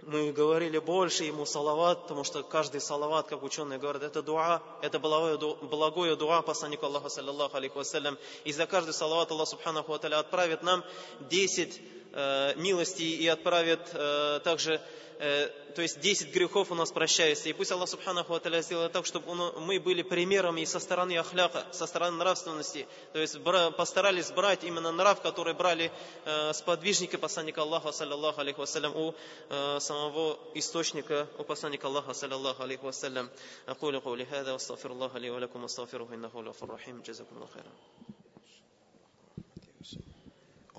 мы 0.02 0.32
говорили 0.32 0.78
больше 0.78 1.24
ему 1.24 1.46
салават, 1.46 2.02
потому 2.02 2.24
что 2.24 2.42
каждый 2.42 2.82
салават, 2.82 3.28
как 3.28 3.42
ученые 3.42 3.78
говорят, 3.78 4.02
это 4.02 4.22
дуа, 4.22 4.62
это 4.82 4.98
благое, 4.98 6.16
дуа 6.16 6.42
посланнику 6.42 6.84
Аллаха, 6.84 7.08
саллаллаху 7.08 7.56
алейхи 7.56 7.76
вассалям. 7.76 8.18
И 8.44 8.52
за 8.52 8.66
каждый 8.66 8.92
салават 8.92 9.30
Аллах 9.30 9.48
Субханаху 9.48 9.92
Ва 9.92 10.18
отправит 10.18 10.62
нам 10.62 10.84
10 11.20 11.80
э, 12.13 12.53
милостей 12.55 13.15
и 13.15 13.27
отправит 13.27 13.81
э, 13.93 14.39
также 14.43 14.81
Э, 15.21 15.49
то 15.75 15.81
есть 15.81 15.99
10 15.99 16.33
грехов 16.33 16.71
у 16.71 16.75
нас 16.75 16.91
прощается. 16.91 17.49
И 17.49 17.53
пусть 17.53 17.71
Аллах 17.73 17.89
Субханаху 17.89 18.31
Ва 18.31 18.61
сделает 18.61 18.93
так, 18.93 19.05
чтобы 19.05 19.35
мы 19.59 19.77
были 19.81 20.01
примером 20.01 20.57
и 20.57 20.65
со 20.65 20.79
стороны 20.79 21.17
ахляка, 21.17 21.67
со 21.73 21.87
стороны 21.87 22.15
нравственности. 22.17 22.87
То 23.11 23.19
есть 23.19 23.37
постарались 23.77 24.31
брать 24.31 24.63
именно 24.63 24.93
нрав, 24.93 25.21
который 25.21 25.53
брали 25.53 25.91
э, 26.23 26.53
сподвижники 26.53 27.17
посланника 27.17 27.61
Аллаха, 27.63 27.91
саллаллаху 27.91 28.39
алейхи 28.39 28.59
вассалям, 28.59 28.95
у 28.95 29.13
э, 29.49 29.79
самого 29.81 30.39
источника, 30.55 31.27
у 31.37 31.43
посланника 31.43 31.87
Аллаха, 31.87 32.13
саллаллаху 32.13 32.63
алейхи 32.63 32.83
вассалям. 32.83 33.29
أقول 33.67 33.99
قولي 33.99 34.25
هذا 34.25 34.53
واستغفر 34.53 34.91
الله 34.91 35.17
لي 35.17 35.29
ولكم 35.29 35.63
واستغفروه 35.63 36.13
إنه 36.13 36.27
هو 36.27 36.39
الغفور 36.39 36.69
الرحيم 36.69 37.01
جزاكم 37.01 37.35
الله 37.35 37.47
خيرا 37.47 37.71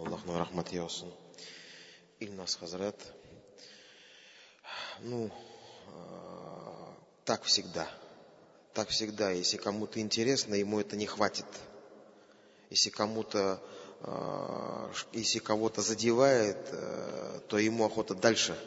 Allohning 0.01 0.39
rahmatiga 0.39 0.83
olsin 0.83 1.13
ilnos 2.26 2.58
hazrat 2.62 3.00
ну, 5.02 5.32
а, 5.88 6.94
так 7.26 7.44
всегда. 7.44 7.88
Так 8.74 8.90
всегда. 8.90 9.32
Если 9.32 9.58
кому-то 9.58 10.00
интересно, 10.00 10.56
ему 10.56 10.80
это 10.80 10.96
не 10.96 11.06
хватит. 11.06 11.46
Если 12.70 12.90
кому-то, 12.90 13.62
а, 14.02 14.92
если 15.14 15.40
кого-то 15.40 15.82
задевает, 15.82 16.58
э, 16.72 17.40
то 17.48 17.58
ему 17.58 17.86
охота 17.86 18.16
дальше 18.16 18.58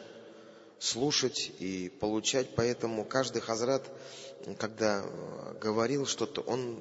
слушать 0.79 1.51
и 1.59 1.89
получать. 1.99 2.55
Поэтому 2.55 3.03
каждый 3.03 3.41
хазрат, 3.41 3.83
когда 4.57 5.03
говорил 5.59 6.05
что-то, 6.05 6.41
он 6.41 6.79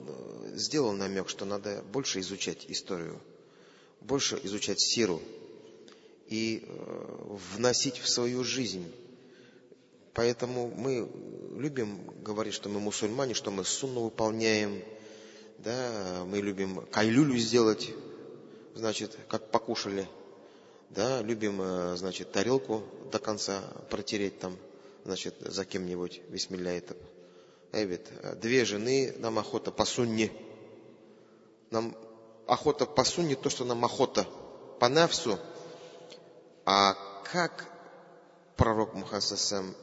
сделал 0.54 0.92
намек, 0.92 1.28
что 1.28 1.44
надо 1.44 1.82
больше 1.82 2.20
изучать 2.20 2.66
историю, 2.68 3.20
больше 4.00 4.38
изучать 4.44 4.80
сиру 4.80 5.20
и 6.28 6.66
вносить 7.56 7.98
в 7.98 8.08
свою 8.08 8.44
жизнь 8.44 8.92
Поэтому 10.18 10.66
мы 10.74 11.08
любим 11.56 11.96
говорить, 12.24 12.52
что 12.52 12.68
мы 12.68 12.80
мусульмане, 12.80 13.34
что 13.34 13.52
мы 13.52 13.64
сунну 13.64 14.00
выполняем, 14.00 14.82
да, 15.58 16.24
мы 16.26 16.38
любим 16.38 16.84
кайлюлю 16.90 17.38
сделать, 17.38 17.90
значит, 18.74 19.16
как 19.28 19.52
покушали, 19.52 20.08
да, 20.90 21.22
любим, 21.22 21.62
э, 21.62 21.96
значит, 21.96 22.32
тарелку 22.32 22.82
до 23.12 23.20
конца 23.20 23.62
протереть 23.90 24.40
там, 24.40 24.56
значит, 25.04 25.36
за 25.38 25.64
кем-нибудь, 25.64 26.20
бисмилля 26.28 26.72
это. 26.72 26.96
Эвид, 27.70 28.10
две 28.40 28.64
жены, 28.64 29.14
нам 29.18 29.38
охота 29.38 29.70
по 29.70 29.84
сунне. 29.84 30.32
Нам 31.70 31.96
охота 32.48 32.86
по 32.86 33.04
сунне, 33.04 33.36
то, 33.36 33.50
что 33.50 33.64
нам 33.64 33.84
охота 33.84 34.26
по 34.80 34.88
навсу. 34.88 35.38
А 36.70 36.98
как 37.32 37.64
пророк 38.58 38.92
Мухассасам 38.92 39.74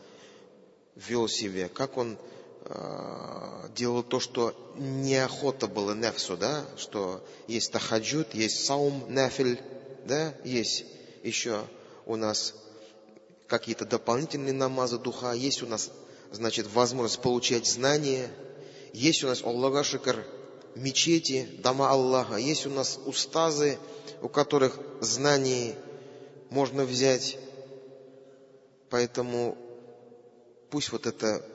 вел 0.94 1.28
себя, 1.28 1.68
как 1.68 1.98
он 1.98 2.16
э, 2.62 3.70
делал 3.76 4.04
то, 4.04 4.20
что 4.20 4.54
неохота 4.78 5.66
было 5.66 5.96
нефсу, 5.96 6.38
да, 6.38 6.64
что 6.78 7.26
есть 7.48 7.72
тахаджуд, 7.72 8.36
есть 8.36 8.68
саум, 8.68 9.04
нефиль, 9.10 9.60
да, 10.06 10.36
есть 10.44 10.86
еще 11.24 11.66
у 12.06 12.18
нас 12.18 12.54
какие-то 13.48 13.86
дополнительные 13.86 14.54
намазы 14.54 15.00
духа, 15.00 15.32
есть 15.32 15.64
у 15.64 15.66
нас 15.66 15.90
значит, 16.32 16.68
возможность 16.72 17.20
получать 17.20 17.66
знания. 17.66 18.30
Есть 18.94 19.24
у 19.24 19.28
нас, 19.28 19.42
Аллаха 19.44 19.84
шикар, 19.84 20.24
мечети, 20.76 21.50
дома 21.64 21.90
Аллаха. 21.90 22.36
Есть 22.36 22.68
у 22.68 22.70
нас 22.70 23.00
устазы, 23.08 23.80
у 24.22 24.30
которых 24.30 24.78
знаний 25.02 25.74
можно 26.56 26.86
взять. 26.86 27.38
Поэтому 28.90 29.58
пусть 30.70 30.90
вот 30.94 31.06
эта 31.06 31.46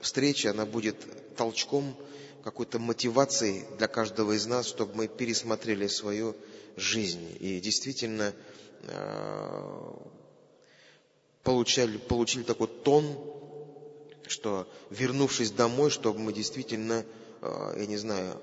встреча, 0.00 0.50
она 0.50 0.64
будет 0.64 0.96
толчком, 1.36 1.94
какой-то 2.42 2.78
мотивацией 2.78 3.64
для 3.76 3.86
каждого 3.86 4.32
из 4.32 4.46
нас, 4.46 4.66
чтобы 4.66 4.94
мы 4.94 5.08
пересмотрели 5.08 5.86
свою 5.88 6.34
жизнь 6.74 7.36
и 7.38 7.60
действительно 7.60 8.32
э, 8.84 9.92
получали, 11.42 11.98
получили 11.98 12.42
такой 12.42 12.68
тон, 12.68 13.14
что 14.26 14.66
вернувшись 14.88 15.50
домой, 15.50 15.90
чтобы 15.90 16.18
мы 16.20 16.32
действительно, 16.32 17.04
э, 17.42 17.74
я 17.76 17.84
не 17.84 17.98
знаю, 17.98 18.40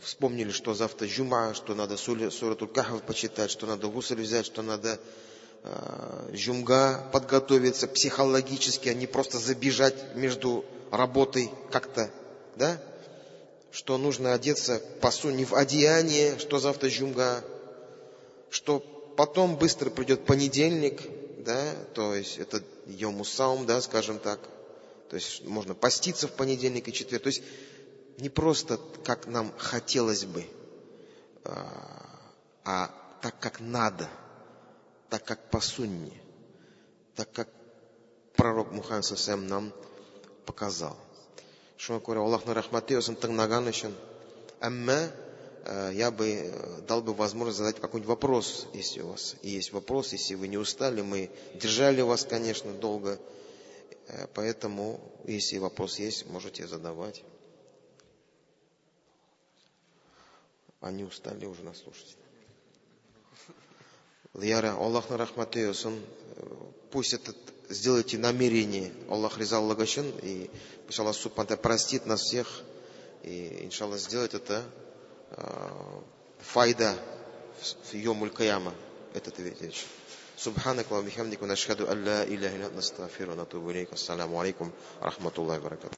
вспомнили, 0.00 0.50
что 0.50 0.74
завтра 0.74 1.06
жума, 1.06 1.54
что 1.54 1.74
надо 1.74 1.96
сурату 1.96 2.68
кахов 2.68 3.02
почитать, 3.02 3.50
что 3.50 3.66
надо 3.66 3.88
гусаль 3.88 4.20
взять, 4.20 4.46
что 4.46 4.62
надо 4.62 4.98
жумга 6.32 7.08
подготовиться 7.12 7.88
психологически, 7.88 8.88
а 8.88 8.94
не 8.94 9.06
просто 9.06 9.38
забежать 9.38 10.14
между 10.14 10.64
работой 10.90 11.50
как-то, 11.70 12.10
да? 12.56 12.80
Что 13.70 13.98
нужно 13.98 14.32
одеться 14.32 14.80
посу 15.00 15.30
не 15.30 15.44
в 15.44 15.54
одеяние, 15.54 16.38
что 16.38 16.58
завтра 16.58 16.88
жумга, 16.88 17.44
что 18.50 18.80
потом 19.16 19.56
быстро 19.56 19.90
придет 19.90 20.24
понедельник, 20.24 21.02
да, 21.44 21.74
то 21.94 22.14
есть 22.14 22.38
это 22.38 22.62
йомусаум, 22.86 23.66
да, 23.66 23.80
скажем 23.82 24.18
так. 24.18 24.40
То 25.10 25.16
есть 25.16 25.44
можно 25.44 25.74
поститься 25.74 26.28
в 26.28 26.32
понедельник 26.32 26.88
и 26.88 26.92
четверг. 26.92 27.22
То 27.22 27.28
есть 27.28 27.42
не 28.18 28.28
просто 28.28 28.78
как 29.04 29.26
нам 29.26 29.52
хотелось 29.56 30.24
бы, 30.24 30.44
а, 31.44 32.20
а 32.64 32.90
так 33.22 33.38
как 33.38 33.60
надо, 33.60 34.08
так 35.08 35.24
как 35.24 35.50
по 35.50 35.60
сунне, 35.60 36.20
так 37.14 37.30
как 37.32 37.48
пророк 38.36 38.72
Мухаммад 38.72 39.04
Сасам 39.04 39.46
нам 39.46 39.72
показал. 40.46 40.96
Шуңа 41.78 42.02
күрә 42.02 42.22
Аллаһның 42.26 42.56
рәхмәте 42.58 42.96
өчен 42.98 43.16
тыңлаган 43.22 43.70
өчен. 43.70 43.92
Әмма 44.60 44.96
э, 44.98 45.92
я 45.94 46.10
бы 46.10 46.26
э, 46.26 46.80
дал 46.88 47.02
бы 47.02 47.14
возможность 47.14 47.58
задать 47.58 47.78
какой-нибудь 47.80 48.08
вопрос, 48.08 48.66
если 48.74 49.02
у 49.02 49.08
вас 49.08 49.36
есть 49.42 49.72
вопрос, 49.72 50.12
если 50.12 50.34
вы 50.34 50.48
не 50.48 50.58
устали. 50.58 51.02
Мы 51.02 51.30
держали 51.54 52.00
вас, 52.00 52.24
конечно, 52.24 52.72
долго. 52.72 53.20
Э, 54.08 54.26
поэтому, 54.34 55.00
если 55.24 55.58
вопрос 55.58 56.00
есть, 56.00 56.26
можете 56.26 56.66
задавать. 56.66 57.22
Они 60.81 61.03
устали 61.03 61.45
уже 61.45 61.63
нас 61.63 61.77
слушать. 61.77 62.17
Яра, 64.41 64.73
Аллахның 64.81 65.17
рахматы 65.17 65.69
өчен, 65.69 65.99
пусть 66.91 67.13
этот 67.13 67.37
сделайте 67.69 68.17
намерение 68.17 68.91
Аллах 69.09 69.37
Ризаллах 69.37 69.77
үшін 69.77 70.09
и 70.23 70.49
пусть 70.87 70.99
Аллах 70.99 71.15
Субхану 71.15 71.55
простит 71.57 72.05
нас 72.07 72.21
всех 72.21 72.63
и 73.21 73.65
иншаллах 73.65 73.99
сделать 73.99 74.33
это 74.33 74.63
э, 75.31 76.01
файда 76.39 76.97
в 77.61 77.93
Йомуль 77.93 78.31
Каяма 78.31 78.73
этот 79.13 79.37
вечер. 79.39 79.85
سبحانك 80.37 80.85
اللهم 80.91 81.05
وبحمدك 81.05 81.41
ونشهد 81.41 81.81
ان 81.81 82.03
لا 82.05 82.23
اله 82.23 82.55
الا 82.55 82.65
انت 82.65 82.77
نستغفرك 82.77 83.29
ونتوب 83.29 83.69
اليك 83.69 83.93
السلام 83.93 84.35
عليكم 84.35 84.71
ورحمه 85.01 85.31
الله 85.37 85.57
وبركاته 85.57 85.97